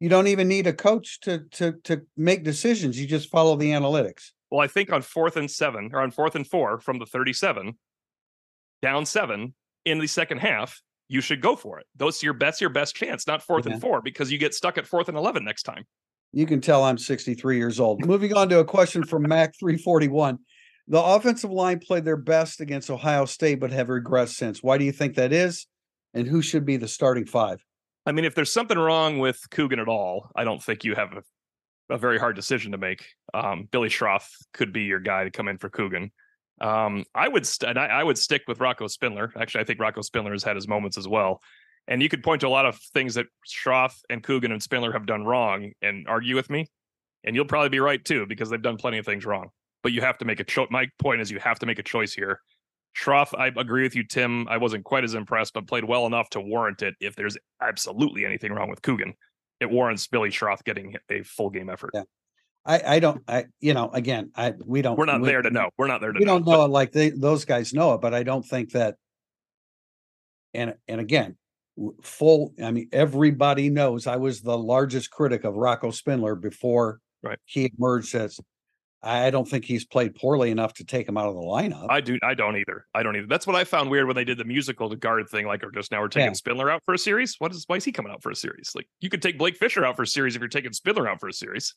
you 0.00 0.08
don't 0.08 0.28
even 0.28 0.48
need 0.48 0.66
a 0.66 0.72
coach 0.72 1.20
to 1.20 1.40
to 1.52 1.72
to 1.84 2.02
make 2.16 2.44
decisions. 2.44 3.00
You 3.00 3.06
just 3.06 3.30
follow 3.30 3.56
the 3.56 3.70
analytics. 3.70 4.30
Well, 4.50 4.60
I 4.60 4.66
think 4.66 4.92
on 4.92 5.02
fourth 5.02 5.36
and 5.36 5.50
seven 5.50 5.90
or 5.92 6.00
on 6.00 6.10
fourth 6.10 6.34
and 6.34 6.46
four 6.46 6.80
from 6.80 6.98
the 6.98 7.06
37, 7.06 7.76
down 8.80 9.04
seven 9.04 9.54
in 9.84 9.98
the 9.98 10.06
second 10.06 10.38
half, 10.38 10.80
you 11.08 11.20
should 11.20 11.42
go 11.42 11.54
for 11.54 11.78
it. 11.78 11.86
Those 11.96 12.22
your 12.22 12.32
best 12.32 12.60
your 12.60 12.70
best 12.70 12.94
chance, 12.94 13.26
not 13.26 13.42
fourth 13.42 13.66
and 13.66 13.80
four, 13.80 14.00
because 14.00 14.30
you 14.30 14.38
get 14.38 14.54
stuck 14.54 14.78
at 14.78 14.86
fourth 14.86 15.08
and 15.08 15.18
eleven 15.18 15.44
next 15.44 15.64
time. 15.64 15.84
You 16.32 16.46
can 16.46 16.60
tell 16.60 16.84
I'm 16.84 16.98
63 16.98 17.56
years 17.56 17.80
old. 17.80 18.04
Moving 18.04 18.34
on 18.34 18.48
to 18.50 18.58
a 18.58 18.64
question 18.64 19.04
from 19.04 19.22
Mac 19.22 19.54
341. 19.58 20.38
The 20.88 21.02
offensive 21.02 21.50
line 21.50 21.80
played 21.80 22.04
their 22.04 22.16
best 22.16 22.60
against 22.60 22.90
Ohio 22.90 23.24
State, 23.24 23.60
but 23.60 23.70
have 23.72 23.88
regressed 23.88 24.34
since. 24.34 24.62
Why 24.62 24.78
do 24.78 24.84
you 24.84 24.92
think 24.92 25.16
that 25.16 25.32
is? 25.32 25.66
And 26.14 26.26
who 26.26 26.40
should 26.40 26.64
be 26.64 26.76
the 26.76 26.88
starting 26.88 27.26
five? 27.26 27.62
I 28.06 28.12
mean, 28.12 28.24
if 28.24 28.34
there's 28.34 28.52
something 28.52 28.78
wrong 28.78 29.18
with 29.18 29.38
Coogan 29.50 29.80
at 29.80 29.88
all, 29.88 30.30
I 30.34 30.44
don't 30.44 30.62
think 30.62 30.84
you 30.84 30.94
have 30.94 31.12
a, 31.12 31.94
a 31.94 31.98
very 31.98 32.18
hard 32.18 32.36
decision 32.36 32.72
to 32.72 32.78
make. 32.78 33.04
Um, 33.34 33.68
Billy 33.70 33.90
Schrauth 33.90 34.28
could 34.54 34.72
be 34.72 34.84
your 34.84 35.00
guy 35.00 35.24
to 35.24 35.30
come 35.30 35.48
in 35.48 35.58
for 35.58 35.68
Coogan. 35.68 36.10
Um, 36.60 37.04
I 37.14 37.28
would 37.28 37.46
st- 37.46 37.76
I, 37.76 37.86
I, 37.86 38.02
would 38.02 38.18
stick 38.18 38.42
with 38.48 38.60
Rocco 38.60 38.88
Spindler. 38.88 39.32
Actually, 39.38 39.60
I 39.60 39.64
think 39.64 39.78
Rocco 39.78 40.00
Spindler 40.00 40.32
has 40.32 40.42
had 40.42 40.56
his 40.56 40.66
moments 40.66 40.98
as 40.98 41.06
well. 41.06 41.40
And 41.88 42.02
you 42.02 42.08
could 42.08 42.22
point 42.22 42.42
to 42.42 42.46
a 42.46 42.50
lot 42.50 42.66
of 42.66 42.76
things 42.92 43.14
that 43.14 43.26
Schrauth 43.46 43.96
and 44.10 44.22
Coogan 44.22 44.52
and 44.52 44.62
Spindler 44.62 44.92
have 44.92 45.06
done 45.06 45.24
wrong 45.24 45.72
and 45.82 46.06
argue 46.06 46.36
with 46.36 46.50
me. 46.50 46.66
And 47.24 47.34
you'll 47.34 47.46
probably 47.46 47.70
be 47.70 47.80
right 47.80 48.04
too, 48.04 48.26
because 48.26 48.50
they've 48.50 48.62
done 48.62 48.76
plenty 48.76 48.98
of 48.98 49.06
things 49.06 49.24
wrong. 49.24 49.48
But 49.82 49.92
you 49.92 50.02
have 50.02 50.18
to 50.18 50.24
make 50.24 50.38
a 50.38 50.44
choice. 50.44 50.68
My 50.70 50.86
point 50.98 51.20
is 51.20 51.30
you 51.30 51.40
have 51.40 51.58
to 51.60 51.66
make 51.66 51.78
a 51.78 51.82
choice 51.82 52.12
here. 52.12 52.40
Schrauth, 52.94 53.36
I 53.38 53.48
agree 53.58 53.82
with 53.82 53.96
you, 53.96 54.04
Tim. 54.04 54.46
I 54.48 54.58
wasn't 54.58 54.84
quite 54.84 55.04
as 55.04 55.14
impressed, 55.14 55.54
but 55.54 55.66
played 55.66 55.84
well 55.84 56.06
enough 56.06 56.30
to 56.30 56.40
warrant 56.40 56.82
it 56.82 56.94
if 57.00 57.16
there's 57.16 57.36
absolutely 57.62 58.24
anything 58.24 58.52
wrong 58.52 58.68
with 58.68 58.82
Coogan. 58.82 59.14
It 59.60 59.70
warrants 59.70 60.06
Billy 60.06 60.30
Schrauth 60.30 60.62
getting 60.64 60.96
a 61.10 61.22
full 61.22 61.50
game 61.50 61.70
effort. 61.70 61.90
Yeah. 61.94 62.02
I, 62.64 62.96
I 62.96 62.98
don't 62.98 63.22
I 63.26 63.46
you 63.60 63.72
know 63.72 63.88
again 63.92 64.30
I 64.36 64.52
we 64.62 64.82
don't 64.82 64.98
We're 64.98 65.06
not 65.06 65.22
we, 65.22 65.28
there 65.28 65.42
to 65.42 65.50
know. 65.50 65.70
We're 65.78 65.86
not 65.86 66.00
there 66.00 66.12
to 66.12 66.18
know. 66.18 66.20
we 66.20 66.26
know. 66.26 66.44
don't 66.44 66.46
know 66.46 66.64
it 66.64 66.68
like 66.68 66.92
they 66.92 67.10
those 67.10 67.44
guys 67.44 67.72
know 67.72 67.94
it, 67.94 68.00
but 68.00 68.14
I 68.14 68.24
don't 68.24 68.44
think 68.44 68.72
that. 68.72 68.96
And 70.54 70.74
and 70.86 71.00
again, 71.00 71.36
full. 72.02 72.52
I 72.62 72.70
mean, 72.70 72.88
everybody 72.92 73.70
knows 73.70 74.06
I 74.06 74.16
was 74.16 74.40
the 74.40 74.56
largest 74.58 75.10
critic 75.10 75.44
of 75.44 75.54
Rocco 75.54 75.90
Spindler 75.90 76.34
before 76.34 77.00
Right. 77.22 77.38
he 77.44 77.70
emerged 77.78 78.14
as. 78.14 78.40
I 79.00 79.30
don't 79.30 79.48
think 79.48 79.64
he's 79.64 79.84
played 79.84 80.16
poorly 80.16 80.50
enough 80.50 80.74
to 80.74 80.84
take 80.84 81.08
him 81.08 81.16
out 81.16 81.28
of 81.28 81.36
the 81.36 81.40
lineup. 81.40 81.86
I 81.88 82.00
do. 82.00 82.18
I 82.20 82.34
don't 82.34 82.56
either. 82.56 82.84
I 82.96 83.04
don't 83.04 83.14
either. 83.16 83.28
That's 83.28 83.46
what 83.46 83.54
I 83.54 83.62
found 83.62 83.90
weird 83.90 84.08
when 84.08 84.16
they 84.16 84.24
did 84.24 84.38
the 84.38 84.44
musical, 84.44 84.88
the 84.88 84.96
guard 84.96 85.28
thing. 85.28 85.46
Like, 85.46 85.62
or 85.62 85.70
just 85.70 85.92
now 85.92 86.00
we're 86.00 86.08
taking 86.08 86.26
Yeah. 86.30 86.32
Spindler 86.32 86.68
out 86.68 86.82
for 86.84 86.94
a 86.94 86.98
series. 86.98 87.36
What 87.38 87.52
is? 87.52 87.62
Why 87.68 87.76
is 87.76 87.84
he 87.84 87.92
coming 87.92 88.10
out 88.10 88.24
for 88.24 88.30
a 88.32 88.34
series? 88.34 88.72
Like, 88.74 88.88
you 89.00 89.08
could 89.08 89.22
take 89.22 89.38
Blake 89.38 89.56
Fisher 89.56 89.84
out 89.84 89.94
for 89.94 90.02
a 90.02 90.06
series 90.06 90.34
if 90.34 90.40
you're 90.40 90.48
taking 90.48 90.72
Spindler 90.72 91.08
out 91.08 91.20
for 91.20 91.28
a 91.28 91.32
series. 91.32 91.76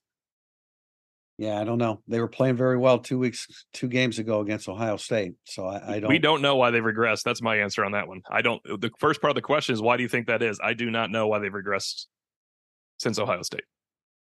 Yeah, 1.37 1.59
I 1.59 1.63
don't 1.63 1.77
know. 1.77 2.01
They 2.07 2.19
were 2.19 2.27
playing 2.27 2.55
very 2.55 2.77
well 2.77 2.99
two 2.99 3.17
weeks, 3.17 3.47
two 3.73 3.87
games 3.87 4.19
ago 4.19 4.41
against 4.41 4.69
Ohio 4.69 4.97
State. 4.97 5.33
So 5.45 5.65
I, 5.65 5.95
I 5.95 5.99
don't. 5.99 6.09
We 6.09 6.19
don't 6.19 6.41
know 6.41 6.55
why 6.55 6.71
they've 6.71 6.83
regressed. 6.83 7.23
That's 7.23 7.41
my 7.41 7.57
answer 7.57 7.83
on 7.83 7.93
that 7.93 8.07
one. 8.07 8.21
I 8.29 8.41
don't. 8.41 8.61
The 8.63 8.91
first 8.99 9.21
part 9.21 9.31
of 9.31 9.35
the 9.35 9.41
question 9.41 9.73
is 9.73 9.81
why 9.81 9.97
do 9.97 10.03
you 10.03 10.09
think 10.09 10.27
that 10.27 10.43
is? 10.43 10.59
I 10.63 10.73
do 10.73 10.91
not 10.91 11.09
know 11.09 11.27
why 11.27 11.39
they've 11.39 11.51
regressed 11.51 12.05
since 12.99 13.17
Ohio 13.17 13.41
State. 13.41 13.63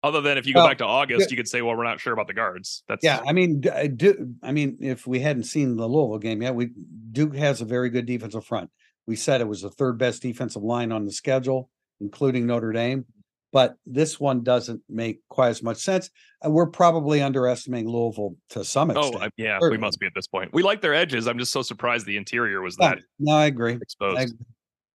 Other 0.01 0.21
than 0.21 0.37
if 0.37 0.47
you 0.47 0.53
go 0.53 0.61
Well, 0.61 0.69
back 0.69 0.77
to 0.77 0.85
August, 0.85 1.29
you 1.29 1.35
could 1.35 1.47
say, 1.47 1.61
well, 1.61 1.75
we're 1.75 1.83
not 1.83 1.99
sure 1.99 2.13
about 2.13 2.27
the 2.27 2.33
guards. 2.33 2.83
That's 2.87 3.03
Yeah, 3.03 3.19
I 3.27 3.33
mean, 3.33 3.63
I 3.73 3.87
do 3.87 4.33
I 4.41 4.53
mean, 4.53 4.77
if 4.79 5.05
we 5.05 5.19
hadn't 5.19 5.43
seen 5.43 5.75
the 5.75 5.87
Louisville 5.87 6.19
game 6.19 6.41
yet, 6.41 6.55
we 6.55 6.69
Duke 7.11 7.35
has 7.35 7.59
a 7.59 7.65
very 7.65 7.89
good 7.89 8.05
defensive 8.05 8.45
front. 8.45 8.69
We 9.07 9.17
said 9.17 9.41
it 9.41 9.47
was 9.47 9.61
the 9.61 9.69
third 9.69 9.97
best 9.97 10.21
defensive 10.21 10.63
line 10.63 10.93
on 10.93 11.03
the 11.03 11.11
schedule, 11.11 11.69
including 11.99 12.47
Notre 12.47 12.71
Dame. 12.71 13.05
But 13.51 13.75
this 13.85 14.19
one 14.19 14.43
doesn't 14.43 14.81
make 14.87 15.21
quite 15.29 15.49
as 15.49 15.63
much 15.63 15.77
sense. 15.77 16.09
Uh, 16.45 16.51
We're 16.51 16.67
probably 16.67 17.21
underestimating 17.21 17.89
Louisville 17.89 18.35
to 18.51 18.63
some 18.63 18.91
Oh, 18.91 18.99
extent. 18.99 19.23
I, 19.23 19.29
yeah, 19.37 19.57
we 19.59 19.77
must 19.77 19.99
be 19.99 20.05
at 20.05 20.13
this 20.13 20.27
point. 20.27 20.53
We 20.53 20.61
like 20.61 20.81
their 20.81 20.93
edges. 20.93 21.27
I'm 21.27 21.39
just 21.39 21.51
so 21.51 21.63
surprised 21.63 22.05
the 22.05 22.17
interior 22.17 22.61
was 22.61 22.75
that 22.77 22.99
no, 23.17 23.33
I 23.33 23.45
agree. 23.47 23.73
exposed. 23.73 24.19
I 24.19 24.21
agree. 24.23 24.45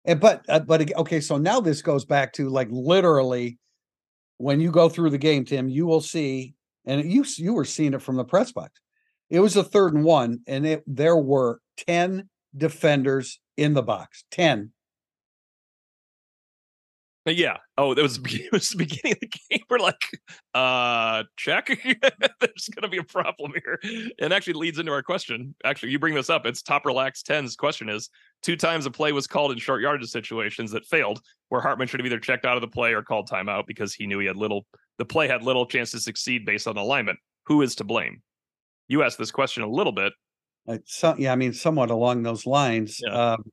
And 0.06 0.20
but 0.20 0.46
uh, 0.50 0.60
but 0.60 0.94
okay, 0.98 1.20
so 1.20 1.38
now 1.38 1.62
this 1.62 1.82
goes 1.82 2.06
back 2.06 2.34
to 2.34 2.50
like 2.50 2.68
literally 2.70 3.58
when 4.38 4.60
you 4.60 4.70
go 4.72 4.90
through 4.90 5.10
the 5.12 5.18
game, 5.18 5.46
Tim, 5.46 5.70
you 5.70 5.86
will 5.86 6.02
see, 6.02 6.54
and 6.86 7.10
you 7.10 7.26
you 7.38 7.54
were 7.54 7.66
seeing 7.66 7.94
it 7.94 8.02
from 8.02 8.18
the 8.18 8.26
press 8.26 8.52
box. 8.52 8.80
It 9.30 9.40
was 9.40 9.56
a 9.56 9.64
third 9.64 9.94
and 9.96 10.04
one, 10.04 10.42
and 10.46 10.66
it 10.66 10.84
there 10.86 11.16
were 11.18 11.60
ten 11.88 12.30
defenders 12.56 13.40
in 13.58 13.74
the 13.74 13.82
box. 13.82 14.26
Ten. 14.30 14.72
Uh, 17.28 17.32
Yeah. 17.32 17.58
Oh, 17.78 17.92
it 17.94 18.02
was 18.02 18.18
it 18.26 18.52
was 18.52 18.70
the 18.70 18.78
beginning 18.78 19.14
of 19.14 19.20
the 19.20 19.30
game. 19.50 19.64
We're 19.70 19.80
like, 19.80 20.02
uh, 20.54 21.24
check. 21.38 21.68
There's 22.40 22.70
gonna 22.76 22.90
be 22.90 22.98
a 22.98 23.04
problem 23.04 23.54
here. 23.54 23.80
And 24.20 24.34
actually 24.34 24.54
leads 24.54 24.80
into 24.80 24.92
our 24.92 25.04
question. 25.04 25.56
Actually, 25.64 25.92
you 25.92 26.00
bring 26.00 26.16
this 26.16 26.30
up. 26.30 26.46
It's 26.46 26.62
top 26.62 26.86
relaxed 26.86 27.28
10's 27.28 27.56
question 27.56 27.90
is 27.90 28.10
two 28.42 28.56
times 28.56 28.86
a 28.86 28.92
play 28.92 29.12
was 29.12 29.28
called 29.28 29.52
in 29.52 29.58
short 29.58 29.82
yardage 29.82 30.10
situations 30.10 30.72
that 30.72 30.86
failed, 30.86 31.22
where 31.50 31.62
Hartman 31.62 31.88
should 31.88 32.00
have 32.00 32.08
either 32.08 32.20
checked 32.20 32.46
out 32.46 32.58
of 32.58 32.62
the 32.62 32.68
play 32.68 32.94
or 32.94 33.02
called 33.02 33.30
timeout 33.30 33.68
because 33.68 33.94
he 33.94 34.06
knew 34.08 34.20
he 34.20 34.28
had 34.28 34.38
little 34.38 34.66
the 34.98 35.06
play 35.06 35.28
had 35.28 35.44
little 35.44 35.66
chance 35.66 35.92
to 35.92 36.00
succeed 36.00 36.46
based 36.46 36.68
on 36.68 36.78
alignment. 36.78 37.20
Who 37.48 37.62
is 37.62 37.76
to 37.76 37.84
blame? 37.84 38.22
You 38.88 39.04
asked 39.04 39.18
this 39.18 39.32
question 39.32 39.64
a 39.64 39.70
little 39.70 39.92
bit. 39.92 40.14
Uh, 40.68 40.78
so, 40.86 41.16
yeah, 41.18 41.34
I 41.34 41.36
mean, 41.36 41.52
somewhat 41.54 41.90
along 41.90 42.24
those 42.24 42.46
lines. 42.46 43.00
Yeah. 43.06 43.34
Um, 43.34 43.52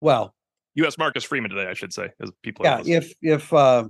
well, 0.00 0.35
Asked 0.84 0.98
Marcus 0.98 1.24
Freeman 1.24 1.50
today, 1.50 1.68
I 1.70 1.74
should 1.74 1.92
say, 1.92 2.10
as 2.20 2.30
people. 2.42 2.66
yeah, 2.66 2.82
if 2.84 3.14
if 3.22 3.52
uh, 3.52 3.84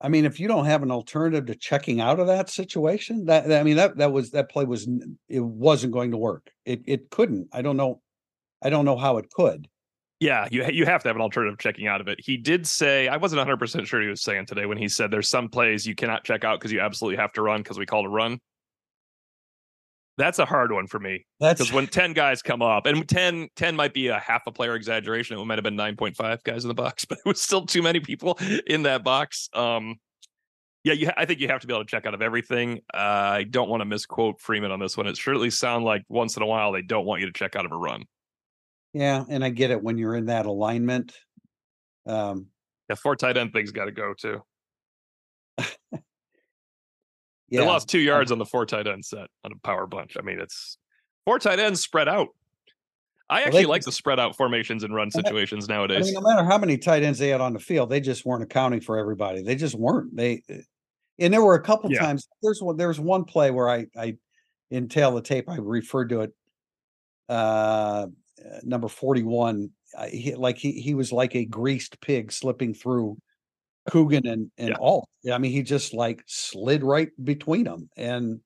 I 0.00 0.08
mean, 0.08 0.24
if 0.24 0.40
you 0.40 0.48
don't 0.48 0.64
have 0.64 0.82
an 0.82 0.90
alternative 0.90 1.46
to 1.46 1.54
checking 1.54 2.00
out 2.00 2.20
of 2.20 2.26
that 2.28 2.48
situation, 2.48 3.26
that 3.26 3.48
that- 3.48 3.60
I 3.60 3.62
mean 3.64 3.76
that 3.76 3.96
that 3.98 4.12
was 4.12 4.30
that 4.30 4.50
play 4.50 4.64
was 4.64 4.88
it 5.28 5.40
wasn't 5.40 5.92
going 5.92 6.12
to 6.12 6.16
work. 6.16 6.50
It 6.64 6.82
it 6.86 7.10
couldn't. 7.10 7.48
I 7.52 7.62
don't 7.62 7.76
know. 7.76 8.00
I 8.62 8.70
don't 8.70 8.84
know 8.84 8.96
how 8.96 9.18
it 9.18 9.30
could. 9.30 9.68
Yeah, 10.20 10.46
you 10.50 10.64
you 10.70 10.84
have 10.86 11.02
to 11.02 11.08
have 11.08 11.16
an 11.16 11.22
alternative 11.22 11.58
checking 11.58 11.86
out 11.86 12.00
of 12.00 12.08
it. 12.08 12.20
He 12.22 12.36
did 12.36 12.66
say 12.66 13.08
I 13.08 13.16
wasn't 13.16 13.38
100 13.38 13.56
percent 13.58 13.86
sure 13.88 14.00
he 14.00 14.08
was 14.08 14.22
saying 14.22 14.46
today 14.46 14.66
when 14.66 14.78
he 14.78 14.88
said 14.88 15.10
there's 15.10 15.28
some 15.28 15.48
plays 15.48 15.86
you 15.86 15.94
cannot 15.94 16.24
check 16.24 16.44
out 16.44 16.60
because 16.60 16.72
you 16.72 16.80
absolutely 16.80 17.16
have 17.16 17.32
to 17.32 17.42
run 17.42 17.62
because 17.62 17.78
we 17.78 17.86
call 17.86 18.04
it 18.04 18.06
a 18.06 18.10
run. 18.10 18.38
That's 20.20 20.38
a 20.38 20.44
hard 20.44 20.70
one 20.70 20.86
for 20.86 21.00
me 21.00 21.24
That's 21.40 21.58
because 21.58 21.72
when 21.72 21.86
10 21.86 22.12
guys 22.12 22.42
come 22.42 22.60
up 22.60 22.84
and 22.86 23.08
10 23.08 23.48
10 23.56 23.76
might 23.76 23.94
be 23.94 24.08
a 24.08 24.18
half 24.18 24.42
a 24.46 24.52
player 24.52 24.74
exaggeration. 24.74 25.38
It 25.38 25.44
might 25.44 25.56
have 25.56 25.64
been 25.64 25.76
9.5 25.76 26.42
guys 26.44 26.64
in 26.64 26.68
the 26.68 26.74
box, 26.74 27.04
but 27.08 27.18
it 27.18 27.24
was 27.24 27.40
still 27.40 27.64
too 27.64 27.82
many 27.82 28.00
people 28.00 28.38
in 28.66 28.82
that 28.82 29.02
box. 29.02 29.48
Um, 29.54 29.96
yeah, 30.84 30.92
you 30.92 31.10
I 31.16 31.24
think 31.24 31.40
you 31.40 31.48
have 31.48 31.60
to 31.60 31.66
be 31.66 31.74
able 31.74 31.84
to 31.84 31.90
check 31.90 32.06
out 32.06 32.14
of 32.14 32.22
everything. 32.22 32.80
Uh, 32.92 32.96
I 32.96 33.44
don't 33.44 33.68
want 33.68 33.80
to 33.80 33.84
misquote 33.84 34.40
Freeman 34.40 34.70
on 34.70 34.80
this 34.80 34.96
one. 34.96 35.06
It 35.06 35.16
certainly 35.16 35.50
sound 35.50 35.84
like 35.84 36.02
once 36.08 36.36
in 36.36 36.42
a 36.42 36.46
while 36.46 36.72
they 36.72 36.82
don't 36.82 37.04
want 37.04 37.20
you 37.20 37.26
to 37.26 37.32
check 37.32 37.56
out 37.56 37.64
of 37.64 37.72
a 37.72 37.76
run. 37.76 38.04
yeah, 38.92 39.24
and 39.28 39.44
I 39.44 39.50
get 39.50 39.70
it 39.70 39.82
when 39.82 39.98
you're 39.98 40.16
in 40.16 40.26
that 40.26 40.46
alignment. 40.46 41.14
Um, 42.06 42.46
Yeah, 42.88 42.96
four 42.96 43.16
tight 43.16 43.36
end 43.36 43.52
thing's 43.52 43.72
got 43.72 43.86
to 43.86 43.92
go 43.92 44.14
too. 44.14 44.42
Yeah, 47.50 47.60
They 47.60 47.66
lost 47.66 47.88
two 47.88 47.98
yards 47.98 48.32
on 48.32 48.38
the 48.38 48.46
four 48.46 48.64
tight 48.66 48.86
end 48.86 49.04
set 49.04 49.28
on 49.44 49.52
a 49.52 49.56
power 49.66 49.86
bunch. 49.86 50.16
I 50.18 50.22
mean, 50.22 50.40
it's 50.40 50.78
four 51.24 51.38
tight 51.38 51.58
ends 51.58 51.80
spread 51.80 52.08
out. 52.08 52.28
I 53.28 53.38
Well, 53.40 53.46
actually 53.46 53.62
they 53.62 53.66
like 53.66 53.82
the 53.82 53.92
spread 53.92 54.18
out 54.18 54.36
formations 54.36 54.82
and 54.82 54.92
run 54.94 55.10
situations 55.10 55.68
I 55.70 55.74
nowadays. 55.74 56.04
mean, 56.06 56.14
no 56.14 56.20
matter 56.20 56.44
how 56.44 56.58
many 56.58 56.78
tight 56.78 57.02
ends 57.04 57.18
they 57.18 57.28
had 57.28 57.40
on 57.40 57.52
the 57.52 57.60
field, 57.60 57.88
they 57.90 58.00
just 58.00 58.24
weren't 58.26 58.42
accounting 58.42 58.80
for 58.80 58.98
everybody. 58.98 59.42
They 59.42 59.54
just 59.54 59.74
weren't. 59.76 60.16
They 60.16 60.42
and 61.18 61.32
there 61.32 61.42
were 61.42 61.54
a 61.54 61.62
couple 61.62 61.92
Yeah. 61.92 62.00
times. 62.00 62.26
There's 62.42 62.60
one. 62.62 62.76
There's 62.76 62.98
one 62.98 63.24
play 63.24 63.50
where 63.50 63.68
I 63.68 63.86
I 63.96 64.16
in 64.70 64.88
tail 64.88 65.12
the 65.14 65.22
tape 65.22 65.48
I 65.48 65.56
referred 65.56 66.08
to 66.08 66.22
it. 66.22 66.32
Uh, 67.28 68.06
number 68.62 68.88
forty 68.88 69.22
one. 69.22 69.70
He, 70.08 70.34
like 70.34 70.56
he 70.56 70.72
he 70.80 70.94
was 70.94 71.12
like 71.12 71.34
a 71.36 71.44
greased 71.44 72.00
pig 72.00 72.32
slipping 72.32 72.74
through 72.74 73.16
Coogan 73.88 74.26
and 74.26 74.50
and 74.58 74.70
Yeah. 74.70 74.76
Alt. 74.78 75.08
I 75.32 75.38
mean, 75.38 75.52
he 75.52 75.62
just 75.62 75.94
like 75.94 76.22
slid 76.26 76.82
right 76.82 77.08
between 77.22 77.64
them, 77.64 77.88
and 77.96 78.40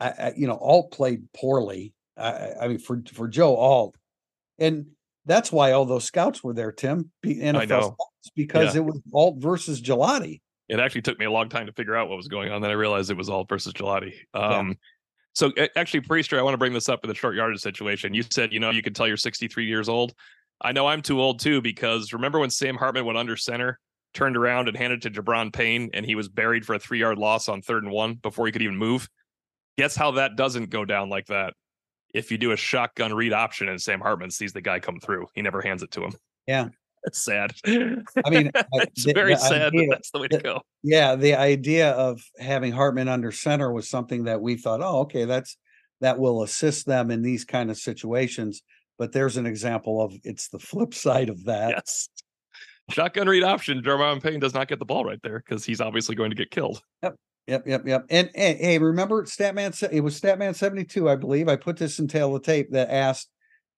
I, 0.00 0.08
I 0.10 0.32
you 0.36 0.46
know 0.46 0.56
Alt 0.56 0.92
played 0.92 1.32
poorly. 1.32 1.92
I, 2.16 2.50
I- 2.62 2.68
mean, 2.68 2.78
for 2.78 3.02
for 3.12 3.28
Joe 3.28 3.56
Alt, 3.56 3.96
and 4.58 4.86
that's 5.26 5.50
why 5.52 5.72
all 5.72 5.84
those 5.84 6.04
scouts 6.04 6.42
were 6.44 6.52
there, 6.54 6.72
Tim. 6.72 7.10
NFL 7.24 7.68
know. 7.68 7.80
scouts, 7.80 8.30
because 8.36 8.74
Yeah. 8.74 8.82
it 8.82 8.84
was 8.84 9.00
Alt 9.12 9.36
versus 9.38 9.80
Gillotte. 9.80 10.40
it 10.68 10.80
actually 10.80 11.02
took 11.02 11.18
me 11.18 11.24
a 11.24 11.30
long 11.30 11.48
time 11.48 11.66
to 11.66 11.72
figure 11.72 11.94
out 11.96 12.08
what 12.08 12.16
was 12.16 12.28
going 12.28 12.50
on. 12.52 12.60
Then 12.62 12.70
I 12.70 12.74
realized 12.74 13.10
it 13.10 13.16
was 13.16 13.28
all 13.28 13.44
versus 13.44 13.72
Gillotte. 13.72 14.12
Um, 14.34 14.76
So 15.36 15.50
actually, 15.76 16.00
Prister, 16.02 16.38
I 16.38 16.42
want 16.42 16.54
to 16.54 16.58
bring 16.58 16.72
this 16.72 16.88
up 16.88 17.00
in 17.04 17.08
the 17.08 17.14
short 17.14 17.34
yardage 17.34 17.60
situation. 17.60 18.14
You 18.14 18.22
said, 18.30 18.52
you 18.52 18.60
know, 18.60 18.70
you 18.70 18.82
could 18.82 18.94
tell 18.94 19.08
you're 19.08 19.16
63 19.16 19.66
years 19.66 19.88
old. 19.88 20.14
I 20.60 20.70
know 20.72 20.86
I'm 20.86 21.02
too 21.02 21.20
old 21.20 21.40
too 21.40 21.60
because 21.60 22.12
remember 22.12 22.38
when 22.38 22.50
Sam 22.50 22.76
Hartman 22.76 23.04
went 23.04 23.18
under 23.18 23.36
center, 23.36 23.80
turned 24.14 24.36
around 24.36 24.68
and 24.68 24.76
handed 24.76 25.02
to 25.02 25.10
Gi'Bran 25.10 25.52
Payne, 25.52 25.90
and 25.92 26.06
he 26.06 26.14
was 26.14 26.28
buried 26.28 26.64
for 26.64 26.74
a 26.74 26.78
three 26.78 27.00
yard 27.00 27.18
loss 27.18 27.48
on 27.48 27.60
third 27.62 27.82
and 27.84 27.92
one 27.92 28.14
before 28.14 28.46
he 28.46 28.52
could 28.52 28.62
even 28.62 28.76
move. 28.76 29.08
Guess 29.76 29.96
how 29.96 30.12
that 30.12 30.36
doesn't 30.36 30.70
go 30.70 30.84
down 30.84 31.10
like 31.10 31.26
that? 31.26 31.54
If 32.14 32.30
you 32.30 32.38
do 32.38 32.52
a 32.52 32.56
shotgun 32.56 33.12
read 33.12 33.32
option 33.32 33.68
and 33.68 33.80
Sam 33.82 34.00
Hartman 34.00 34.30
sees 34.30 34.52
the 34.52 34.60
guy 34.60 34.78
come 34.78 35.00
through, 35.00 35.26
he 35.34 35.42
never 35.42 35.60
hands 35.60 35.82
it 35.82 35.90
to 35.92 36.04
him. 36.04 36.12
Yeah. 36.46 36.68
It's 37.06 37.22
sad. 37.22 37.52
I 37.66 38.30
mean, 38.30 38.50
it's 38.72 39.04
the- 39.04 39.12
very 39.12 39.34
the 39.34 39.38
sad, 39.40 39.62
idea- 39.74 39.88
but 39.90 39.96
that's 39.96 40.10
the 40.10 40.20
way 40.20 40.28
to 40.28 40.38
go. 40.38 40.62
Yeah, 40.82 41.16
the 41.16 41.34
idea 41.34 41.90
of 41.90 42.22
having 42.38 42.72
Hartman 42.72 43.08
under 43.08 43.30
center 43.30 43.70
was 43.70 43.90
something 43.90 44.24
that 44.24 44.40
we 44.40 44.56
thought, 44.56 44.80
oh, 44.82 45.00
okay, 45.00 45.26
that's 45.26 45.58
that 46.00 46.18
will 46.18 46.42
assist 46.44 46.86
them 46.86 47.10
in 47.10 47.20
these 47.20 47.44
kind 47.44 47.70
of 47.70 47.76
situations. 47.76 48.62
But 48.96 49.12
there's 49.12 49.36
an 49.36 49.44
example 49.44 50.00
of 50.00 50.14
it's 50.24 50.48
the 50.48 50.58
flip 50.58 50.94
side 51.06 51.28
of 51.28 51.44
that. 51.44 51.72
Yes. 51.72 52.08
Shotgun 52.90 53.28
read 53.28 53.42
option. 53.42 53.82
Jeremiah 53.82 54.20
Payne 54.20 54.40
does 54.40 54.54
not 54.54 54.68
get 54.68 54.78
the 54.78 54.84
ball 54.84 55.04
right 55.04 55.20
there 55.22 55.38
because 55.38 55.64
he's 55.64 55.80
obviously 55.80 56.14
going 56.14 56.30
to 56.30 56.36
get 56.36 56.50
killed. 56.50 56.82
Yep, 57.46 57.64
yep, 57.66 57.86
yep. 57.86 58.06
And, 58.08 58.30
and 58.34 58.58
hey, 58.58 58.78
remember 58.78 59.24
Statman? 59.24 59.88
It 59.92 60.00
was 60.00 60.18
Statman 60.20 60.54
seventy 60.54 60.84
two, 60.84 61.08
I 61.10 61.16
believe. 61.16 61.48
I 61.48 61.56
put 61.56 61.76
this 61.76 61.98
in 61.98 62.08
tail 62.08 62.34
of 62.34 62.42
the 62.42 62.46
tape 62.46 62.70
that 62.72 62.90
asked, 62.90 63.28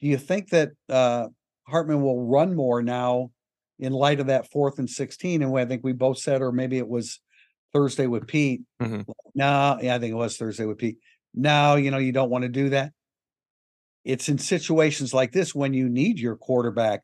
"Do 0.01 0.07
you 0.07 0.19
think 0.19 0.51
that 0.51 0.71
uh, 0.89 1.29
Hartman 1.67 2.01
will 2.01 2.27
run 2.27 2.55
more 2.55 2.83
now 2.83 3.31
in 3.79 3.93
light 3.93 4.21
of 4.21 4.29
that 4.29 4.51
fourth 4.53 4.79
and 4.79 4.89
sixteen? 4.89 5.43
And 5.43 5.57
I 5.59 5.65
think 5.65 5.83
we 5.83 5.93
both 5.93 6.19
said, 6.19 6.43
or 6.43 6.53
maybe 6.53 6.79
it 6.79 6.87
was 6.89 7.21
Thursday 7.73 8.07
with 8.07 8.27
Pete. 8.29 8.63
Mhm. 8.81 9.05
No, 9.35 9.79
yeah, 9.83 9.97
I 9.97 9.99
think 9.99 10.13
it 10.13 10.17
was 10.17 10.37
Thursday 10.37 10.65
with 10.65 10.79
Pete. 10.79 10.99
No, 11.35 11.75
you 11.75 11.91
know, 11.91 11.99
you 11.99 12.13
don't 12.13 12.31
want 12.31 12.43
to 12.43 12.49
do 12.49 12.69
that. 12.71 12.93
it's 14.05 14.29
in 14.29 14.39
situations 14.39 15.13
like 15.13 15.33
this 15.33 15.55
when 15.55 15.75
you 15.75 15.89
need 15.89 16.19
your 16.21 16.37
quarterback 16.37 17.03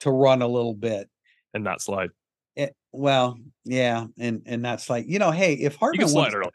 to 0.00 0.10
run 0.10 0.42
a 0.42 0.46
little 0.46 0.74
bit 0.74 1.08
and 1.54 1.64
not 1.64 1.80
slide. 1.80 2.10
It, 2.56 2.62
eh, 2.62 2.68
well, 2.92 3.38
yeah, 3.64 4.06
and 4.18 4.42
and 4.46 4.64
that's 4.64 4.90
like 4.90 5.06
you 5.08 5.18
know, 5.18 5.30
hey, 5.30 5.54
if 5.54 5.76
Hartman 5.76 6.12
wants, 6.12 6.34
early, 6.34 6.50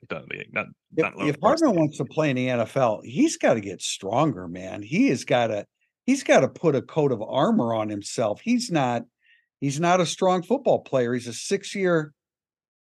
not, 0.51 0.67
if, 0.95 1.35
if 1.35 1.41
Hartman 1.41 1.75
wants 1.75 1.97
to 1.97 2.05
play 2.05 2.29
in 2.29 2.35
the 2.35 2.47
NFL, 2.47 3.01
he's 3.03 3.37
got 3.37 3.53
to 3.53 3.61
get 3.61 3.81
stronger, 3.81 4.47
man. 4.47 4.81
He 4.81 5.07
has 5.09 5.23
got 5.23 5.47
to 5.47 5.65
he's 6.05 6.23
got 6.23 6.41
to 6.41 6.47
put 6.47 6.75
a 6.75 6.81
coat 6.81 7.11
of 7.11 7.21
armor 7.21 7.73
on 7.73 7.89
himself. 7.89 8.41
He's 8.43 8.71
not 8.71 9.03
he's 9.61 9.79
not 9.79 10.01
a 10.01 10.05
strong 10.05 10.43
football 10.43 10.79
player. 10.79 11.13
He's 11.13 11.27
a 11.27 11.33
six 11.33 11.73
year 11.73 12.13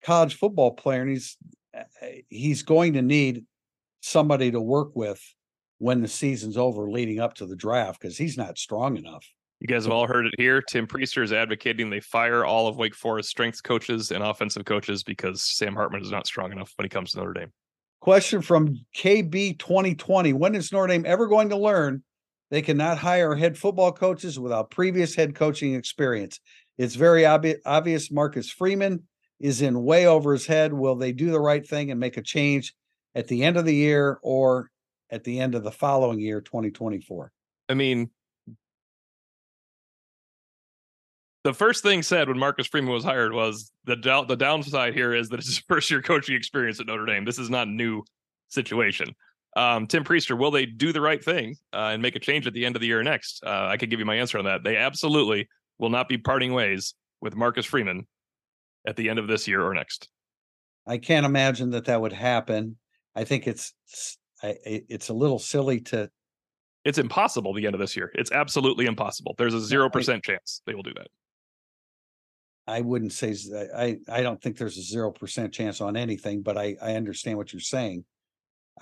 college 0.05 0.35
football 0.35 0.73
player, 0.73 1.03
and 1.03 1.11
he's 1.11 1.37
eh, 1.75 2.21
he's 2.29 2.62
going 2.62 2.95
to 2.95 3.03
need 3.03 3.45
somebody 4.01 4.51
to 4.51 4.61
work 4.61 4.91
with 4.95 5.21
when 5.79 6.03
the 6.03 6.09
season's 6.09 6.57
over 6.57 6.91
leading 6.91 7.21
up 7.21 7.35
to 7.35 7.47
the 7.47 7.57
draft 7.57 8.01
because 8.01 8.17
he's 8.17 8.37
not 8.37 8.59
strong 8.59 8.97
enough. 8.97 9.27
You 9.65 9.69
guys 9.69 9.85
have 9.85 9.95
all 9.95 10.07
heard 10.07 10.27
it 10.27 10.35
here. 10.37 10.61
Tim 10.61 10.87
Prister 10.87 11.25
is 11.25 11.33
advocating 11.33 11.89
they 11.89 12.01
fire 12.01 12.45
all 12.45 12.69
of 12.69 12.77
Wake 12.77 12.95
Forest 12.95 13.31
strength 13.31 13.62
coaches 13.62 14.11
and 14.11 14.23
offensive 14.23 14.67
coaches 14.67 15.03
because 15.03 15.41
Sam 15.41 15.75
Hartman 15.75 16.03
is 16.03 16.11
not 16.11 16.27
strong 16.27 16.53
enough 16.53 16.75
when 16.77 16.85
he 16.85 16.91
comes 16.91 17.12
to 17.12 17.17
Notre 17.17 17.33
Dame. 17.33 17.51
Question 18.03 18.43
from 18.43 18.79
KB 18.95 19.59
2020 19.59 20.35
When 20.35 20.55
is 20.55 20.71
Notre 20.71 20.89
Dame 20.89 21.07
ever 21.07 21.27
going 21.27 21.49
to 21.49 21.57
learn 21.57 22.03
they 22.51 22.61
cannot 22.61 22.99
hire 22.99 23.35
head 23.35 23.57
football 23.57 23.91
coaches 23.91 24.39
without 24.39 24.71
previous 24.71 25.15
head 25.15 25.35
coaching 25.35 25.73
experience? 25.73 26.41
It's 26.77 26.95
very 26.95 27.23
obvi- 27.23 27.57
obvious 27.65 28.11
Marcus 28.11 28.51
Freeman 28.51 29.05
is 29.41 29.62
in 29.62 29.83
way 29.83 30.07
over 30.07 30.35
his 30.35 30.47
head. 30.47 30.75
Will 30.75 30.97
they 30.97 31.12
do 31.12 31.31
the 31.31 31.41
right 31.41 31.67
thing 31.67 31.91
and 31.91 31.99
make 31.99 32.19
a 32.19 32.23
change 32.23 32.75
at 33.15 33.29
the 33.29 33.43
end 33.43 33.57
of 33.57 33.65
the 33.65 33.75
year 33.75 34.19
or 34.23 34.71
at 35.09 35.25
the 35.25 35.41
end 35.41 35.55
of 35.55 35.65
the 35.65 35.73
following 35.73 36.21
year, 36.21 36.43
2024? 36.43 37.33
I 37.71 37.73
mean, 37.73 38.11
the 41.45 41.55
first 41.55 41.83
thing 41.83 42.03
said 42.03 42.29
when 42.29 42.39
Marcus 42.39 42.67
Freeman 42.67 42.93
was 42.93 43.05
hired 43.05 43.33
was 43.33 43.71
the 43.85 43.97
the 44.27 44.37
downside 44.37 44.95
here 44.95 45.15
is 45.15 45.29
that 45.29 45.39
it's 45.39 45.47
his 45.47 45.59
first 45.69 45.91
year 45.91 46.03
coaching 46.03 46.35
experience 46.35 46.81
at 46.81 46.87
Notre 46.87 47.07
Dame. 47.07 47.25
This 47.25 47.39
is 47.39 47.51
not 47.51 47.69
a 47.69 47.71
new 47.71 48.03
situation. 48.49 49.15
Um, 49.57 49.87
Tim 49.87 50.03
Prister, 50.03 50.37
will 50.37 50.51
they 50.51 50.67
do 50.67 50.93
the 50.93 51.01
right 51.01 51.23
thing 51.23 51.57
uh, 51.73 51.91
and 51.93 52.03
make 52.03 52.17
a 52.17 52.19
change 52.19 52.47
at 52.47 52.55
the 52.55 52.67
end 52.67 52.75
of 52.75 52.81
the 52.81 52.89
year 52.89 53.03
next? 53.05 53.41
Uh, 53.47 53.67
I 53.67 53.77
could 53.77 53.89
give 53.89 54.01
you 54.01 54.07
my 54.07 54.17
answer 54.17 54.37
on 54.39 54.47
that. 54.47 54.65
They 54.65 54.77
absolutely 54.77 55.49
will 55.79 55.91
not 55.91 56.09
be 56.09 56.19
parting 56.19 56.53
ways 56.53 56.95
with 57.21 57.37
Marcus 57.37 57.65
Freeman 57.65 58.07
at 58.85 58.97
the 58.97 59.09
end 59.09 59.21
of 59.21 59.29
this 59.29 59.47
year 59.47 59.65
or 59.65 59.73
next. 59.73 60.09
I 60.87 60.99
can't 60.99 61.25
imagine 61.25 61.71
that 61.71 61.85
that 61.85 62.01
would 62.01 62.13
happen. 62.13 62.77
I 63.15 63.25
think 63.25 63.47
it's 63.47 63.73
it's 64.43 65.09
a 65.09 65.15
little 65.15 65.39
silly 65.39 65.81
to. 65.81 66.11
It's 66.85 66.99
impossible 66.99 67.55
the 67.55 67.65
end 67.65 67.75
of 67.75 67.81
this 67.81 67.97
year. 67.97 68.11
It's 68.15 68.33
absolutely 68.33 68.87
impossible. 68.87 69.35
There's 69.39 69.55
a 69.55 69.61
zero 69.61 69.89
percent 69.89 70.25
chance 70.25 70.63
they 70.67 70.75
will 70.75 70.83
do 70.83 70.93
that. 70.95 71.07
I 72.67 72.81
wouldn't 72.81 73.12
say 73.12 73.35
I 73.77 73.99
I 74.09 74.23
don't 74.23 74.41
think 74.41 74.57
there's 74.57 74.79
a 74.79 74.83
zero 74.83 75.11
percent 75.11 75.53
chance 75.53 75.81
on 75.81 75.97
anything, 75.97 76.43
but 76.43 76.57
I 76.57 76.77
I 76.81 76.95
understand 76.95 77.37
what 77.39 77.53
you're 77.53 77.61
saying. 77.61 78.05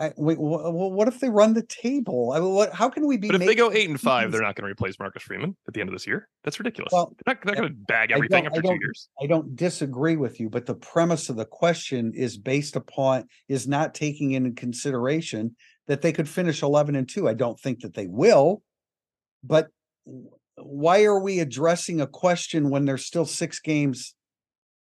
I, 0.01 0.11
wait, 0.16 0.39
well, 0.41 0.72
what 0.72 1.07
if 1.07 1.20
they 1.20 1.28
run 1.28 1.53
the 1.53 1.64
table? 1.64 2.33
I, 2.33 2.41
what, 2.41 2.72
how 2.72 2.89
can 2.89 3.07
we 3.07 3.18
be? 3.18 3.28
But 3.28 3.43
if 3.43 3.47
they 3.47 3.55
go 3.55 3.70
eight 3.70 3.91
and 3.91 4.01
five, 4.01 4.33
they're 4.33 4.41
not 4.41 4.57
going 4.57 4.64
to 4.64 4.72
replace 4.72 4.99
Marcus 4.99 5.22
Freeman 5.22 5.55
at 5.68 5.74
the 5.74 5.80
end 5.80 5.91
of 5.91 5.95
this 5.95 6.07
year. 6.07 6.30
That's 6.45 6.59
ridiculous. 6.59 6.95
Well, 6.95 7.14
they're 7.26 7.35
not, 7.35 7.45
not 7.45 7.57
going 7.57 7.68
to 7.68 7.74
bag 7.74 8.11
everything 8.11 8.47
after 8.47 8.62
two 8.62 8.78
years. 8.80 9.11
I 9.22 9.26
don't 9.26 9.55
disagree 9.55 10.16
with 10.16 10.41
you, 10.41 10.49
but 10.49 10.64
the 10.64 10.76
premise 10.76 11.28
of 11.28 11.37
the 11.37 11.45
question 11.45 12.12
is 12.14 12.39
based 12.39 12.74
upon 12.74 13.26
is 13.49 13.68
not 13.68 13.95
taking 13.95 14.30
into 14.30 14.53
consideration 14.53 15.57
that 15.89 16.01
they 16.01 16.12
could 16.12 16.28
finish 16.28 16.62
eleven 16.62 16.97
and 16.97 17.07
two. 17.07 17.28
I 17.28 17.35
don't 17.35 17.61
think 17.61 17.80
that 17.80 17.93
they 17.93 18.07
will, 18.07 18.62
but 19.45 19.68
why 20.57 21.05
are 21.05 21.20
we 21.20 21.40
addressing 21.40 22.00
a 22.00 22.07
question 22.07 22.70
when 22.70 22.84
there's 22.84 23.07
still 23.07 23.26
six 23.26 23.61
games 23.61 24.14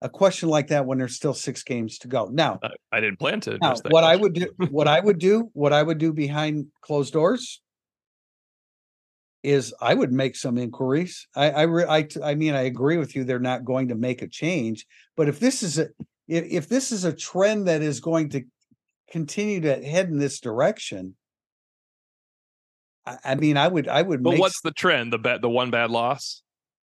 a 0.03 0.09
question 0.09 0.49
like 0.49 0.69
that 0.69 0.87
when 0.87 0.99
there's 0.99 1.15
still 1.15 1.35
six 1.35 1.63
games 1.63 1.99
to 1.99 2.09
go. 2.09 2.27
Now, 2.33 2.59
uh, 2.63 2.71
I 2.91 3.01
didn't 3.01 3.19
plan 3.19 3.41
to. 3.41 3.59
Now, 3.61 3.75
what 3.75 3.83
question. 3.83 4.05
I 4.05 4.17
would 4.17 4.33
do, 4.33 4.47
what 4.71 4.89
I 4.89 5.01
would 5.01 5.19
do, 5.19 5.51
what 5.53 5.73
I 5.73 5.83
would 5.83 5.99
do 5.99 6.13
behind 6.13 6.67
closed 6.81 7.13
doors 7.13 7.61
is 9.43 9.75
I 9.81 9.95
would 9.95 10.13
make 10.13 10.37
some 10.37 10.59
inquiries. 10.59 11.27
I, 11.35 11.51
I, 11.51 11.63
re, 11.63 11.85
I, 11.85 12.09
I 12.23 12.35
mean, 12.35 12.55
I 12.55 12.63
agree 12.63 12.97
with 12.97 13.15
you. 13.15 13.25
They're 13.25 13.39
not 13.39 13.65
going 13.65 13.89
to 13.89 13.95
make 13.95 14.23
a 14.23 14.29
change, 14.29 14.87
but 15.17 15.29
if 15.29 15.39
this 15.39 15.63
is 15.63 15.79
a, 15.79 15.89
if, 16.29 16.45
if 16.45 16.69
this 16.69 16.93
is 16.93 17.05
a 17.05 17.13
trend 17.13 17.69
that 17.69 17.83
is 17.83 18.01
going 18.01 18.31
to 18.31 18.43
continue 19.11 19.61
to 19.63 19.83
head 19.83 20.09
in 20.09 20.19
this 20.19 20.41
direction, 20.41 21.15
I, 23.07 23.19
I 23.25 23.35
mean, 23.35 23.57
I 23.57 23.69
would, 23.69 23.89
I 23.89 24.03
would. 24.03 24.23
But 24.23 24.39
what's 24.39 24.61
the 24.61 24.73
trend? 24.73 25.13
The 25.13 25.19
bad, 25.19 25.43
the 25.43 25.49
one 25.49 25.71
bad 25.71 25.91
loss. 25.91 26.43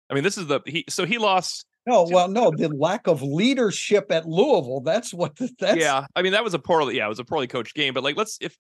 I 0.09 0.14
mean, 0.14 0.24
this 0.24 0.38
is 0.38 0.47
the 0.47 0.61
he. 0.66 0.86
So 0.89 1.05
he 1.05 1.18
lost 1.18 1.66
no, 1.86 2.07
well, 2.09 2.30
no, 2.30 2.51
the 2.51 2.70
lack 2.76 3.07
of 3.07 3.22
leadership 3.22 4.11
at 4.11 4.26
Louisville. 4.26 4.82
That's 4.82 5.14
what 5.14 5.36
the, 5.36 5.49
that's. 5.59 5.80
Yeah, 5.80 6.05
I 6.16 6.22
mean 6.22 6.32
that 6.32 6.43
was 6.43 6.53
a 6.53 6.59
poorly, 6.59 6.97
yeah, 6.97 7.05
it 7.05 7.09
was 7.09 7.20
a 7.20 7.26
poorly 7.26 7.47
coached 7.47 7.76
game. 7.76 7.93
But 7.93 8.03
like, 8.03 8.16
let's 8.16 8.38
if 8.41 8.57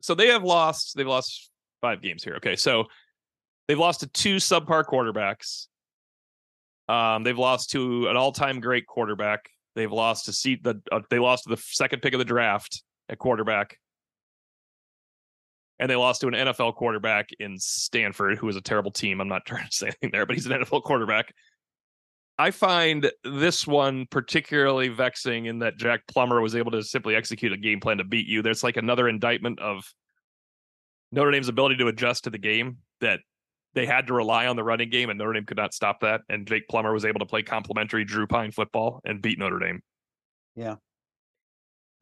so, 0.00 0.14
they 0.14 0.28
have 0.28 0.44
lost. 0.44 0.96
They've 0.96 1.06
lost 1.06 1.50
five 1.80 2.02
games 2.02 2.22
here. 2.22 2.34
Okay, 2.36 2.56
so 2.56 2.86
they've 3.66 3.78
lost 3.78 4.00
to 4.00 4.06
two 4.06 4.36
subpar 4.36 4.84
quarterbacks. 4.84 5.66
Um, 6.88 7.22
they've 7.22 7.38
lost 7.38 7.70
to 7.70 8.08
an 8.08 8.16
all-time 8.16 8.60
great 8.60 8.86
quarterback. 8.86 9.48
They've 9.74 9.90
lost 9.90 10.26
to 10.26 10.32
seat 10.32 10.62
the. 10.62 10.80
Uh, 10.90 11.00
they 11.10 11.18
lost 11.18 11.44
to 11.44 11.50
the 11.50 11.56
second 11.56 12.00
pick 12.02 12.14
of 12.14 12.18
the 12.18 12.24
draft 12.24 12.82
at 13.08 13.18
quarterback, 13.18 13.78
and 15.82 15.90
they 15.90 15.96
lost 15.96 16.20
to 16.20 16.28
an 16.28 16.34
NFL 16.34 16.76
quarterback 16.76 17.30
in 17.40 17.58
Stanford, 17.58 18.38
who 18.38 18.48
is 18.48 18.54
a 18.54 18.60
terrible 18.60 18.92
team. 18.92 19.20
I'm 19.20 19.26
not 19.26 19.44
trying 19.46 19.66
to 19.66 19.76
say 19.76 19.86
anything 19.88 20.10
there, 20.12 20.24
but 20.24 20.36
he's 20.36 20.46
an 20.46 20.52
NFL 20.52 20.84
quarterback. 20.84 21.34
I 22.38 22.52
find 22.52 23.10
this 23.24 23.66
one 23.66 24.06
particularly 24.08 24.88
vexing 24.88 25.46
in 25.46 25.58
that 25.58 25.76
Jack 25.76 26.06
Plummer 26.06 26.40
was 26.40 26.54
able 26.54 26.70
to 26.70 26.84
simply 26.84 27.16
execute 27.16 27.52
a 27.52 27.56
game 27.56 27.80
plan 27.80 27.98
to 27.98 28.04
beat 28.04 28.28
you. 28.28 28.42
There's 28.42 28.62
like 28.62 28.76
another 28.76 29.08
indictment 29.08 29.58
of 29.58 29.84
Notre 31.10 31.32
Dame's 31.32 31.48
ability 31.48 31.76
to 31.78 31.88
adjust 31.88 32.24
to 32.24 32.30
the 32.30 32.38
game 32.38 32.78
that 33.00 33.18
they 33.74 33.84
had 33.84 34.06
to 34.06 34.14
rely 34.14 34.46
on 34.46 34.54
the 34.54 34.64
running 34.64 34.88
game 34.88 35.10
and 35.10 35.18
Notre 35.18 35.32
Dame 35.32 35.46
could 35.46 35.56
not 35.56 35.74
stop 35.74 36.00
that. 36.00 36.20
And 36.28 36.46
Jake 36.46 36.68
Plummer 36.68 36.92
was 36.92 37.04
able 37.04 37.18
to 37.18 37.26
play 37.26 37.42
complementary 37.42 38.04
Drew 38.04 38.28
Pyne 38.28 38.52
football 38.52 39.00
and 39.04 39.20
beat 39.20 39.38
Notre 39.38 39.58
Dame. 39.58 39.82
Yeah. 40.54 40.76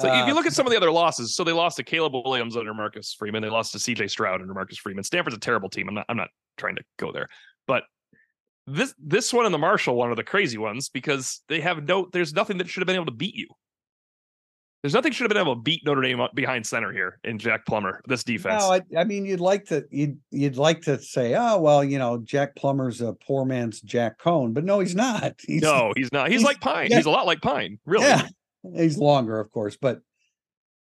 So 0.00 0.08
uh, 0.08 0.20
if 0.20 0.26
you 0.26 0.32
uh, 0.32 0.36
look 0.36 0.46
at 0.46 0.52
some 0.52 0.66
of 0.66 0.70
the 0.70 0.76
other 0.76 0.90
losses, 0.90 1.34
so 1.34 1.44
they 1.44 1.52
lost 1.52 1.76
to 1.76 1.82
Caleb 1.82 2.14
Williams 2.14 2.56
under 2.56 2.72
Marcus 2.72 3.14
Freeman. 3.18 3.42
They 3.42 3.50
lost 3.50 3.72
to 3.72 3.78
CJ 3.78 4.10
Stroud 4.10 4.40
under 4.40 4.54
Marcus 4.54 4.78
Freeman. 4.78 5.04
Stanford's 5.04 5.36
a 5.36 5.40
terrible 5.40 5.68
team. 5.68 5.88
I'm 5.88 5.94
not 5.94 6.06
I'm 6.08 6.16
not 6.16 6.28
trying 6.56 6.76
to 6.76 6.82
go 6.98 7.12
there. 7.12 7.28
But 7.66 7.84
this 8.66 8.94
this 8.98 9.32
one 9.32 9.44
and 9.44 9.54
the 9.54 9.58
Marshall 9.58 9.96
one 9.96 10.10
are 10.10 10.14
the 10.14 10.24
crazy 10.24 10.58
ones 10.58 10.88
because 10.88 11.42
they 11.48 11.60
have 11.60 11.86
no. 11.86 12.08
There's 12.12 12.32
nothing 12.32 12.58
that 12.58 12.68
should 12.68 12.80
have 12.80 12.86
been 12.86 12.96
able 12.96 13.06
to 13.06 13.12
beat 13.12 13.34
you. 13.34 13.48
There's 14.82 14.94
nothing 14.94 15.12
should 15.12 15.24
have 15.24 15.28
been 15.28 15.42
able 15.42 15.56
to 15.56 15.60
beat 15.60 15.84
Notre 15.84 16.00
Dame 16.00 16.26
behind 16.32 16.66
center 16.66 16.90
here 16.90 17.18
in 17.24 17.38
Jack 17.38 17.66
Plummer. 17.66 18.00
This 18.06 18.24
defense. 18.24 18.62
No, 18.62 18.72
I, 18.72 18.80
I 18.96 19.04
mean 19.04 19.26
you'd 19.26 19.40
like 19.40 19.66
to 19.66 19.84
you'd 19.90 20.18
you'd 20.30 20.56
like 20.56 20.80
to 20.82 20.98
say, 20.98 21.34
oh 21.34 21.60
well, 21.60 21.84
you 21.84 21.98
know, 21.98 22.18
Jack 22.24 22.56
Plummer's 22.56 23.02
a 23.02 23.12
poor 23.12 23.44
man's 23.44 23.82
Jack 23.82 24.18
Coan, 24.18 24.54
but 24.54 24.64
no, 24.64 24.80
he's 24.80 24.94
not. 24.94 25.34
He's, 25.46 25.60
no, 25.60 25.92
he's 25.96 26.12
not. 26.12 26.28
He's, 26.28 26.40
he's 26.40 26.46
like 26.46 26.60
Pyne. 26.60 26.90
Yeah. 26.90 26.96
He's 26.96 27.06
a 27.06 27.10
lot 27.10 27.26
like 27.26 27.42
Pyne, 27.42 27.78
really. 27.84 28.06
Yeah, 28.06 28.26
he's 28.74 28.98
longer, 28.98 29.38
of 29.40 29.50
course, 29.50 29.76
but 29.80 30.00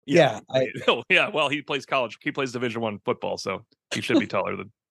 yeah, 0.05 0.39
yeah, 0.53 0.67
I, 0.87 1.01
yeah. 1.09 1.29
Well, 1.29 1.49
he 1.49 1.61
plays 1.61 1.85
college. 1.85 2.17
He 2.21 2.31
plays 2.31 2.51
Division 2.51 2.81
One 2.81 2.99
football, 3.05 3.37
so 3.37 3.65
he 3.93 4.01
should 4.01 4.19
be 4.19 4.27
taller 4.27 4.55
than 4.55 4.71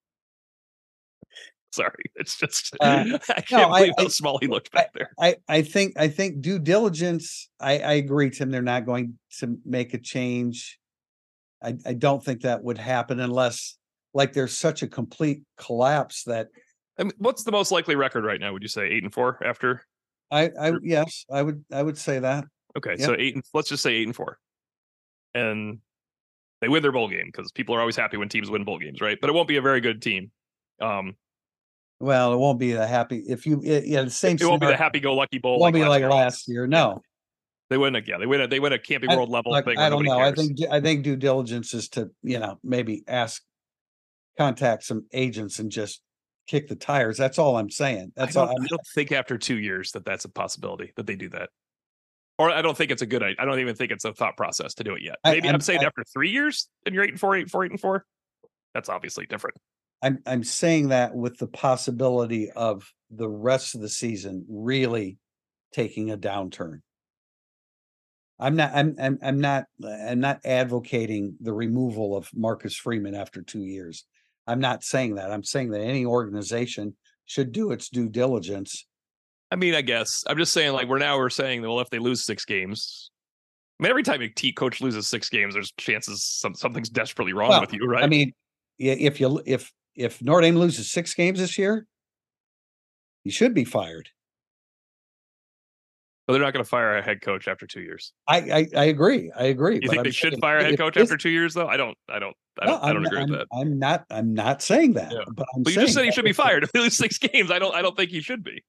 Sorry, 1.73 2.05
it's 2.17 2.37
just 2.39 2.77
uh, 2.81 3.05
I 3.29 3.41
can't 3.41 3.51
no, 3.63 3.69
believe 3.69 3.93
I, 3.99 4.03
how 4.03 4.09
small 4.09 4.39
he 4.39 4.47
looked 4.47 4.73
back 4.73 4.93
there. 4.93 5.11
I, 5.19 5.37
I 5.49 5.63
think 5.63 5.95
I 5.97 6.09
think 6.09 6.43
due 6.43 6.59
diligence. 6.59 7.49
I, 7.59 7.79
I 7.79 7.93
agree, 7.95 8.31
Tim. 8.31 8.51
They're 8.51 8.63
not 8.63 8.85
going 8.85 9.19
to 9.39 9.57
make 9.65 9.95
a 9.95 9.99
change. 9.99 10.79
I, 11.63 11.77
I 11.87 11.95
don't 11.95 12.23
think 12.23 12.43
that 12.43 12.63
would 12.63 12.79
happen 12.79 13.21
unless 13.21 13.79
like 14.13 14.33
there's 14.35 14.57
such 14.57 14.83
a 14.83 14.89
complete 14.89 15.43
collapse 15.57 16.25
that. 16.25 16.49
I 16.99 17.05
mean, 17.05 17.13
what's 17.17 17.45
the 17.45 17.53
most 17.53 17.73
likely 17.73 17.97
record 17.97 18.25
right 18.25 18.39
now? 18.39 18.53
Would 18.53 18.63
you 18.63 18.69
say 18.69 18.87
eight 18.87 19.03
and 19.03 19.13
four 19.13 19.39
after? 19.43 19.83
I, 20.31 20.51
I 20.61 20.73
yes, 20.83 21.25
I 21.33 21.43
would 21.43 21.65
I 21.73 21.83
would 21.83 21.97
say 21.97 22.19
that. 22.19 22.45
Okay, 22.77 22.97
yep. 22.99 23.01
so 23.01 23.17
eight 23.19 23.35
and 23.35 23.45
let's 23.55 23.69
just 23.69 23.83
say 23.83 23.93
eight 23.93 24.07
and 24.07 24.17
four, 24.17 24.39
and 25.35 25.79
they 26.61 26.69
win 26.69 26.83
their 26.83 26.93
bowl 26.93 27.09
game 27.09 27.27
because 27.27 27.53
people 27.53 27.75
are 27.75 27.81
always 27.81 27.97
happy 27.97 28.17
when 28.17 28.29
teams 28.29 28.49
win 28.51 28.65
bowl 28.65 28.79
games, 28.79 29.01
right? 29.01 29.19
But 29.21 29.31
it 29.31 29.33
won't 29.35 29.49
be 29.49 29.57
a 29.57 29.63
very 29.63 29.81
good 29.81 30.01
team. 30.01 30.31
Um, 30.81 31.17
well, 32.01 32.33
it 32.33 32.37
won't 32.37 32.59
be 32.59 32.73
a 32.73 32.87
happy 32.87 33.19
if 33.29 33.47
you 33.47 33.61
yeah 33.63 34.03
the 34.03 34.11
same. 34.11 34.37
It, 34.41 34.45
won't 34.45 34.61
be 34.61 34.67
the 34.67 34.77
happy-go-lucky 34.77 35.39
bowl. 35.39 35.57
It 35.57 35.61
won't 35.61 35.75
like 35.75 35.83
be 35.83 35.89
like 35.89 36.03
last 36.03 36.49
year. 36.49 36.67
No, 36.67 37.03
they 37.71 37.79
win 37.79 37.95
a 37.97 38.03
yeah 38.05 38.19
they 38.19 38.27
win 38.27 38.41
a 38.41 38.49
they 38.49 38.61
win 38.61 38.73
a 38.73 38.79
Camping 38.79 39.11
World 39.11 39.31
level 39.31 39.53
like, 39.53 39.65
thing. 39.65 39.79
I 39.79 39.89
don't 39.89 40.05
know. 40.05 40.17
Cares. 40.17 40.33
I 40.33 40.35
think 40.35 40.59
I 40.71 40.81
think 40.81 41.05
due 41.05 41.17
diligence 41.17 41.75
is 41.75 41.89
to 41.91 42.11
you 42.23 42.39
know 42.39 42.59
maybe 42.63 43.05
ask 43.07 43.43
contact 44.37 44.85
some 44.85 45.07
agents 45.13 45.59
and 45.59 45.71
just 45.71 46.03
kick 46.47 46.69
the 46.69 46.77
tires. 46.77 47.17
That's 47.17 47.39
all 47.39 47.57
I'm 47.57 47.71
saying. 47.71 48.13
That's 48.17 48.37
I 48.37 48.43
all. 48.43 48.49
I 48.49 48.67
don't 48.67 48.87
think 48.95 49.13
after 49.13 49.39
two 49.39 49.59
years 49.59 49.93
that 49.93 50.05
that's 50.05 50.25
a 50.25 50.29
possibility 50.29 50.93
that 50.97 51.07
they 51.07 51.17
do 51.17 51.29
that. 51.31 51.51
Or 52.43 52.51
I 52.51 52.61
don't 52.61 52.77
think 52.77 52.91
it's 52.91 53.03
a 53.03 53.07
good. 53.07 53.23
Idea. 53.23 53.37
I 53.39 53.45
don't 53.45 53.61
even 53.61 53.77
think 53.77 53.93
it's 53.93 54.05
a 54.05 54.13
thought 54.13 54.37
process 54.37 54.75
to 54.75 54.85
do 54.85 54.95
it 54.95 55.03
yet. 55.03 55.17
Maybe 55.25 55.49
I, 55.49 55.53
am 55.53 55.61
saying 55.61 55.81
I, 55.81 55.85
after 55.85 56.03
three 56.13 56.31
years 56.31 56.69
and 56.85 56.93
you're 56.93 57.05
eight 57.05 57.11
and 57.11 57.21
four, 57.21 57.37
eight, 57.37 57.49
four, 57.49 57.65
eight 57.65 57.71
and 57.71 57.81
four. 57.81 58.05
That's 58.75 58.89
obviously 58.89 59.27
different. 59.27 59.57
I'm 60.03 60.19
I'm 60.27 60.43
saying 60.43 60.89
that 60.89 61.15
with 61.15 61.39
the 61.39 61.47
possibility 61.47 62.51
of 62.51 62.91
the 63.13 63.29
rest 63.29 63.77
of 63.77 63.81
the 63.81 63.89
season 63.89 64.45
really 64.49 65.19
taking 65.73 66.11
a 66.11 66.19
downturn. 66.19 66.81
I'm 68.41 68.57
not 68.57 68.73
I'm 68.75 68.97
I'm 69.01 69.19
I'm 69.23 69.41
not 69.41 69.67
I'm 69.85 70.19
not 70.19 70.41
advocating 70.45 71.37
the 71.41 71.53
removal 71.53 72.17
of 72.17 72.29
Marcus 72.35 72.75
Freeman 72.75 73.15
after 73.15 73.41
2 73.43 73.61
years. 73.61 74.05
I'm 74.49 74.59
not 74.59 74.83
saying 74.83 75.15
that. 75.15 75.31
I'm 75.31 75.45
saying 75.45 75.71
that 75.71 75.81
any 75.81 76.05
organization 76.05 76.97
should 77.25 77.53
do 77.53 77.71
its 77.71 77.89
due 77.89 78.09
diligence. 78.09 78.85
I 79.53 79.57
mean, 79.57 79.75
I 79.75 79.83
guess 79.83 80.25
I'm 80.27 80.39
just 80.39 80.53
saying 80.53 80.73
like 80.73 80.89
we're 80.89 80.99
now 80.99 81.19
we're 81.19 81.29
saying 81.31 81.61
that 81.63 81.69
well 81.69 81.81
if 81.81 81.91
they 81.91 81.99
lose 81.99 82.25
6 82.25 82.45
games 82.47 83.11
I 83.79 83.83
mean, 83.85 83.91
every 83.91 84.03
time 84.03 84.23
a 84.23 84.29
T 84.29 84.53
coach 84.53 84.81
loses 84.81 85.09
six 85.09 85.29
games, 85.29 85.55
there's 85.55 85.73
chances 85.77 86.23
some, 86.25 86.55
something's 86.55 86.89
desperately 86.89 87.33
wrong 87.33 87.49
Well, 87.49 87.61
with 87.63 87.73
you, 87.73 87.85
right? 87.85 88.05
I 88.05 88.07
mean, 88.07 88.33
if 88.79 89.19
you 89.21 89.43
if 89.45 89.73
if 89.97 90.23
Notre 90.23 90.43
Dame 90.43 90.57
loses 90.57 90.93
6 90.93 91.15
games 91.15 91.41
this 91.41 91.59
year, 91.59 91.87
you 93.25 93.33
should 93.33 93.55
be 93.55 93.65
fired. 93.65 94.09
but 96.27 96.35
they're 96.35 96.43
not 96.43 96.53
going 96.53 96.65
to 96.65 96.69
fire 96.69 96.97
a 96.97 97.03
head 97.03 97.21
coach 97.23 97.49
after 97.49 97.67
two 97.67 97.81
years. 97.81 98.13
I 98.29 98.39
I, 98.39 98.67
I 98.77 98.85
agree. 98.85 99.33
I 99.37 99.45
agree. 99.45 99.81
You 99.83 99.89
think 99.89 99.99
I'm 99.99 100.05
they 100.05 100.11
should 100.13 100.33
saying 100.35 100.41
fire 100.41 100.59
a 100.59 100.65
head 100.65 100.79
coach 100.79 100.97
after 100.97 101.17
two 101.17 101.31
years, 101.31 101.53
though? 101.55 101.67
I 101.67 101.77
don't. 101.77 101.99
I 102.09 102.21
don't. 102.21 102.37
I 102.61 102.67
don't. 102.67 102.85
I 102.85 102.89
I'm 102.89 102.95
don't 102.95 103.07
agree 103.07 103.21
with 103.25 103.31
that. 103.31 103.47
I'm 103.53 103.79
not. 103.79 104.05
I'm 104.11 104.33
not 104.33 104.63
saying 104.63 104.93
that. 104.93 105.11
Yeah. 105.13 105.25
But 105.35 105.47
I'm 105.57 105.65
But 105.65 105.75
you 105.75 105.81
just 105.81 105.95
said 105.95 106.05
he 106.05 106.13
should 106.13 106.25
be 106.25 106.33
fired 106.33 106.63
if 106.63 106.71
they 106.73 106.79
lose 106.81 106.97
six 106.97 107.19
games. 107.19 107.51
I 107.51 107.59
don't. 107.59 107.75
I 107.75 107.83
don't 107.83 107.97
think 107.97 108.11
he 108.11 108.21
should 108.21 108.45
be. 108.45 108.63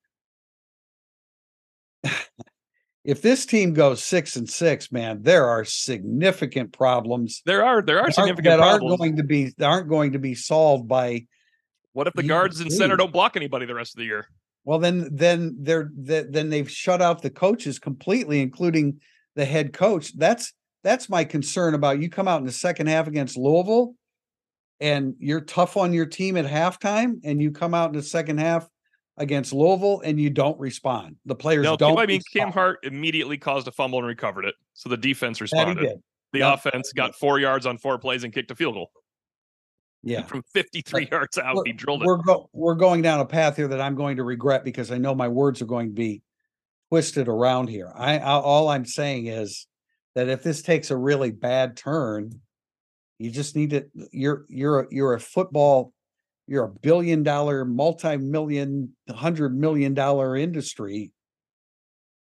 If 3.04 3.22
this 3.22 3.46
team 3.46 3.74
goes 3.74 4.04
six 4.04 4.36
and 4.36 4.50
six, 4.50 4.92
man, 4.92 5.24
there 5.24 5.48
are 5.48 5.66
significant 5.66 6.72
problems. 6.72 7.42
There 7.46 7.66
are 7.66 7.82
there 7.82 8.00
are 8.00 8.06
that 8.08 8.16
significant 8.16 8.46
that 8.46 8.58
problems. 8.60 8.92
aren't 8.92 9.00
going 9.00 9.16
to 9.18 9.24
be 9.24 9.54
that 9.58 9.66
aren't 9.66 9.90
going 9.90 10.14
to 10.14 10.20
be 10.20 10.36
solved 10.36 10.88
by 10.88 11.26
what 11.92 12.08
if 12.08 12.14
the 12.14 12.24
guards 12.24 12.60
and 12.60 12.72
center 12.72 12.96
don't 12.96 13.12
block 13.12 13.36
anybody 13.36 13.66
the 13.66 13.76
rest 13.76 13.96
of 13.96 14.00
the 14.00 14.06
year? 14.06 14.28
well 14.66 14.80
then 14.80 15.10
then 15.12 15.56
they're 15.60 15.90
then 15.94 16.50
they've 16.50 16.70
shut 16.70 17.02
out 17.02 17.22
the 17.22 17.30
coaches 17.30 17.80
completely 17.80 18.42
including 18.42 19.00
the 19.36 19.46
head 19.46 19.74
coach 19.74 20.16
that's 20.18 20.54
that's 20.84 21.10
my 21.10 21.24
concern 21.24 21.74
about 21.74 22.02
you 22.02 22.10
come 22.10 22.28
out 22.28 22.40
in 22.40 22.46
the 22.46 22.52
second 22.52 22.88
half 22.88 23.08
against 23.08 23.38
louisville 23.38 23.96
and 24.80 25.16
you're 25.20 25.42
tough 25.42 25.78
on 25.78 25.94
your 25.94 26.06
team 26.06 26.38
at 26.38 26.46
halftime 26.46 27.16
and 27.24 27.42
you 27.42 27.52
come 27.52 27.74
out 27.74 27.90
in 27.90 27.96
the 27.96 28.04
second 28.04 28.40
half 28.40 28.68
against 29.18 29.54
louisville 29.54 30.02
and 30.04 30.20
you 30.20 30.30
don't 30.30 30.60
respond 30.60 31.16
the 31.26 31.36
players 31.36 31.64
No, 31.64 31.78
don't 31.78 32.00
I 32.00 32.06
mean 32.06 32.22
Cam. 32.34 32.52
Hart 32.52 32.80
immediately 32.84 33.38
caused 33.38 33.68
a 33.68 33.72
fumble 33.72 34.00
and 34.00 34.08
recovered 34.08 34.46
it, 34.46 34.56
so 34.74 34.90
the 34.90 34.98
defense 34.98 35.40
responded. 35.40 36.00
The 36.32 36.40
Yeah. 36.40 36.54
offense 36.54 36.92
got 36.94 37.14
four 37.16 37.40
yards 37.40 37.68
on 37.68 37.78
four 37.78 38.00
plays 38.00 38.24
and 38.24 38.34
kicked 38.34 38.50
a 38.50 38.56
field 38.56 38.74
goal 38.74 38.92
yeah 40.02 40.24
from 40.24 40.44
53 40.54 41.08
yards 41.12 41.38
out. 41.38 41.66
He 41.66 41.74
drilled 41.74 42.02
it. 42.02 42.06
we're, 42.08 42.18
go- 42.18 42.50
we're 42.54 42.74
going 42.76 43.02
down 43.04 43.20
a 43.20 43.26
path 43.26 43.56
here 43.56 43.68
that 43.68 43.80
i'm 43.80 43.96
going 43.96 44.18
to 44.18 44.24
regret 44.24 44.64
because 44.66 44.92
i 44.92 44.98
know 44.98 45.14
my 45.16 45.28
words 45.28 45.62
are 45.62 45.66
going 45.66 45.88
to 45.90 45.94
be 45.94 46.22
twisted 46.90 47.28
around 47.28 47.68
here 47.70 47.92
i, 47.96 48.18
I 48.18 48.32
all 48.32 48.68
i'm 48.70 48.86
saying 48.86 49.28
is 49.28 49.68
that 50.16 50.28
if 50.28 50.44
this 50.44 50.62
takes 50.62 50.90
a 50.92 50.98
really 50.98 51.32
bad 51.32 51.78
turn 51.78 52.42
you 53.20 53.30
just 53.32 53.56
need 53.56 53.70
to 53.70 53.86
you're 54.12 54.46
you're 54.50 54.80
a, 54.82 54.88
you're 54.92 55.14
a 55.14 55.20
football 55.20 55.94
you're 56.48 56.66
a 56.66 56.80
billion 56.82 57.24
dollar 57.24 57.66
multi-million 57.66 58.94
hundred 59.10 59.58
million 59.58 59.94
dollar 59.94 60.36
industry 60.36 61.12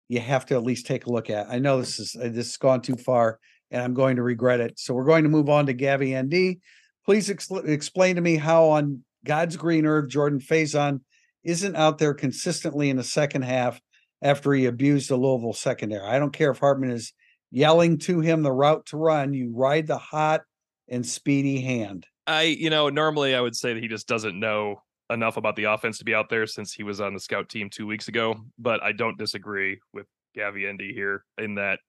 you 0.09 0.21
have 0.21 0.47
to 0.47 0.55
at 0.55 0.65
least 0.65 0.87
take 0.87 1.07
a 1.07 1.11
look 1.11 1.31
at 1.31 1.49
i 1.49 1.59
know 1.59 1.79
this 1.79 1.99
is 1.99 2.17
uh, 2.17 2.25
this 2.25 2.49
has 2.49 2.57
gone 2.57 2.81
too 2.81 2.97
far 2.97 3.39
and 3.71 3.83
i'm 3.83 3.95
going 3.95 4.17
to 4.17 4.23
regret 4.23 4.61
it. 4.61 4.79
So 4.79 4.95
we're 4.95 5.05
going 5.05 5.25
to 5.25 5.31
move 5.31 5.49
on 5.49 5.67
to 5.67 5.75
Gavi 5.75 6.21
nd 6.21 6.61
please 7.05 7.31
ex- 7.31 7.51
explain 7.51 8.17
to 8.17 8.23
me 8.23 8.37
how 8.37 8.67
on 8.71 9.05
god's 9.25 9.57
green 9.57 9.87
earth 9.87 10.09
jordan 10.09 10.41
Faison 10.41 11.01
isn't 11.45 11.77
out 11.77 11.99
there 11.99 12.15
consistently 12.15 12.91
in 12.91 12.97
the 12.97 13.05
second 13.05 13.43
half 13.43 13.81
after 14.23 14.53
he 14.53 14.67
abused 14.67 15.09
the 15.09 15.17
louisville 15.17 15.55
secondary. 15.55 16.07
I 16.07 16.19
don't 16.19 16.33
care 16.33 16.51
if 16.51 16.59
hartman 16.59 16.91
is 16.91 17.15
yelling 17.51 17.97
to 17.99 18.21
him 18.21 18.43
the 18.43 18.53
route 18.53 18.87
to 18.87 18.97
run 18.97 19.35
you 19.35 19.53
ride 19.55 19.87
the 19.87 19.99
hot 19.99 20.43
and 20.89 21.07
speedy 21.07 21.61
hand 21.61 22.07
I, 22.31 22.43
you 22.43 22.71
know, 22.71 22.89
normally 22.89 23.35
I 23.35 23.41
would 23.41 23.57
say 23.57 23.75
that 23.75 23.83
he 23.83 23.89
just 23.89 24.07
doesn't 24.07 24.39
know 24.39 24.83
enough 25.11 25.37
about 25.37 25.57
the 25.57 25.65
offense 25.65 25.99
to 25.99 26.05
be 26.05 26.15
out 26.15 26.29
there 26.31 26.47
since 26.47 26.73
he 26.73 26.83
was 26.83 27.01
on 27.01 27.15
the 27.15 27.21
scout 27.21 27.49
team 27.49 27.69
two 27.69 27.87
weeks 27.87 28.09
ago. 28.09 28.37
But 28.59 28.83
I 28.83 28.93
don't 28.93 29.19
disagree 29.19 29.81
with 29.93 30.07
Gavi 30.37 30.69
Endy 30.69 30.93
here 30.95 31.25
in 31.39 31.57
that 31.57 31.81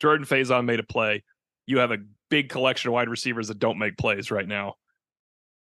Jordan 0.00 0.26
Faison 0.26 0.64
made 0.64 0.80
a 0.80 0.84
play. 0.84 1.24
You 1.66 1.78
have 1.78 1.90
a 1.90 1.98
big 2.30 2.48
collection 2.48 2.88
of 2.88 2.94
wide 2.94 3.08
receivers 3.08 3.48
that 3.48 3.58
don't 3.58 3.78
make 3.78 3.98
plays 3.98 4.30
right 4.30 4.46
now. 4.46 4.74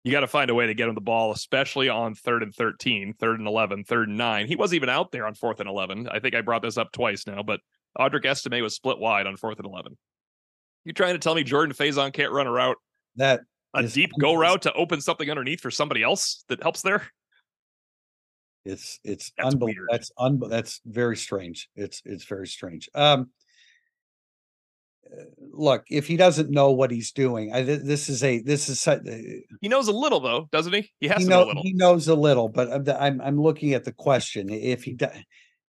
You 0.04 0.12
got 0.12 0.22
to 0.22 0.28
find 0.28 0.50
a 0.50 0.56
way 0.56 0.68
to 0.68 0.74
get 0.74 0.88
him 0.88 0.96
the 0.96 1.02
ball, 1.02 1.32
especially 1.32 1.90
on 1.90 2.16
third 2.16 2.42
and 2.42 2.56
13, 2.56 3.14
third 3.20 3.40
and 3.40 3.48
11, 3.48 3.84
third 3.84 4.08
and 4.08 4.18
nine. 4.18 4.48
He 4.48 4.56
wasn't 4.56 4.78
even 4.78 4.90
out 4.90 5.12
there 5.12 5.28
on 5.28 5.34
fourth 5.34 5.60
and 5.60 5.68
11. 5.68 6.08
I 6.10 6.20
think 6.20 6.36
I 6.36 6.42
brought 6.42 6.62
this 6.62 6.78
up 6.78 6.92
twice 6.94 7.28
now, 7.28 7.44
but 7.44 7.60
Audric 7.98 8.24
Estimé 8.24 8.62
was 8.62 8.76
split 8.76 8.98
wide 8.98 9.28
on 9.28 9.36
fourth 9.36 9.58
and 9.58 9.66
11. 9.66 9.98
You 10.86 10.94
trying 10.94 11.16
to 11.16 11.20
tell 11.20 11.36
me 11.36 11.44
Jordan 11.44 11.76
Faison 11.76 12.14
can't 12.14 12.32
run 12.32 12.48
a 12.48 12.52
route 12.52 12.78
that 13.18 13.42
a 13.74 13.80
is 13.80 13.94
deep 13.94 14.12
go 14.20 14.34
route 14.36 14.62
to 14.64 14.74
open 14.74 15.02
something 15.02 15.30
underneath 15.30 15.62
for 15.62 15.72
somebody 15.72 16.02
else 16.04 16.44
that 16.50 16.62
helps 16.62 16.82
there. 16.82 17.04
It's 18.66 19.00
it's 19.04 19.32
That's 19.38 19.56
unbel- 19.56 19.66
weird. 19.66 19.88
that's 19.92 20.12
un- 20.18 20.42
that's 20.50 20.82
very 20.86 21.16
strange. 21.18 21.70
It's 21.76 22.02
it's 22.06 22.26
very 22.26 22.48
strange. 22.48 22.90
Um 22.94 23.30
uh, 25.12 25.24
look, 25.54 25.86
if 25.90 26.06
he 26.06 26.18
doesn't 26.18 26.52
know 26.52 26.72
what 26.72 26.92
he's 26.92 27.12
doing, 27.12 27.52
I 27.54 27.64
th- 27.64 27.82
this 27.84 28.10
is 28.10 28.24
a 28.24 28.42
this 28.42 28.70
is 28.70 28.80
su- 28.82 28.92
uh, 28.92 29.56
He 29.62 29.68
knows 29.68 29.88
a 29.88 29.92
little 29.92 30.20
though, 30.20 30.48
doesn't 30.52 30.74
he? 30.74 30.92
He 31.00 31.08
has 31.08 31.20
he 31.20 31.24
to 31.24 31.30
know 31.30 31.44
a 31.44 31.48
little. 31.48 31.64
he 31.64 31.74
knows 31.74 32.08
a 32.10 32.16
little, 32.16 32.48
but 32.50 32.72
I'm 32.72 32.88
I'm, 32.90 33.22
I'm 33.22 33.42
looking 33.42 33.74
at 33.74 33.86
the 33.86 33.94
question. 33.94 34.50
If 34.50 34.84
he 34.84 34.94
does, 34.94 35.16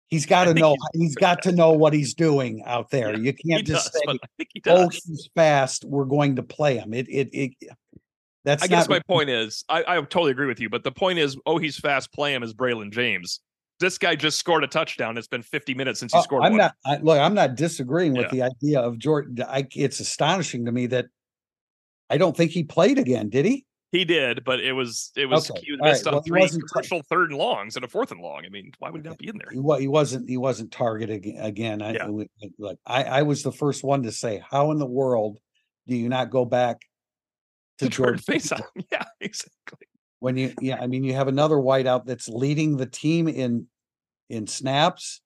he's 0.07 0.25
got 0.35 0.45
to 0.45 0.53
know 0.53 0.75
he's- 0.93 1.15
got 1.15 1.43
to 1.43 1.51
know 1.53 1.71
what 1.71 1.93
he's 1.93 2.15
doing 2.15 2.63
out 2.65 2.89
there. 2.89 3.11
Yeah, 3.11 3.17
you 3.17 3.33
can't 3.33 3.65
does, 3.65 3.83
just 3.83 3.93
say, 3.93 4.17
think 4.37 4.49
he 4.53 4.61
"Oh, 4.67 4.89
he's 4.89 5.29
fast. 5.35 5.85
We're 5.85 6.05
going 6.05 6.35
to 6.37 6.43
play 6.43 6.77
him." 6.77 6.93
It 6.93 7.07
it 7.07 7.29
it. 7.31 7.51
That's 8.45 8.63
I 8.63 8.67
guess 8.67 8.87
my 8.87 8.99
point 9.01 9.29
is, 9.29 9.63
I, 9.69 9.83
I 9.87 9.95
totally 10.01 10.31
agree 10.31 10.47
with 10.47 10.59
you, 10.59 10.69
but 10.69 10.83
the 10.83 10.91
point 10.91 11.19
is, 11.19 11.37
oh, 11.45 11.57
he's 11.57 11.77
fast. 11.77 12.11
Play 12.13 12.33
him 12.33 12.41
as 12.43 12.53
Braylon 12.53 12.91
James. 12.91 13.41
This 13.79 13.97
guy 13.97 14.15
just 14.15 14.39
scored 14.39 14.63
a 14.63 14.67
touchdown. 14.67 15.17
It's 15.17 15.27
been 15.27 15.41
50 15.41 15.73
minutes 15.73 15.99
since 15.99 16.13
he 16.13 16.19
Oh, 16.19 16.21
scored 16.21 16.43
I'm 16.43 16.53
one. 16.53 16.57
not. 16.59 16.75
I, 16.85 16.97
look, 16.97 17.19
I'm 17.19 17.33
not 17.33 17.55
disagreeing 17.55 18.13
with 18.13 18.27
Yeah. 18.31 18.31
the 18.31 18.41
idea 18.43 18.79
of 18.81 18.97
Jordan. 18.97 19.37
I, 19.47 19.67
it's 19.75 19.99
astonishing 19.99 20.65
to 20.65 20.71
me 20.71 20.87
that 20.87 21.05
I 22.09 22.17
don't 22.17 22.35
think 22.35 22.51
he 22.51 22.63
played 22.63 22.97
again. 22.97 23.29
Did 23.29 23.45
he? 23.45 23.65
He 23.91 24.05
did, 24.05 24.43
but 24.43 24.59
it 24.59 24.73
was 24.73 25.11
it 25.15 25.25
was 25.25 25.49
Okay, 25.49 25.61
he 25.65 25.71
was 25.71 25.79
missed 25.81 26.05
well, 26.05 26.17
on 26.17 26.23
he 26.23 26.29
three 26.29 26.61
crucial 26.71 27.01
third 27.09 27.31
and 27.31 27.39
longs 27.39 27.75
and 27.75 27.83
a 27.83 27.87
fourth 27.87 28.11
and 28.11 28.21
long. 28.21 28.43
I 28.45 28.49
mean, 28.49 28.71
why 28.77 28.89
would 28.91 29.01
he 29.01 29.09
not 29.09 29.17
be 29.17 29.29
in 29.29 29.37
there? 29.37 29.49
He, 29.51 29.81
he 29.81 29.87
wasn't. 29.87 30.29
He 30.29 30.37
wasn't 30.37 30.71
targeted 30.71 31.25
again. 31.39 31.81
I, 31.81 31.93
Yeah. 31.93 32.07
we- 32.09 32.29
look, 32.59 32.77
I, 32.85 33.03
I 33.03 33.21
was 33.23 33.41
the 33.41 33.51
first 33.51 33.83
one 33.83 34.03
to 34.03 34.11
say, 34.11 34.43
"How 34.47 34.69
in 34.71 34.77
the 34.77 34.85
world 34.85 35.39
do 35.87 35.95
you 35.95 36.07
not 36.07 36.29
go 36.29 36.45
back 36.45 36.81
to 37.79 37.89
Jordan 37.89 38.19
Jordan 38.25 38.39
Faison. 38.41 38.61
Yeah, 38.91 39.03
exactly. 39.21 39.87
when 40.19 40.37
you? 40.37 40.53
Yeah, 40.61 40.77
I 40.79 40.87
mean, 40.87 41.03
you 41.03 41.13
have 41.15 41.27
another 41.27 41.55
whiteout 41.55 42.05
that's 42.05 42.27
leading 42.29 42.77
the 42.77 42.85
team 42.85 43.27
in 43.27 43.67
in 44.29 44.47
snaps 44.47 45.21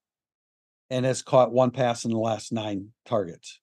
and 0.90 1.06
has 1.06 1.22
caught 1.22 1.52
one 1.52 1.72
pass 1.72 2.06
in 2.06 2.12
the 2.12 2.18
last 2.20 2.52
nine 2.52 2.90
targets. 3.06 3.60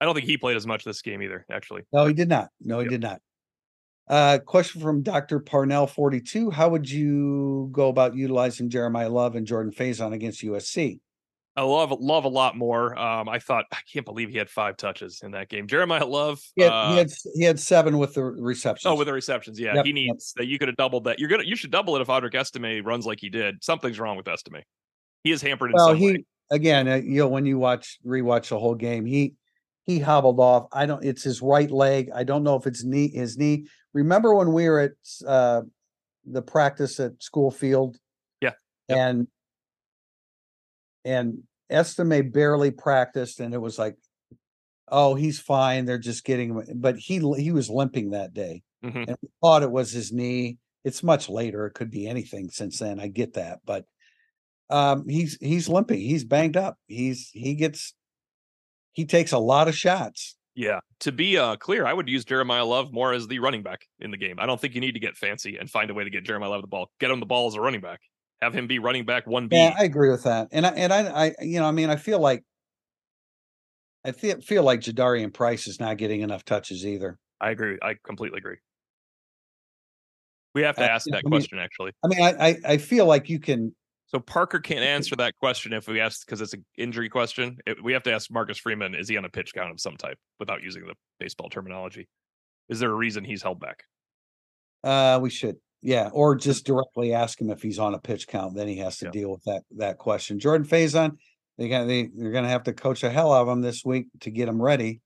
I 0.00 0.04
don't 0.04 0.14
think 0.14 0.26
he 0.26 0.36
played 0.36 0.56
as 0.56 0.66
much 0.66 0.84
this 0.84 1.02
game 1.02 1.22
either, 1.22 1.44
actually. 1.50 1.82
No, 1.92 2.06
he 2.06 2.14
did 2.14 2.28
not. 2.28 2.48
No, 2.60 2.78
he 2.78 2.84
Yep. 2.84 2.90
did 2.90 3.02
not. 3.02 3.20
Uh, 4.08 4.38
question 4.38 4.80
from 4.80 5.02
Dr. 5.02 5.38
Parnell 5.40 5.86
42. 5.86 6.50
How 6.50 6.68
would 6.70 6.88
you 6.88 7.68
go 7.72 7.88
about 7.88 8.14
utilizing 8.14 8.70
Jeremiah 8.70 9.10
Love 9.10 9.34
and 9.36 9.46
Jordan 9.46 9.72
Faison 9.72 10.14
against 10.14 10.42
USC? 10.42 11.00
I 11.56 11.62
love 11.62 11.90
love 11.98 12.24
a 12.24 12.28
lot 12.28 12.56
more. 12.56 12.96
Um, 12.96 13.28
I 13.28 13.40
thought 13.40 13.64
I 13.72 13.78
can't 13.92 14.06
believe 14.06 14.28
he 14.28 14.38
had 14.38 14.48
five 14.48 14.76
touches 14.76 15.20
in 15.24 15.32
that 15.32 15.48
game. 15.48 15.66
Jeremiah 15.66 16.06
Love, 16.06 16.40
He 16.54 16.62
had, 16.62 16.72
uh, 16.72 16.92
he 16.92 16.98
had, 16.98 17.10
he 17.34 17.42
had 17.42 17.58
seven 17.58 17.98
with 17.98 18.14
the 18.14 18.22
receptions. 18.22 18.86
oh, 18.86 18.94
with 18.94 19.08
the 19.08 19.12
receptions, 19.12 19.58
yeah, 19.58 19.74
Yep, 19.74 19.84
he 19.86 19.92
needs 19.92 20.32
that. 20.36 20.46
You 20.46 20.58
could 20.58 20.68
have 20.68 20.76
doubled 20.76 21.04
that. 21.04 21.18
You're 21.18 21.28
gonna, 21.28 21.44
you 21.44 21.56
should 21.56 21.72
double 21.72 21.96
it 21.96 22.00
if 22.00 22.06
Audric 22.08 22.34
Estimé 22.34 22.84
runs 22.84 23.06
like 23.06 23.18
he 23.20 23.28
did. 23.28 23.62
Something's 23.64 23.98
wrong 23.98 24.16
with 24.16 24.26
Estimé. 24.26 24.62
He 25.24 25.32
is 25.32 25.42
hampered 25.42 25.70
in 25.70 25.74
well, 25.74 25.88
some 25.88 25.96
he 25.96 26.12
way. 26.12 26.24
again, 26.52 26.86
uh, 26.86 26.94
you 26.96 27.18
know, 27.18 27.28
when 27.28 27.44
you 27.44 27.58
watch 27.58 27.98
rewatch 28.06 28.50
the 28.50 28.58
whole 28.58 28.76
game, 28.76 29.04
he 29.04 29.34
he 29.84 29.98
hobbled 29.98 30.38
off. 30.38 30.66
I 30.72 30.86
don't. 30.86 31.04
It's 31.04 31.24
his 31.24 31.42
right 31.42 31.70
leg. 31.70 32.10
I 32.14 32.22
don't 32.22 32.44
know 32.44 32.54
if 32.54 32.66
it's 32.66 32.84
knee. 32.84 33.08
His 33.08 33.36
knee. 33.36 33.66
Remember 33.94 34.34
when 34.34 34.52
we 34.52 34.68
were 34.68 34.80
at 34.80 34.92
uh, 35.26 35.62
the 36.24 36.42
practice 36.42 37.00
at 37.00 37.20
school 37.22 37.50
field? 37.50 37.96
Yeah, 38.40 38.52
yep. 38.88 38.98
And 38.98 39.28
and 41.08 41.42
Estimé 41.70 42.30
barely 42.32 42.70
practiced, 42.70 43.40
and 43.40 43.54
it 43.54 43.58
was 43.58 43.78
like, 43.78 43.96
oh, 44.88 45.14
he's 45.14 45.40
fine. 45.40 45.84
They're 45.84 45.98
just 45.98 46.24
getting 46.24 46.50
him. 46.50 46.64
But 46.76 46.96
he 46.98 47.18
he 47.36 47.50
was 47.52 47.68
limping 47.70 48.10
that 48.10 48.34
day, 48.34 48.62
Mhm. 48.84 49.08
and 49.08 49.16
we 49.22 49.28
thought 49.42 49.62
it 49.62 49.70
was 49.70 49.90
his 49.90 50.12
knee. 50.12 50.58
It's 50.84 51.02
much 51.02 51.28
later. 51.28 51.66
It 51.66 51.74
could 51.74 51.90
be 51.90 52.06
anything 52.06 52.50
since 52.50 52.78
then. 52.78 53.00
I 53.00 53.08
get 53.08 53.34
that, 53.34 53.60
but 53.64 53.84
um, 54.70 55.08
he's 55.08 55.36
he's 55.40 55.68
limping. 55.68 56.00
He's 56.00 56.24
banged 56.24 56.56
up. 56.56 56.76
He's 56.86 57.30
he 57.32 57.54
gets 57.54 57.94
he 58.92 59.04
takes 59.04 59.32
a 59.32 59.38
lot 59.38 59.68
of 59.68 59.76
shots. 59.76 60.36
Yeah. 60.54 60.80
To 61.00 61.12
be 61.12 61.38
uh, 61.38 61.54
clear, 61.56 61.86
I 61.86 61.92
would 61.92 62.08
use 62.08 62.24
Jeremiah 62.24 62.64
Love 62.64 62.92
more 62.92 63.12
as 63.12 63.28
the 63.28 63.38
running 63.38 63.62
back 63.62 63.82
in 64.00 64.10
the 64.10 64.16
game. 64.16 64.36
I 64.40 64.46
don't 64.46 64.60
think 64.60 64.74
you 64.74 64.80
need 64.80 64.94
to 64.94 65.00
get 65.00 65.16
fancy 65.16 65.56
and 65.56 65.70
find 65.70 65.88
a 65.90 65.94
way 65.94 66.02
to 66.02 66.10
get 66.10 66.24
Jeremiah 66.24 66.50
Love 66.50 66.62
the 66.62 66.66
ball. 66.68 66.90
Get 66.98 67.10
him 67.10 67.20
the 67.20 67.26
ball 67.26 67.46
as 67.46 67.54
a 67.54 67.60
running 67.60 67.80
back. 67.80 68.00
Have 68.40 68.54
him 68.54 68.66
be 68.66 68.78
running 68.78 69.04
back 69.04 69.26
one 69.26 69.48
B. 69.48 69.56
Yeah, 69.56 69.74
I 69.76 69.84
agree 69.84 70.10
with 70.10 70.22
that. 70.24 70.48
And 70.52 70.64
I 70.64 70.70
and 70.70 70.92
I, 70.92 71.26
I 71.26 71.34
you 71.40 71.58
know, 71.58 71.66
I 71.66 71.72
mean, 71.72 71.90
I 71.90 71.96
feel 71.96 72.20
like 72.20 72.44
I 74.04 74.12
feel 74.12 74.40
feel 74.40 74.62
like 74.62 74.80
Jadarian 74.80 75.32
Price 75.34 75.66
is 75.66 75.80
not 75.80 75.96
getting 75.96 76.20
enough 76.20 76.44
touches 76.44 76.86
either. 76.86 77.18
I 77.40 77.50
agree. 77.50 77.78
I 77.82 77.94
completely 78.04 78.38
agree. 78.38 78.56
We 80.54 80.62
have 80.62 80.76
to 80.76 80.90
ask 80.90 81.06
know, 81.06 81.16
that 81.16 81.22
I 81.26 81.28
mean- 81.28 81.30
question 81.40 81.58
actually. 81.58 81.92
I 82.04 82.08
mean, 82.08 82.22
I 82.22 82.48
I, 82.48 82.56
I 82.64 82.76
feel 82.78 83.06
like 83.06 83.28
you 83.28 83.40
can 83.40 83.74
So 84.06 84.20
Parker 84.20 84.60
can't 84.60 84.84
answer 84.84 85.16
that 85.16 85.34
question 85.36 85.72
if 85.72 85.88
we 85.88 86.00
ask 86.00 86.24
because 86.24 86.40
it's 86.40 86.54
an 86.54 86.64
injury 86.76 87.08
question. 87.08 87.58
It, 87.66 87.82
we 87.82 87.92
have 87.92 88.04
to 88.04 88.12
ask 88.12 88.30
Marcus 88.30 88.58
Freeman: 88.58 88.94
Is 88.94 89.08
he 89.08 89.16
on 89.16 89.24
a 89.24 89.28
pitch 89.28 89.52
count 89.52 89.70
of 89.72 89.80
some 89.80 89.96
type 89.96 90.18
without 90.38 90.62
using 90.62 90.86
the 90.86 90.94
baseball 91.18 91.48
terminology? 91.50 92.08
Is 92.68 92.78
there 92.78 92.90
a 92.90 92.94
reason 92.94 93.24
he's 93.24 93.42
held 93.42 93.58
back? 93.58 93.82
uh 94.84 95.18
we 95.20 95.28
should 95.28 95.56
yeah, 95.82 96.10
or 96.12 96.34
just 96.34 96.66
directly 96.66 97.12
ask 97.14 97.40
him 97.40 97.50
if 97.50 97.62
he's 97.62 97.78
on 97.78 97.94
a 97.94 97.98
pitch 97.98 98.26
count, 98.26 98.54
then 98.54 98.68
he 98.68 98.76
has 98.78 98.98
to 98.98 99.06
Yeah. 99.06 99.10
deal 99.12 99.30
with 99.30 99.44
that 99.44 99.62
that 99.76 99.98
question. 99.98 100.38
Jordan 100.38 100.66
Faison, 100.66 101.16
they 101.56 101.68
got 101.68 101.86
they 101.86 102.08
they're 102.14 102.32
gonna 102.32 102.48
have 102.48 102.64
to 102.64 102.72
coach 102.72 103.02
the 103.02 103.10
hell 103.10 103.32
out 103.32 103.42
of 103.42 103.48
him 103.48 103.60
this 103.60 103.84
week 103.84 104.06
to 104.20 104.30
get 104.30 104.48
him 104.48 104.60
ready. 104.60 105.00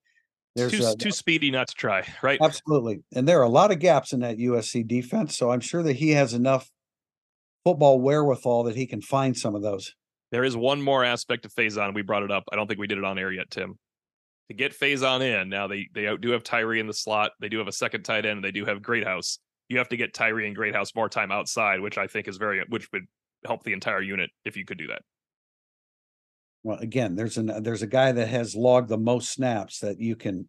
There's 0.54 0.72
too 0.72 0.86
a, 0.86 0.94
too 0.96 1.10
speedy 1.12 1.50
not 1.50 1.68
to 1.68 1.74
try, 1.74 2.06
right? 2.22 2.38
Absolutely. 2.40 3.02
And 3.14 3.26
there 3.26 3.40
are 3.40 3.44
a 3.44 3.48
lot 3.48 3.70
of 3.70 3.78
gaps 3.78 4.12
in 4.12 4.20
that 4.20 4.36
USC 4.38 4.86
defense. 4.86 5.36
So 5.36 5.50
I'm 5.50 5.60
sure 5.60 5.82
that 5.82 5.94
he 5.96 6.10
has 6.10 6.34
enough 6.34 6.70
football 7.64 8.00
wherewithal 8.00 8.64
that 8.64 8.76
he 8.76 8.86
can 8.86 9.00
find 9.00 9.36
some 9.36 9.54
of 9.54 9.62
those. 9.62 9.94
There 10.30 10.44
is 10.44 10.56
one 10.56 10.82
more 10.82 11.04
aspect 11.04 11.44
of 11.44 11.54
Faison. 11.54 11.94
We 11.94 12.02
brought 12.02 12.22
it 12.22 12.30
up. 12.30 12.44
I 12.52 12.56
don't 12.56 12.66
think 12.66 12.80
we 12.80 12.86
did 12.86 12.98
it 12.98 13.04
on 13.04 13.18
air 13.18 13.30
yet, 13.30 13.50
Tim. 13.50 13.78
To 14.48 14.54
get 14.54 14.78
Faison 14.78 15.20
in, 15.20 15.48
now 15.48 15.68
they 15.68 15.88
they 15.94 16.14
do 16.16 16.30
have 16.30 16.42
Tyree 16.42 16.80
in 16.80 16.86
the 16.86 16.94
slot. 16.94 17.32
They 17.40 17.48
do 17.48 17.58
have 17.58 17.68
a 17.68 17.72
second 17.72 18.02
tight 18.02 18.26
end. 18.26 18.38
And 18.38 18.44
they 18.44 18.50
do 18.50 18.64
have 18.64 18.82
Greathouse. 18.82 19.38
You 19.72 19.78
have 19.78 19.88
to 19.88 19.96
get 19.96 20.12
Tyree 20.12 20.46
and 20.46 20.54
Greathouse 20.54 20.94
more 20.94 21.08
time 21.08 21.32
outside, 21.32 21.80
which 21.80 21.96
I 21.96 22.06
think 22.06 22.28
is 22.28 22.36
very 22.36 22.62
which 22.68 22.92
would 22.92 23.06
help 23.46 23.64
the 23.64 23.72
entire 23.72 24.02
unit 24.02 24.28
if 24.44 24.54
you 24.54 24.66
could 24.66 24.76
do 24.76 24.88
that. 24.88 25.00
Well, 26.62 26.76
again, 26.78 27.16
there's 27.16 27.38
an 27.38 27.62
there's 27.62 27.80
a 27.80 27.86
guy 27.86 28.12
that 28.12 28.28
has 28.28 28.54
logged 28.54 28.90
the 28.90 28.98
most 28.98 29.32
snaps 29.32 29.78
that 29.78 29.98
you 29.98 30.14
can 30.14 30.46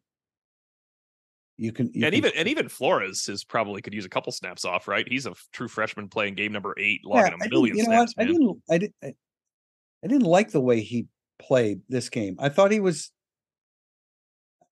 you 1.57 1.71
can 1.71 1.87
you 1.93 2.05
and 2.05 2.13
can- 2.13 2.15
even 2.15 2.31
and 2.35 2.47
even 2.49 2.67
Flores 2.67 3.29
is 3.29 3.45
probably 3.45 3.81
could 3.81 3.93
use 3.93 4.03
a 4.03 4.09
couple 4.09 4.33
snaps 4.33 4.65
off, 4.65 4.89
right? 4.89 5.07
He's 5.07 5.25
a 5.25 5.33
true 5.53 5.69
freshman 5.69 6.09
playing 6.09 6.35
game 6.35 6.51
number 6.51 6.75
eight, 6.77 7.05
logging 7.05 7.39
I 7.41 7.45
a 7.45 7.49
million 7.49 7.77
you 7.77 7.83
know 7.83 7.97
what? 7.97 8.09
snaps. 8.09 8.13
I 8.17 8.25
didn't 8.25 8.61
I 8.69 8.77
didn't 8.77 8.95
I, 9.01 9.13
I 10.03 10.07
didn't 10.07 10.27
like 10.27 10.51
the 10.51 10.59
way 10.59 10.81
he 10.81 11.07
played 11.39 11.79
this 11.87 12.09
game. 12.09 12.35
I 12.39 12.49
thought 12.49 12.71
he 12.71 12.81
was 12.81 13.09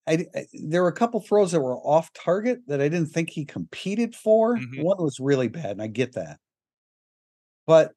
I, 0.08 0.26
I- 0.36 0.46
there 0.54 0.82
were 0.82 0.88
a 0.90 0.94
couple 0.94 1.20
throws 1.22 1.52
that 1.52 1.62
were 1.62 1.78
off 1.78 2.12
target 2.14 2.60
that 2.68 2.82
I 2.82 2.90
didn't 2.90 3.10
think 3.10 3.30
he 3.30 3.46
competed 3.46 4.16
for. 4.16 4.58
Mhm. 4.58 4.84
One 4.84 4.98
was 4.98 5.20
really 5.20 5.48
bad, 5.48 5.72
and 5.72 5.82
I 5.82 5.88
get 5.88 6.14
that. 6.14 6.40
But 7.68 7.94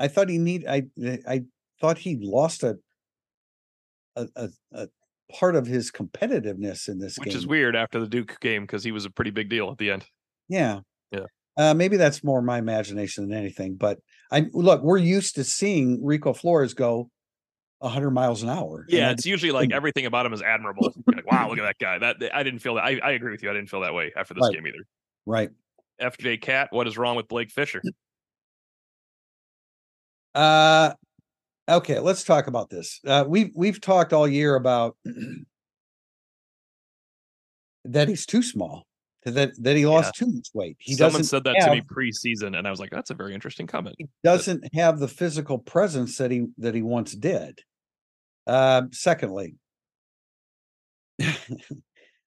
I 0.00 0.08
thought 0.08 0.28
he 0.28 0.38
need 0.38 0.64
I 0.66 0.84
I 1.26 1.42
thought 1.80 1.98
he 1.98 2.16
lost 2.20 2.62
a 2.62 2.78
a, 4.16 4.26
a, 4.36 4.48
a 4.72 4.88
part 5.32 5.54
of 5.56 5.66
his 5.66 5.90
competitiveness 5.92 6.88
in 6.88 6.98
this 6.98 7.18
which 7.18 7.26
game. 7.26 7.32
Which 7.32 7.34
is 7.34 7.46
weird 7.46 7.76
after 7.76 8.00
the 8.00 8.08
Duke 8.08 8.38
game 8.40 8.62
because 8.62 8.82
he 8.84 8.92
was 8.92 9.04
a 9.04 9.10
pretty 9.10 9.30
big 9.30 9.48
deal 9.50 9.70
at 9.70 9.78
the 9.78 9.90
end. 9.90 10.06
Yeah. 10.48 10.80
Yeah. 11.12 11.26
Uh, 11.56 11.74
maybe 11.74 11.96
that's 11.96 12.24
more 12.24 12.40
my 12.40 12.58
imagination 12.58 13.28
than 13.28 13.36
anything. 13.38 13.76
But 13.76 13.98
I 14.32 14.46
look, 14.52 14.82
we're 14.82 14.96
used 14.98 15.34
to 15.36 15.44
seeing 15.44 16.04
Rico 16.04 16.32
Flores 16.32 16.72
go 16.74 17.10
100 17.80 18.10
miles 18.10 18.42
an 18.42 18.48
hour. 18.48 18.84
Yeah, 18.88 19.10
it's 19.12 19.26
usually 19.26 19.52
like 19.52 19.70
everything 19.72 20.06
about 20.06 20.26
him 20.26 20.32
is 20.32 20.42
admirable. 20.42 20.92
Like, 21.06 21.30
wow, 21.30 21.48
look 21.48 21.58
at 21.58 21.62
that 21.62 21.78
guy. 21.78 21.98
That 21.98 22.16
I 22.34 22.42
didn't 22.42 22.60
feel 22.60 22.74
that. 22.74 22.84
I, 22.84 22.98
I 23.02 23.10
agree 23.12 23.30
with 23.30 23.42
you. 23.42 23.50
I 23.50 23.52
didn't 23.52 23.70
feel 23.70 23.80
that 23.80 23.94
way 23.94 24.12
after 24.16 24.34
this 24.34 24.42
Right. 24.42 24.54
game 24.54 24.66
either. 24.66 24.84
right. 25.26 25.50
FJ 26.00 26.40
Cat, 26.42 26.68
what 26.70 26.86
is 26.86 26.96
wrong 26.96 27.16
with 27.16 27.26
Blake 27.28 27.50
Fisher? 27.50 27.82
Uh, 30.34 30.92
okay, 31.68 31.98
let's 31.98 32.22
talk 32.24 32.46
about 32.46 32.70
this. 32.70 33.00
Uh, 33.06 33.24
we've 33.26 33.50
we've 33.54 33.80
talked 33.80 34.12
all 34.12 34.28
year 34.28 34.54
about 34.54 34.96
that 37.84 38.08
he's 38.08 38.26
too 38.26 38.42
small, 38.42 38.86
that 39.24 39.52
that 39.62 39.76
he 39.76 39.86
lost 39.86 40.14
too 40.14 40.26
much 40.26 40.48
weight. 40.54 40.76
He 40.78 40.94
Someone 40.94 41.22
doesn't 41.22 41.24
said 41.24 41.44
that 41.44 41.56
to 41.64 41.70
me 41.70 41.76
have- 41.78 41.86
preseason, 41.86 42.56
and 42.56 42.66
I 42.66 42.70
was 42.70 42.78
like, 42.80 42.90
that's 42.90 43.10
a 43.10 43.14
very 43.14 43.34
interesting 43.34 43.66
comment. 43.66 43.96
he 43.98 44.06
doesn't 44.22 44.62
have 44.74 44.98
the 45.00 45.08
physical 45.08 45.58
presence 45.58 46.16
that 46.18 46.30
he 46.30 46.46
that 46.58 46.74
he 46.76 46.82
once 46.82 47.12
did. 47.14 47.60
Um, 48.48 48.90
secondly, 48.92 49.54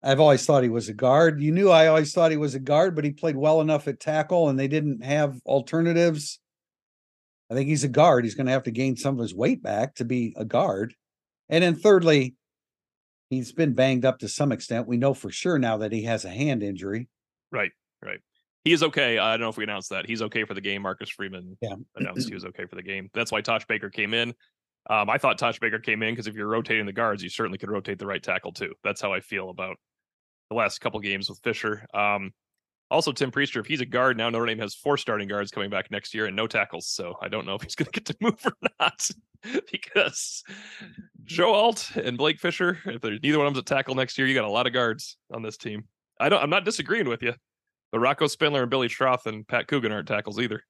I've 0.04 0.20
always 0.20 0.46
thought 0.46 0.64
he 0.64 0.70
was 0.70 0.90
a 0.90 0.94
guard. 0.94 1.42
You 1.42 1.52
knew 1.52 1.70
I 1.70 1.88
always 1.88 2.14
thought 2.14 2.32
he 2.32 2.38
was 2.38 2.56
a 2.56 2.60
guard, 2.60 2.96
but 2.96 3.06
he 3.06 3.12
played 3.12 3.38
well 3.38 3.62
enough 3.62 3.88
at 3.88 4.00
tackle, 4.00 4.50
and 4.50 4.60
they 4.60 4.68
didn't 4.68 5.04
have 5.04 5.40
alternatives. 5.46 6.40
I 7.50 7.54
think 7.54 7.70
he's 7.70 7.84
a 7.84 7.90
guard. 7.90 8.24
He's 8.24 8.36
going 8.36 8.48
to 8.48 8.52
have 8.54 8.64
to 8.64 8.72
gain 8.72 8.96
some 8.98 9.16
of 9.16 9.22
his 9.22 9.36
weight 9.36 9.62
back 9.62 9.96
to 9.96 10.06
be 10.06 10.34
a 10.38 10.46
guard. 10.46 10.94
And 11.50 11.64
then 11.64 11.76
thirdly, 11.76 12.36
he's 13.30 13.52
been 13.52 13.74
banged 13.74 14.06
up 14.06 14.20
to 14.20 14.28
some 14.30 14.52
extent. 14.52 14.88
We 14.88 14.98
know 14.98 15.14
for 15.14 15.30
sure 15.30 15.60
now 15.60 15.78
that 15.78 15.92
he 15.92 16.04
has 16.04 16.26
a 16.26 16.30
hand 16.30 16.64
injury. 16.64 17.08
Right, 17.52 17.72
right. 18.02 18.20
He 18.64 18.72
is 18.72 18.84
okay. 18.84 19.18
I 19.18 19.32
don't 19.34 19.42
know 19.42 19.50
if 19.50 19.58
we 19.58 19.64
announced 19.66 19.90
that. 19.90 20.06
He's 20.06 20.22
okay 20.22 20.46
for 20.46 20.54
the 20.54 20.62
game. 20.62 20.82
Marcus 20.84 21.10
Freeman 21.10 21.58
Yeah. 21.62 21.76
announced 21.96 22.28
he 22.30 22.34
was 22.34 22.46
okay 22.46 22.66
for 22.66 22.76
the 22.76 22.84
game. 22.84 23.10
That's 23.14 23.32
why 23.32 23.42
Tosh 23.42 23.66
Baker 23.66 23.90
came 23.90 24.14
in. 24.14 24.34
Um, 24.90 25.10
I 25.10 25.18
thought 25.18 25.38
Tosh 25.38 25.60
Baker 25.60 25.80
came 25.80 26.02
in 26.04 26.14
because 26.14 26.28
if 26.28 26.36
you're 26.36 26.48
rotating 26.48 26.86
the 26.86 26.94
guards, 26.94 27.22
you 27.22 27.30
certainly 27.30 27.58
could 27.58 27.70
rotate 27.70 28.00
the 28.00 28.08
right 28.08 28.22
tackle 28.22 28.52
too. 28.52 28.74
That's 28.84 29.02
how 29.02 29.14
I 29.14 29.20
feel 29.20 29.50
about 29.50 29.78
the 30.50 30.56
last 30.56 30.80
couple 30.80 31.00
games 31.00 31.30
with 31.30 31.40
Fisher. 31.40 31.86
Um, 31.94 32.32
also, 32.90 33.14
Tim 33.14 33.32
Prister, 33.32 33.62
if 33.62 33.68
he's 33.68 33.80
a 33.80 33.86
guard 33.86 34.18
now, 34.18 34.30
Notre 34.30 34.48
Dame 34.48 34.60
has 34.60 34.76
four 34.76 34.98
starting 34.98 35.30
guards 35.30 35.50
coming 35.50 35.70
back 35.70 35.90
next 35.92 36.14
year 36.14 36.26
and 36.26 36.36
no 36.36 36.46
tackles. 36.46 36.88
So 36.88 37.16
I 37.22 37.30
don't 37.30 37.46
know 37.46 37.56
if 37.56 37.62
he's 37.62 37.76
going 37.76 37.86
to 37.92 38.02
get 38.02 38.06
to 38.06 38.16
move 38.20 38.46
or 38.46 38.54
not 38.80 39.10
because 39.72 40.44
Joe 41.24 41.54
Alt 41.54 41.92
and 41.96 42.18
Blake 42.18 42.40
Fisher, 42.40 42.80
if 42.86 43.02
there's 43.02 43.22
neither 43.24 43.38
one 43.38 43.48
of 43.48 43.54
them's 43.54 43.62
a 43.62 43.66
tackle 43.66 43.96
next 43.96 44.18
year, 44.18 44.28
you 44.28 44.36
got 44.36 44.44
a 44.44 44.52
lot 44.52 44.68
of 44.68 44.74
guards 44.74 45.18
on 45.34 45.42
this 45.42 45.58
team. 45.58 45.86
I 46.20 46.28
don't. 46.28 46.42
I'm 46.44 46.50
not 46.50 46.66
disagreeing 46.66 47.08
with 47.08 47.24
you. 47.24 47.34
But 47.92 48.00
Rocco 48.00 48.28
Spindler 48.28 48.62
and 48.62 48.70
Billy 48.70 48.88
Schrauth 48.88 49.26
and 49.26 49.48
Pat 49.48 49.68
Coogan 49.68 49.92
aren't 49.92 50.08
tackles 50.08 50.40
either. 50.40 50.64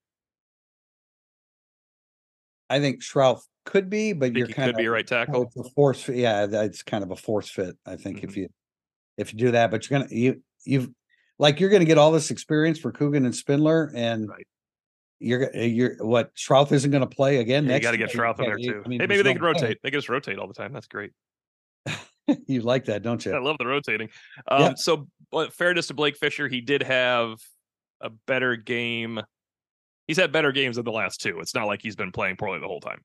I 2.70 2.80
think 2.80 3.03
Schrauth 3.03 3.43
could 3.66 3.89
be, 3.89 4.14
but 4.14 4.36
you're 4.36 4.47
he 4.47 4.53
kind 4.53 4.68
could 4.70 4.76
of 4.76 4.80
be 4.80 4.86
a 4.86 4.91
right 4.91 5.05
tackle. 5.07 5.43
it's 5.43 5.55
a 5.57 5.64
force. 5.72 6.07
Yeah, 6.09 6.45
that's 6.47 6.84
kind 6.84 7.03
of 7.03 7.12
a 7.12 7.16
force 7.16 7.49
fit. 7.49 7.76
I 7.86 7.95
think 7.95 8.18
Mm-hmm. 8.18 8.30
if 8.30 8.38
you 8.38 8.47
if 9.18 9.34
you 9.34 9.39
do 9.39 9.51
that, 9.51 9.72
but 9.72 9.89
you're 9.89 9.99
gonna 9.99 10.12
you 10.14 10.41
you've 10.66 10.89
like 11.39 11.59
you're 11.59 11.70
gonna 11.70 11.86
get 11.86 11.97
all 11.97 12.12
this 12.12 12.32
experience 12.32 12.80
for 12.80 12.91
Coogan 12.91 13.26
and 13.26 13.36
Spindler, 13.36 13.91
and 13.95 14.28
Right. 14.30 14.47
you're 15.20 15.51
g- 15.51 15.68
you're 15.68 15.95
what 16.05 16.34
Schrauth 16.36 16.72
isn't 16.72 16.91
gonna 16.91 17.07
play 17.07 17.38
again 17.38 17.66
Yeah, 17.66 17.76
you 17.76 17.82
got 17.82 17.91
to 17.91 17.97
get? 17.97 18.09
Schrauth 18.12 18.39
in 18.39 18.45
there 18.45 18.57
too. 18.57 18.82
I 18.84 18.88
mean, 18.88 18.99
hey, 18.99 19.07
maybe 19.07 19.22
they 19.24 19.30
no 19.34 19.39
can 19.39 19.43
rotate. 19.45 19.64
way. 19.64 19.76
They 19.84 19.91
can 19.91 19.97
just 19.99 20.09
rotate 20.09 20.39
all 20.39 20.47
the 20.47 20.53
time. 20.53 20.74
That's 20.74 20.88
great. 20.88 21.12
You 22.47 22.62
like 22.62 22.86
that, 22.86 23.01
don't 23.01 23.26
you? 23.26 23.34
I 23.34 23.39
love 23.39 23.57
the 23.57 23.66
rotating. 23.66 24.09
Um, 24.47 24.62
Yeah. 24.62 24.74
So, 24.78 25.07
but 25.32 25.53
fairness 25.53 25.88
to 25.88 25.93
Blake 25.93 26.16
Fisher, 26.16 26.47
he 26.47 26.62
did 26.62 26.82
have 26.84 27.36
a 27.99 28.09
better 28.28 28.55
game. 28.55 29.20
He's 30.07 30.18
had 30.18 30.32
better 30.32 30.51
games 30.53 30.76
than 30.78 30.86
the 30.86 30.91
last 30.91 31.20
two. 31.20 31.39
It's 31.39 31.53
not 31.55 31.66
like 31.68 31.82
he's 31.82 31.95
been 31.95 32.12
playing 32.12 32.38
poorly 32.38 32.59
the 32.59 32.68
whole 32.68 32.80
time. 32.80 33.01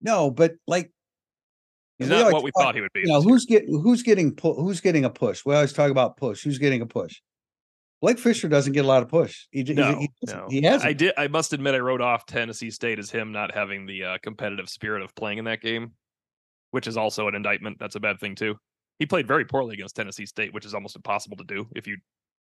No, 0.00 0.30
but 0.30 0.54
like 0.66 0.90
He's 1.98 2.08
not 2.08 2.32
what 2.32 2.42
we 2.42 2.50
thought 2.56 2.74
he 2.74 2.80
would 2.80 2.92
be. 2.94 3.00
You 3.00 3.08
know 3.08 3.20
who's 3.20 3.44
getting 3.44 3.78
who's 3.82 4.02
getting 4.02 4.34
pu- 4.34 4.54
who's 4.54 4.80
getting 4.80 5.04
a 5.04 5.10
push. 5.10 5.44
We 5.44 5.54
always 5.54 5.74
talk 5.74 5.90
about 5.90 6.16
push. 6.16 6.42
Who's 6.42 6.58
getting 6.58 6.80
a 6.80 6.86
push? 6.86 7.20
Blake 8.00 8.18
Fisher 8.18 8.48
doesn't 8.48 8.72
get 8.72 8.86
a 8.86 8.88
lot 8.88 9.02
of 9.02 9.10
push. 9.10 9.46
He, 9.50 9.62
No, 9.62 9.98
he, 9.98 10.10
he, 10.20 10.32
no. 10.32 10.46
he 10.48 10.62
has 10.62 10.82
I 10.82 10.94
did. 10.94 11.12
I 11.18 11.28
must 11.28 11.52
admit, 11.52 11.74
I 11.74 11.78
wrote 11.80 12.00
off 12.00 12.24
Tennessee 12.24 12.70
State 12.70 12.98
as 12.98 13.10
him 13.10 13.32
not 13.32 13.54
having 13.54 13.84
the 13.84 14.04
uh, 14.04 14.18
competitive 14.22 14.70
spirit 14.70 15.02
of 15.02 15.14
playing 15.14 15.36
in 15.36 15.44
that 15.44 15.60
game, 15.60 15.92
which 16.70 16.86
is 16.86 16.96
also 16.96 17.28
an 17.28 17.34
indictment. 17.34 17.78
That's 17.78 17.96
a 17.96 18.00
bad 18.00 18.18
thing 18.18 18.34
too. 18.34 18.56
He 18.98 19.04
played 19.04 19.28
very 19.28 19.44
poorly 19.44 19.74
against 19.74 19.94
Tennessee 19.96 20.24
State, 20.24 20.54
which 20.54 20.64
is 20.64 20.72
almost 20.72 20.96
impossible 20.96 21.36
to 21.36 21.44
do 21.44 21.66
if 21.76 21.86
you 21.86 21.98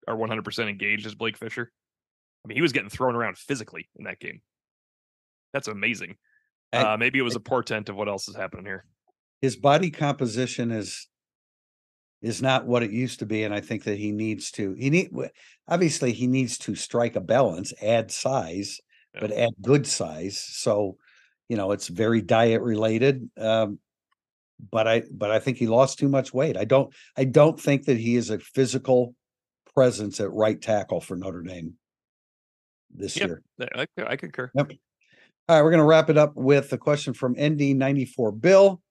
are 0.06 0.16
100% 0.16 0.68
engaged 0.68 1.06
as 1.06 1.16
Blake 1.16 1.36
Fisher. 1.36 1.72
I 2.44 2.48
mean, 2.48 2.56
he 2.56 2.62
was 2.62 2.72
getting 2.72 2.88
thrown 2.88 3.16
around 3.16 3.36
physically 3.36 3.88
in 3.96 4.04
that 4.04 4.20
game. 4.20 4.40
That's 5.52 5.66
amazing. 5.66 6.16
Uh, 6.72 6.96
maybe 6.98 7.18
it 7.18 7.22
was 7.22 7.36
a 7.36 7.40
portent 7.40 7.88
of 7.88 7.96
what 7.96 8.08
else 8.08 8.28
is 8.28 8.36
happening 8.36 8.64
here. 8.64 8.84
his 9.40 9.56
body 9.56 9.90
composition 9.90 10.70
is 10.70 11.06
is 12.20 12.42
not 12.42 12.66
what 12.66 12.82
it 12.82 12.90
used 12.90 13.20
to 13.20 13.26
be 13.26 13.44
and 13.44 13.54
i 13.54 13.60
think 13.60 13.84
that 13.84 13.96
he 13.96 14.10
needs 14.10 14.50
to 14.50 14.72
he 14.74 14.90
need 14.90 15.08
obviously 15.68 16.12
he 16.12 16.26
needs 16.26 16.58
to 16.58 16.74
strike 16.74 17.14
a 17.16 17.20
balance 17.20 17.72
add 17.80 18.10
size 18.10 18.80
Yeah. 19.14 19.20
but 19.20 19.32
add 19.32 19.50
good 19.62 19.86
size 19.86 20.38
so 20.38 20.96
you 21.48 21.56
know 21.56 21.70
it's 21.72 21.86
very 21.88 22.20
diet 22.20 22.60
related 22.60 23.30
um 23.38 23.78
but 24.72 24.88
i 24.88 25.02
but 25.12 25.30
i 25.30 25.38
think 25.38 25.58
he 25.58 25.68
lost 25.68 25.98
too 26.00 26.08
much 26.08 26.34
weight 26.34 26.56
i 26.56 26.64
don't 26.64 26.92
i 27.16 27.24
don't 27.24 27.58
think 27.60 27.84
that 27.84 27.98
he 27.98 28.16
is 28.16 28.30
a 28.30 28.40
physical 28.40 29.14
presence 29.76 30.18
at 30.18 30.32
right 30.32 30.60
tackle 30.60 31.00
for 31.00 31.16
notre 31.16 31.42
dame 31.42 31.74
this 32.90 33.16
Yep. 33.16 33.26
year 33.28 33.42
I, 33.76 33.86
I 34.06 34.16
concur. 34.16 34.50
Yep. 34.56 34.72
All 35.48 35.56
right, 35.56 35.62
we're 35.62 35.70
going 35.70 35.78
to 35.80 35.86
wrap 35.86 36.10
it 36.10 36.18
up 36.18 36.32
with 36.36 36.70
a 36.74 36.78
question 36.78 37.14
from 37.14 37.34
ND94 37.36 38.38
Bill. 38.38 38.82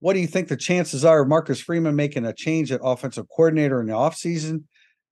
what 0.00 0.14
do 0.14 0.18
you 0.20 0.26
think 0.26 0.48
the 0.48 0.56
chances 0.56 1.04
are 1.04 1.22
of 1.22 1.28
Marcus 1.28 1.60
Freeman 1.60 1.94
making 1.94 2.24
a 2.24 2.32
change 2.32 2.72
at 2.72 2.80
offensive 2.82 3.26
coordinator 3.28 3.80
in 3.80 3.86
the 3.86 3.92
offseason 3.92 4.64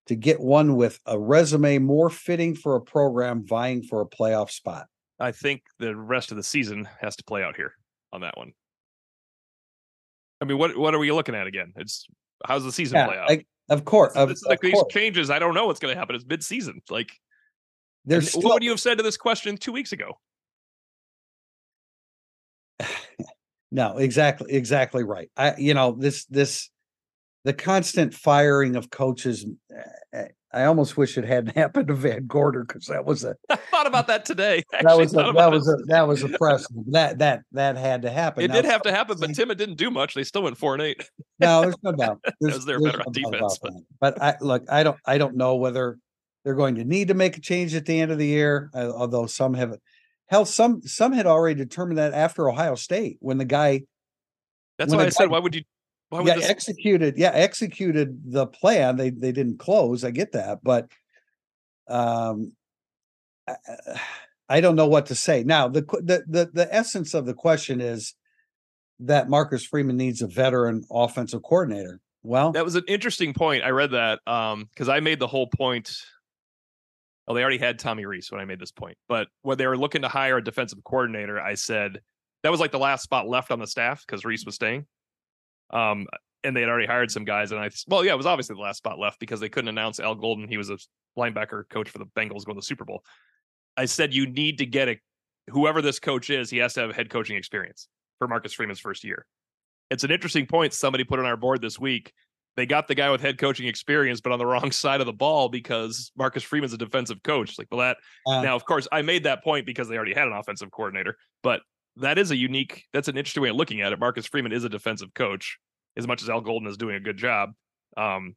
to 0.06 0.16
get 0.16 0.40
one 0.40 0.74
with 0.74 0.98
a 1.06 1.16
resume 1.16 1.78
more 1.78 2.10
fitting 2.10 2.56
for 2.56 2.74
a 2.74 2.80
program 2.80 3.46
vying 3.46 3.84
for 3.84 4.00
a 4.00 4.06
playoff 4.06 4.50
spot? 4.50 4.86
I 5.20 5.30
think 5.30 5.62
the 5.78 5.94
rest 5.94 6.32
of 6.32 6.36
the 6.36 6.42
season 6.42 6.88
has 7.00 7.14
to 7.16 7.24
play 7.24 7.44
out 7.44 7.54
here 7.54 7.74
on 8.12 8.22
that 8.22 8.36
one. 8.36 8.52
I 10.40 10.46
mean, 10.46 10.58
what 10.58 10.76
what 10.76 10.92
are 10.94 10.98
we 10.98 11.12
looking 11.12 11.36
at 11.36 11.46
again? 11.46 11.72
It's 11.76 12.06
how's 12.44 12.64
the 12.64 12.72
season 12.72 12.96
Yeah, 12.96 13.06
play 13.06 13.18
out? 13.18 13.30
I- 13.30 13.44
of 13.68 13.84
course, 13.84 14.12
of, 14.16 14.30
like 14.46 14.56
of 14.58 14.62
these 14.62 14.72
course. 14.72 14.92
changes. 14.92 15.30
I 15.30 15.38
don't 15.38 15.54
know 15.54 15.66
what's 15.66 15.78
going 15.78 15.94
to 15.94 15.98
happen. 15.98 16.16
It's 16.16 16.26
mid-season. 16.26 16.82
Like, 16.90 17.12
There's 18.04 18.30
still, 18.30 18.40
what 18.42 18.54
would 18.54 18.64
you 18.64 18.70
have 18.70 18.80
said 18.80 18.98
to 18.98 19.04
this 19.04 19.16
question 19.16 19.56
two 19.56 19.70
weeks 19.70 19.92
ago? 19.92 20.18
No, 23.72 23.98
exactly, 23.98 24.52
exactly 24.52 25.04
right. 25.04 25.30
I, 25.36 25.54
you 25.56 25.74
know, 25.74 25.92
this, 25.92 26.24
this, 26.26 26.70
the 27.44 27.52
constant 27.52 28.14
firing 28.14 28.76
of 28.76 28.90
coaches. 28.90 29.46
eh, 30.12 30.24
I 30.52 30.64
almost 30.64 30.96
wish 30.96 31.16
it 31.16 31.24
hadn't 31.24 31.54
happened 31.56 31.88
to 31.88 31.94
VanGorder 31.94 32.66
because 32.66 32.86
that 32.86 33.04
was 33.04 33.22
a 33.24 33.36
I 33.48 33.56
thought 33.56 33.86
about 33.86 34.08
that 34.08 34.24
today. 34.24 34.64
that 34.72 34.98
was 34.98 35.14
a, 35.14 35.32
that 35.36 35.50
was 35.52 35.68
a 35.68 35.76
that 35.86 36.08
was 36.08 36.24
a 36.24 36.28
precedent. 36.28 36.90
That 36.92 37.18
that 37.18 37.42
that 37.52 37.76
had 37.76 38.02
to 38.02 38.10
happen. 38.10 38.42
It 38.44 38.48
Now, 38.48 38.54
did 38.54 38.64
have 38.64 38.82
to 38.82 38.90
happen, 38.90 39.16
but 39.20 39.32
Tim, 39.34 39.50
it 39.52 39.58
didn't 39.58 39.76
do 39.76 39.90
much. 39.90 40.14
They 40.14 40.24
still 40.24 40.42
went 40.42 40.58
four 40.58 40.74
and 40.74 40.82
eight. 40.82 41.08
No, 41.38 41.62
there's 41.62 41.76
no 41.84 41.92
doubt. 41.92 42.20
There's, 42.40 42.54
Because 42.54 42.64
they're 42.66 42.80
there's 42.80 42.92
better 42.92 43.04
no 43.06 43.12
defense, 43.12 43.58
that. 43.62 43.82
But 44.00 44.20
I 44.20 44.34
look, 44.40 44.64
I 44.68 44.82
don't, 44.82 44.98
I 45.06 45.18
don't 45.18 45.36
know 45.36 45.54
whether 45.54 45.98
they're 46.44 46.54
going 46.54 46.74
to 46.74 46.84
need 46.84 47.08
to 47.08 47.14
make 47.14 47.36
a 47.36 47.40
change 47.40 47.74
at 47.74 47.86
the 47.86 48.00
end 48.00 48.10
of 48.10 48.18
the 48.18 48.26
year. 48.26 48.70
Although 48.74 49.26
some 49.26 49.54
have, 49.54 49.76
hell, 50.30 50.44
some 50.44 50.80
some 50.82 51.12
had 51.12 51.26
already 51.26 51.56
determined 51.56 51.98
that 51.98 52.14
after 52.14 52.48
Ohio 52.48 52.76
State 52.76 53.18
when 53.20 53.36
the 53.36 53.44
guy 53.44 53.82
That's 54.78 54.94
why 54.94 55.04
I 55.04 55.08
said, 55.10 55.28
why 55.28 55.40
would 55.40 55.54
you? 55.54 55.62
Why 56.08 56.20
would 56.20 56.28
yeah 56.28 56.36
this? 56.36 56.48
executed 56.48 57.18
yeah 57.18 57.32
executed 57.32 58.32
the 58.32 58.46
plan. 58.46 58.96
They 58.96 59.10
they 59.10 59.32
didn't 59.32 59.58
close. 59.58 60.04
I 60.04 60.10
get 60.10 60.32
that, 60.32 60.60
but 60.62 60.88
um, 61.88 62.52
I, 63.46 63.54
I 64.48 64.60
don't 64.60 64.76
know 64.76 64.86
what 64.86 65.06
to 65.06 65.14
say 65.14 65.42
now. 65.44 65.68
The 65.68 65.82
the 65.82 66.24
the 66.26 66.50
the 66.52 66.74
essence 66.74 67.14
of 67.14 67.26
the 67.26 67.34
question 67.34 67.80
is 67.80 68.14
that 69.00 69.28
Marcus 69.28 69.64
Freeman 69.64 69.96
needs 69.96 70.22
a 70.22 70.26
veteran 70.26 70.84
offensive 70.90 71.42
coordinator. 71.42 72.00
Well, 72.22 72.52
that 72.52 72.64
was 72.64 72.74
an 72.74 72.84
interesting 72.86 73.32
point. 73.34 73.64
I 73.64 73.70
read 73.70 73.92
that 73.92 74.20
um 74.26 74.68
because 74.74 74.88
I 74.88 75.00
made 75.00 75.18
the 75.18 75.26
whole 75.26 75.48
point. 75.48 75.90
Oh, 77.30 77.34
they 77.34 77.42
already 77.42 77.58
had 77.58 77.78
Tommy 77.78 78.04
Rees 78.06 78.32
when 78.32 78.40
I 78.40 78.44
made 78.44 78.58
this 78.58 78.72
point, 78.72 78.98
but 79.08 79.28
when 79.42 79.56
they 79.56 79.68
were 79.68 79.78
looking 79.78 80.02
to 80.02 80.08
hire 80.08 80.38
a 80.38 80.42
defensive 80.42 80.82
coordinator, 80.82 81.40
I 81.40 81.54
said 81.54 82.00
that 82.42 82.50
was 82.50 82.58
like 82.58 82.72
the 82.72 82.78
last 82.80 83.04
spot 83.04 83.28
left 83.28 83.52
on 83.52 83.60
the 83.60 83.68
staff 83.68 84.04
because 84.04 84.24
Reese 84.24 84.44
was 84.44 84.56
staying. 84.56 84.84
Um, 85.72 86.08
and 86.42 86.56
they 86.56 86.60
had 86.62 86.68
already 86.68 86.88
hired 86.88 87.12
some 87.12 87.24
guys, 87.24 87.52
and 87.52 87.60
I 87.60 87.70
well, 87.86 88.04
yeah, 88.04 88.14
it 88.14 88.16
was 88.16 88.26
obviously 88.26 88.56
the 88.56 88.62
last 88.62 88.78
spot 88.78 88.98
left 88.98 89.20
because 89.20 89.38
they 89.38 89.48
couldn't 89.48 89.68
announce 89.68 90.00
Al 90.00 90.16
Golden. 90.16 90.48
He 90.48 90.56
was 90.56 90.70
a 90.70 90.78
linebacker 91.16 91.68
coach 91.68 91.88
for 91.88 91.98
the 91.98 92.06
Bengals 92.06 92.44
going 92.44 92.54
to 92.56 92.60
the 92.60 92.62
Super 92.62 92.84
Bowl. 92.84 93.04
I 93.76 93.84
said 93.84 94.12
you 94.12 94.26
need 94.26 94.58
to 94.58 94.66
get 94.66 94.88
a 94.88 94.96
whoever 95.50 95.82
this 95.82 96.00
coach 96.00 96.30
is, 96.30 96.50
he 96.50 96.58
has 96.58 96.74
to 96.74 96.80
have 96.80 96.96
head 96.96 97.10
coaching 97.10 97.36
experience 97.36 97.86
for 98.18 98.26
Marcus 98.26 98.52
Freeman's 98.52 98.80
first 98.80 99.04
year. 99.04 99.24
It's 99.88 100.02
an 100.02 100.10
interesting 100.10 100.46
point 100.46 100.72
somebody 100.72 101.04
put 101.04 101.20
on 101.20 101.26
our 101.26 101.36
board 101.36 101.62
this 101.62 101.78
week. 101.78 102.12
They 102.56 102.66
got 102.66 102.88
the 102.88 102.94
guy 102.94 103.10
with 103.10 103.20
head 103.20 103.38
coaching 103.38 103.66
experience, 103.68 104.20
but 104.20 104.32
on 104.32 104.38
the 104.38 104.46
wrong 104.52 104.72
side 104.72 105.00
of 105.00 105.06
the 105.06 105.12
ball 105.12 105.48
because 105.48 106.12
Marcus 106.16 106.42
Freeman's 106.42 106.72
a 106.72 106.78
defensive 106.78 107.22
coach. 107.22 107.58
Like, 107.58 107.68
well, 107.70 107.80
that 107.80 107.96
now, 108.26 108.56
of 108.56 108.64
course, 108.64 108.88
I 108.90 109.02
made 109.02 109.24
that 109.24 109.42
point 109.44 109.66
because 109.66 109.88
they 109.88 109.96
already 109.96 110.14
had 110.14 110.26
an 110.26 110.32
offensive 110.32 110.70
coordinator, 110.70 111.16
but 111.42 111.62
that 111.96 112.18
is 112.18 112.30
a 112.30 112.36
unique, 112.36 112.84
that's 112.92 113.08
an 113.08 113.16
interesting 113.16 113.42
way 113.42 113.50
of 113.50 113.56
looking 113.56 113.80
at 113.80 113.92
it. 113.92 113.98
Marcus 113.98 114.26
Freeman 114.26 114.52
is 114.52 114.64
a 114.64 114.68
defensive 114.68 115.12
coach 115.14 115.58
as 115.96 116.06
much 116.06 116.22
as 116.22 116.28
Al 116.28 116.40
Golden 116.40 116.68
is 116.68 116.76
doing 116.76 116.96
a 116.96 117.00
good 117.00 117.16
job. 117.16 117.50
Um, 117.96 118.36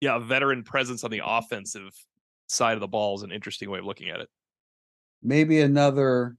yeah, 0.00 0.18
veteran 0.18 0.62
presence 0.62 1.04
on 1.04 1.10
the 1.10 1.22
offensive 1.24 1.90
side 2.46 2.74
of 2.74 2.80
the 2.80 2.88
ball 2.88 3.16
is 3.16 3.22
an 3.22 3.30
interesting 3.30 3.70
way 3.70 3.78
of 3.78 3.84
looking 3.84 4.08
at 4.08 4.20
it. 4.20 4.28
maybe 5.22 5.60
another 5.60 6.36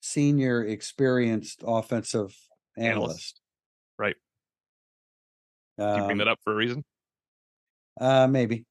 senior 0.00 0.64
experienced 0.64 1.62
offensive 1.66 2.36
Analyst. 2.76 2.90
analyst. 3.00 3.40
Right. 3.98 4.16
Do 5.78 5.84
you 5.84 5.90
bring 5.94 6.10
Um, 6.12 6.18
that 6.18 6.28
up 6.28 6.38
for 6.44 6.52
a 6.52 6.56
reason? 6.56 6.84
Uh, 8.00 8.26
maybe. 8.28 8.64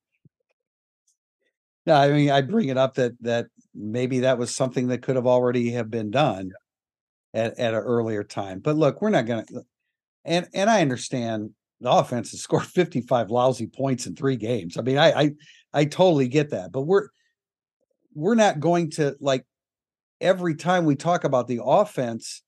No, 1.86 1.96
I 1.96 2.12
mean, 2.12 2.30
I 2.30 2.42
bring 2.42 2.70
it 2.70 2.78
up 2.78 2.96
that 2.96 3.14
that 3.22 3.48
maybe 3.74 4.20
that 4.22 4.38
was 4.38 4.56
something 4.56 4.88
that 4.88 5.02
could 5.02 5.16
have 5.16 5.28
already 5.28 5.72
have 5.72 5.90
been 5.90 6.12
done 6.12 6.52
at 7.34 7.60
at 7.60 7.74
an 7.74 7.80
earlier 7.80 8.24
time. 8.24 8.60
But 8.60 8.78
look, 8.78 9.02
we're 9.02 9.10
not 9.10 9.26
gonna. 9.26 9.46
And 10.24 10.48
and 10.54 10.70
I 10.70 10.82
understand 10.82 11.52
the 11.82 11.92
offense 11.92 12.32
has 12.32 12.42
scored 12.42 12.64
fifty 12.68 13.02
five 13.02 13.30
lousy 13.30 13.68
points 13.68 14.06
in 14.08 14.16
three 14.16 14.38
games. 14.38 14.78
I 14.78 14.82
mean, 14.82 14.98
I 14.98 15.12
I 15.22 15.32
I 15.74 15.86
totally 15.86 16.28
get 16.30 16.52
that, 16.52 16.72
but 16.72 16.84
we're 16.84 17.10
we're 18.14 18.36
not 18.36 18.60
going 18.60 18.92
to 18.92 19.16
like 19.20 19.46
every 20.22 20.56
time 20.56 20.86
we 20.86 20.96
talk 20.96 21.24
about 21.24 21.48
the 21.48 21.60
offense 21.64 22.44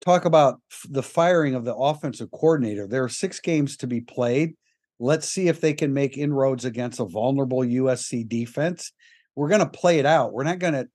talk 0.00 0.24
about 0.24 0.60
the 0.88 1.02
firing 1.02 1.54
of 1.54 1.64
the 1.64 1.74
offensive 1.74 2.30
coordinator. 2.30 2.86
There 2.86 3.04
are 3.04 3.08
six 3.08 3.40
games 3.40 3.76
to 3.78 3.86
be 3.86 4.00
played. 4.00 4.54
Let's 4.98 5.28
see 5.28 5.48
if 5.48 5.60
they 5.60 5.72
can 5.74 5.92
make 5.94 6.18
inroads 6.18 6.64
against 6.64 7.00
a 7.00 7.04
vulnerable 7.04 7.60
USC 7.60 8.28
defense. 8.28 8.92
We're 9.34 9.48
going 9.48 9.60
to 9.60 9.68
play 9.68 9.98
it 9.98 10.06
out. 10.06 10.32
We're 10.32 10.44
not 10.44 10.58
going 10.58 10.74
to 10.74 10.88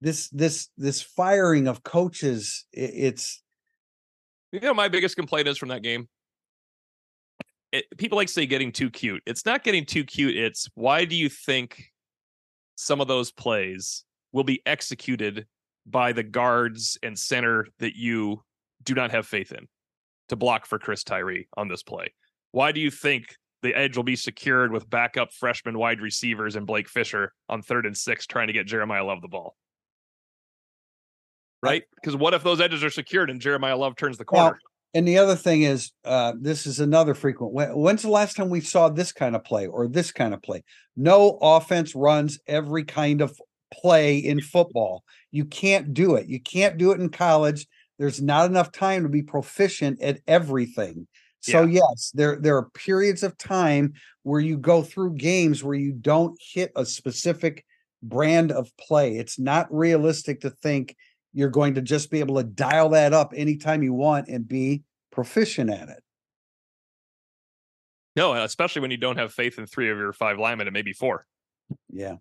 this 0.00 0.28
this 0.30 0.68
this 0.76 1.02
firing 1.02 1.68
of 1.68 1.82
coaches. 1.82 2.64
i- 2.74 2.80
It's 2.80 3.42
You 4.52 4.60
know, 4.60 4.74
my 4.74 4.88
biggest 4.88 5.16
complaint 5.16 5.46
is 5.46 5.58
from 5.58 5.68
that 5.68 5.82
game. 5.82 6.08
It, 7.72 7.84
people 7.98 8.16
like 8.16 8.28
say 8.28 8.46
getting 8.46 8.72
too 8.72 8.90
cute. 8.90 9.22
It's 9.26 9.46
not 9.46 9.62
getting 9.62 9.84
too 9.86 10.04
cute. 10.04 10.36
It's 10.36 10.68
why 10.74 11.04
do 11.04 11.14
you 11.14 11.28
think 11.28 11.84
some 12.74 13.00
of 13.00 13.06
those 13.06 13.30
plays 13.30 14.04
will 14.32 14.42
be 14.42 14.60
executed 14.66 15.46
by 15.86 16.12
the 16.12 16.22
guards 16.22 16.98
and 17.02 17.18
center 17.18 17.66
that 17.78 17.96
you 17.96 18.42
do 18.82 18.94
not 18.94 19.10
have 19.10 19.26
faith 19.26 19.52
in 19.52 19.66
to 20.28 20.36
block 20.36 20.66
for 20.66 20.78
Chris 20.78 21.04
Tyree 21.04 21.48
on 21.56 21.68
this 21.68 21.82
play? 21.82 22.12
Why 22.52 22.72
do 22.72 22.80
you 22.80 22.90
think 22.90 23.24
the 23.62 23.74
edge 23.74 23.96
will 23.96 24.04
be 24.04 24.16
secured 24.16 24.72
with 24.72 24.88
backup 24.88 25.32
freshman 25.32 25.78
wide 25.78 26.00
receivers 26.00 26.56
and 26.56 26.66
Blake 26.66 26.88
Fisher 26.88 27.32
on 27.48 27.62
third 27.62 27.86
and 27.86 27.96
six 27.96 28.26
trying 28.26 28.46
to 28.46 28.52
get 28.52 28.66
Jeremiah 28.66 29.04
Love 29.04 29.20
the 29.22 29.28
ball? 29.28 29.56
Right? 31.62 31.82
Because 31.96 32.16
what 32.16 32.32
if 32.32 32.42
those 32.42 32.60
edges 32.60 32.82
are 32.82 32.90
secured 32.90 33.28
and 33.28 33.40
Jeremiah 33.40 33.76
Love 33.76 33.96
turns 33.96 34.16
the 34.16 34.24
Well, 34.30 34.44
corner? 34.44 34.60
and 34.94 35.06
the 35.06 35.18
other 35.18 35.36
thing 35.36 35.62
is 35.62 35.92
uh 36.04 36.32
this 36.40 36.66
is 36.66 36.80
another 36.80 37.14
frequent 37.14 37.52
when, 37.52 37.68
when's 37.76 38.02
the 38.02 38.08
last 38.08 38.34
time 38.36 38.50
we 38.50 38.60
saw 38.60 38.88
this 38.88 39.12
kind 39.12 39.36
of 39.36 39.44
play 39.44 39.66
or 39.66 39.86
this 39.86 40.10
kind 40.10 40.34
of 40.34 40.42
play 40.42 40.64
no 40.96 41.38
offense 41.40 41.94
runs 41.94 42.40
every 42.48 42.82
kind 42.82 43.20
of 43.20 43.38
play 43.72 44.18
in 44.18 44.40
football 44.40 45.04
you 45.30 45.44
can't 45.44 45.94
do 45.94 46.14
it 46.14 46.26
you 46.26 46.40
can't 46.40 46.78
do 46.78 46.92
it 46.92 47.00
in 47.00 47.08
college 47.08 47.66
there's 47.98 48.20
not 48.20 48.48
enough 48.48 48.72
time 48.72 49.02
to 49.02 49.08
be 49.08 49.22
proficient 49.22 50.00
at 50.00 50.20
everything 50.26 51.06
so 51.40 51.64
yes 51.64 52.10
there 52.14 52.36
there 52.40 52.56
are 52.56 52.68
periods 52.70 53.22
of 53.22 53.36
time 53.38 53.92
where 54.24 54.40
you 54.40 54.58
go 54.58 54.82
through 54.82 55.14
games 55.14 55.64
where 55.64 55.76
you 55.76 55.92
don't 55.92 56.38
hit 56.52 56.70
a 56.76 56.84
specific 56.84 57.64
brand 58.02 58.50
of 58.52 58.70
play 58.76 59.16
it's 59.16 59.38
not 59.38 59.72
realistic 59.72 60.40
to 60.40 60.50
think 60.50 60.96
you're 61.32 61.50
going 61.50 61.74
to 61.74 61.82
just 61.82 62.10
be 62.10 62.20
able 62.20 62.36
to 62.36 62.44
dial 62.44 62.90
that 62.90 63.12
up 63.12 63.32
anytime 63.36 63.82
you 63.82 63.92
want 63.92 64.28
and 64.28 64.46
be 64.46 64.82
proficient 65.12 65.70
at 65.70 65.88
it. 65.88 66.02
No, 68.16 68.32
especially 68.34 68.82
when 68.82 68.90
you 68.90 68.96
don't 68.96 69.16
have 69.16 69.32
faith 69.32 69.58
in 69.58 69.66
three 69.66 69.90
of 69.90 69.96
your 69.96 70.12
five 70.12 70.38
linemen 70.38 70.66
and 70.66 70.74
maybe 70.74 70.92
four. 70.92 71.26
Yeah. 71.88 72.16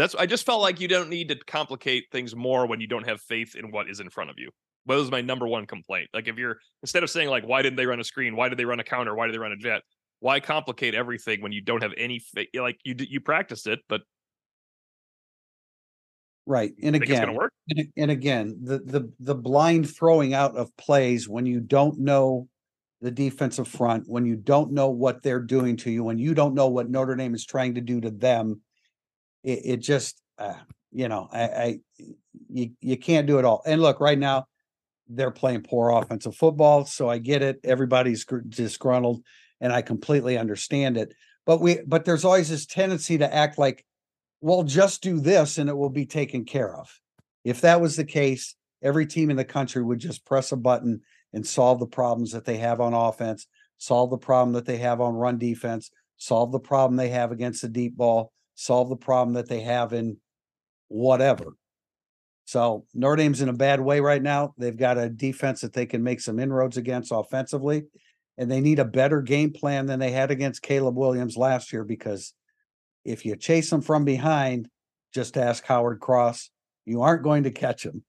That's 0.00 0.14
I 0.14 0.24
just 0.24 0.46
felt 0.46 0.62
like 0.62 0.80
you 0.80 0.88
don't 0.88 1.10
need 1.10 1.28
to 1.28 1.36
complicate 1.36 2.06
things 2.10 2.34
more 2.34 2.66
when 2.66 2.80
you 2.80 2.86
don't 2.86 3.06
have 3.06 3.20
faith 3.20 3.54
in 3.54 3.70
what 3.70 3.90
is 3.90 4.00
in 4.00 4.08
front 4.08 4.30
of 4.30 4.38
you. 4.38 4.50
But 4.86 4.94
that 4.94 5.00
was 5.00 5.10
my 5.10 5.20
number 5.20 5.46
one 5.46 5.66
complaint. 5.66 6.08
Like 6.14 6.26
if 6.26 6.38
you're 6.38 6.56
instead 6.82 7.02
of 7.02 7.10
saying 7.10 7.28
like 7.28 7.44
why 7.46 7.60
didn't 7.60 7.76
they 7.76 7.84
run 7.84 8.00
a 8.00 8.04
screen? 8.04 8.34
Why 8.34 8.48
did 8.48 8.58
they 8.58 8.64
run 8.64 8.80
a 8.80 8.84
counter? 8.84 9.14
Why 9.14 9.26
did 9.26 9.34
they 9.34 9.38
run 9.38 9.52
a 9.52 9.58
jet? 9.58 9.82
Why 10.20 10.40
complicate 10.40 10.94
everything 10.94 11.42
when 11.42 11.52
you 11.52 11.60
don't 11.60 11.82
have 11.82 11.92
any 11.98 12.18
faith? 12.18 12.48
Like 12.54 12.78
you 12.82 12.94
you 12.98 13.20
practiced 13.20 13.66
it, 13.66 13.80
but 13.90 14.00
Right. 16.46 16.72
And 16.82 16.96
again, 16.96 17.34
work. 17.34 17.52
and, 17.68 17.88
and 17.98 18.10
again, 18.10 18.58
the 18.62 18.78
the 18.78 19.12
the 19.20 19.34
blind 19.34 19.94
throwing 19.94 20.32
out 20.32 20.56
of 20.56 20.74
plays 20.78 21.28
when 21.28 21.44
you 21.44 21.60
don't 21.60 21.98
know 21.98 22.48
the 23.02 23.10
defensive 23.10 23.68
front, 23.68 24.04
when 24.06 24.24
you 24.24 24.36
don't 24.36 24.72
know 24.72 24.88
what 24.88 25.22
they're 25.22 25.42
doing 25.42 25.76
to 25.76 25.90
you, 25.90 26.04
when 26.04 26.18
you 26.18 26.32
don't 26.32 26.54
know 26.54 26.68
what 26.68 26.88
Notre 26.88 27.16
Dame 27.16 27.34
is 27.34 27.44
trying 27.44 27.74
to 27.74 27.82
do 27.82 28.00
to 28.00 28.10
them, 28.10 28.62
it, 29.42 29.60
it 29.64 29.76
just 29.78 30.20
uh, 30.38 30.54
you 30.92 31.08
know, 31.08 31.28
I, 31.32 31.42
I 31.42 31.78
you 32.48 32.70
you 32.80 32.96
can't 32.96 33.26
do 33.26 33.38
it 33.38 33.44
all. 33.44 33.62
And 33.66 33.80
look, 33.80 34.00
right 34.00 34.18
now 34.18 34.46
they're 35.08 35.30
playing 35.30 35.62
poor 35.62 35.90
offensive 35.90 36.36
football, 36.36 36.84
so 36.84 37.08
I 37.08 37.18
get 37.18 37.42
it. 37.42 37.60
Everybody's 37.64 38.24
gr- 38.24 38.38
disgruntled, 38.48 39.22
and 39.60 39.72
I 39.72 39.82
completely 39.82 40.38
understand 40.38 40.96
it. 40.96 41.14
But 41.46 41.60
we 41.60 41.80
but 41.86 42.04
there's 42.04 42.24
always 42.24 42.48
this 42.48 42.66
tendency 42.66 43.18
to 43.18 43.34
act 43.34 43.58
like 43.58 43.84
well, 44.40 44.62
just 44.62 45.02
do 45.02 45.20
this 45.20 45.58
and 45.58 45.68
it 45.68 45.76
will 45.76 45.90
be 45.90 46.06
taken 46.06 46.44
care 46.44 46.74
of. 46.74 46.88
If 47.44 47.60
that 47.60 47.80
was 47.80 47.96
the 47.96 48.04
case, 48.04 48.54
every 48.82 49.06
team 49.06 49.30
in 49.30 49.36
the 49.36 49.44
country 49.44 49.82
would 49.82 49.98
just 49.98 50.24
press 50.24 50.52
a 50.52 50.56
button 50.56 51.02
and 51.32 51.46
solve 51.46 51.78
the 51.78 51.86
problems 51.86 52.32
that 52.32 52.44
they 52.44 52.56
have 52.56 52.80
on 52.80 52.94
offense, 52.94 53.46
solve 53.78 54.10
the 54.10 54.18
problem 54.18 54.54
that 54.54 54.64
they 54.64 54.78
have 54.78 55.00
on 55.00 55.14
run 55.14 55.38
defense, 55.38 55.90
solve 56.16 56.52
the 56.52 56.60
problem 56.60 56.96
they 56.96 57.10
have 57.10 57.32
against 57.32 57.62
the 57.62 57.68
deep 57.68 57.96
ball, 57.96 58.32
solve 58.60 58.90
the 58.90 58.96
problem 58.96 59.32
that 59.32 59.48
they 59.48 59.60
have 59.60 59.94
in 59.94 60.18
whatever. 60.88 61.56
So 62.44 62.84
Notre 62.92 63.16
Dame's 63.16 63.40
in 63.40 63.48
a 63.48 63.54
bad 63.54 63.80
way 63.80 64.00
right 64.00 64.22
now. 64.22 64.52
They've 64.58 64.76
got 64.76 64.98
a 64.98 65.08
defense 65.08 65.62
that 65.62 65.72
they 65.72 65.86
can 65.86 66.02
make 66.02 66.20
some 66.20 66.38
inroads 66.38 66.76
against 66.76 67.10
offensively, 67.10 67.84
and 68.36 68.50
they 68.50 68.60
need 68.60 68.78
a 68.78 68.84
better 68.84 69.22
game 69.22 69.50
plan 69.52 69.86
than 69.86 69.98
they 69.98 70.10
had 70.10 70.30
against 70.30 70.60
Caleb 70.60 70.94
Williams 70.96 71.38
last 71.38 71.72
year 71.72 71.84
because 71.84 72.34
if 73.02 73.24
you 73.24 73.34
chase 73.34 73.70
them 73.70 73.80
from 73.80 74.04
behind, 74.04 74.68
just 75.14 75.38
ask 75.38 75.64
Howard 75.64 76.00
Cross, 76.00 76.50
you 76.84 77.00
aren't 77.00 77.22
going 77.22 77.44
to 77.44 77.50
catch 77.50 77.84
them. 77.84 78.04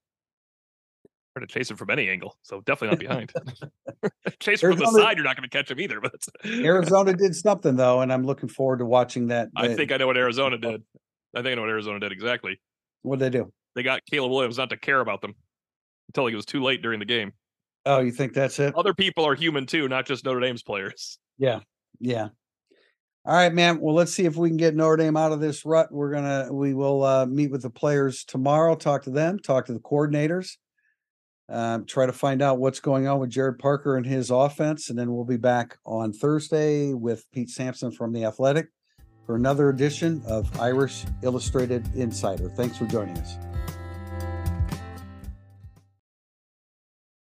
Try 1.34 1.40
to 1.40 1.46
chase 1.46 1.70
him 1.70 1.78
from 1.78 1.88
any 1.88 2.10
angle, 2.10 2.36
so 2.42 2.60
definitely 2.60 2.88
not 2.88 2.98
behind. 2.98 3.32
chase 4.40 4.60
from 4.60 4.76
the 4.76 4.86
side, 4.86 5.16
you're 5.16 5.24
not 5.24 5.36
going 5.36 5.48
to 5.48 5.56
catch 5.56 5.70
him 5.70 5.80
either. 5.80 6.00
But 6.00 6.14
Arizona 6.44 7.14
did 7.14 7.34
something 7.34 7.76
though, 7.76 8.02
and 8.02 8.12
I'm 8.12 8.24
looking 8.24 8.48
forward 8.50 8.80
to 8.80 8.84
watching 8.84 9.28
that. 9.28 9.48
I 9.56 9.74
think 9.74 9.92
I 9.92 9.96
know 9.96 10.06
what 10.06 10.18
Arizona 10.18 10.58
did. 10.58 10.82
I 11.34 11.38
think 11.38 11.52
I 11.52 11.54
know 11.54 11.62
what 11.62 11.70
Arizona 11.70 12.00
did 12.00 12.12
exactly. 12.12 12.60
What 13.02 13.18
did 13.18 13.32
they 13.32 13.38
do? 13.38 13.52
They 13.74 13.82
got 13.82 14.02
Caleb 14.10 14.30
Williams 14.30 14.58
not 14.58 14.68
to 14.70 14.76
care 14.76 15.00
about 15.00 15.22
them 15.22 15.34
until 16.08 16.26
it 16.26 16.34
was 16.34 16.44
too 16.44 16.62
late 16.62 16.82
during 16.82 16.98
the 16.98 17.06
game. 17.06 17.32
Oh, 17.86 18.00
you 18.00 18.12
think 18.12 18.34
that's 18.34 18.58
it? 18.58 18.76
Other 18.76 18.92
people 18.92 19.24
are 19.24 19.34
human 19.34 19.64
too, 19.64 19.88
not 19.88 20.06
just 20.06 20.24
Notre 20.26 20.40
Dame's 20.40 20.62
players. 20.62 21.18
Yeah, 21.38 21.60
yeah. 21.98 22.28
All 23.24 23.34
right, 23.34 23.54
man. 23.54 23.80
Well, 23.80 23.94
let's 23.94 24.12
see 24.12 24.24
if 24.24 24.36
we 24.36 24.50
can 24.50 24.56
get 24.56 24.74
Notre 24.74 24.96
Dame 24.96 25.16
out 25.16 25.32
of 25.32 25.40
this 25.40 25.64
rut. 25.64 25.90
We're 25.90 26.12
gonna 26.12 26.48
we 26.52 26.74
will 26.74 27.04
uh, 27.04 27.24
meet 27.24 27.50
with 27.50 27.62
the 27.62 27.70
players 27.70 28.24
tomorrow, 28.24 28.74
talk 28.74 29.04
to 29.04 29.10
them, 29.10 29.38
talk 29.38 29.66
to 29.66 29.72
the 29.72 29.80
coordinators, 29.80 30.56
um, 31.48 31.84
try 31.84 32.06
to 32.06 32.12
find 32.12 32.40
out 32.40 32.58
what's 32.58 32.80
going 32.80 33.06
on 33.06 33.18
with 33.18 33.30
Gerad 33.30 33.58
Parker 33.58 33.96
and 33.96 34.06
his 34.06 34.30
offense, 34.30 34.88
and 34.88 34.98
then 34.98 35.12
we'll 35.12 35.24
be 35.24 35.36
back 35.36 35.78
on 35.84 36.12
Thursday 36.12 36.92
with 36.94 37.30
Pete 37.32 37.50
Sampson 37.50 37.90
from 37.90 38.12
the 38.12 38.24
Athletic 38.24 38.68
for 39.26 39.36
another 39.36 39.68
edition 39.68 40.22
of 40.26 40.60
Irish 40.60 41.04
Illustrated 41.22 41.88
Insider. 41.94 42.48
Thanks 42.50 42.78
for 42.78 42.86
joining 42.86 43.16
us. 43.18 43.36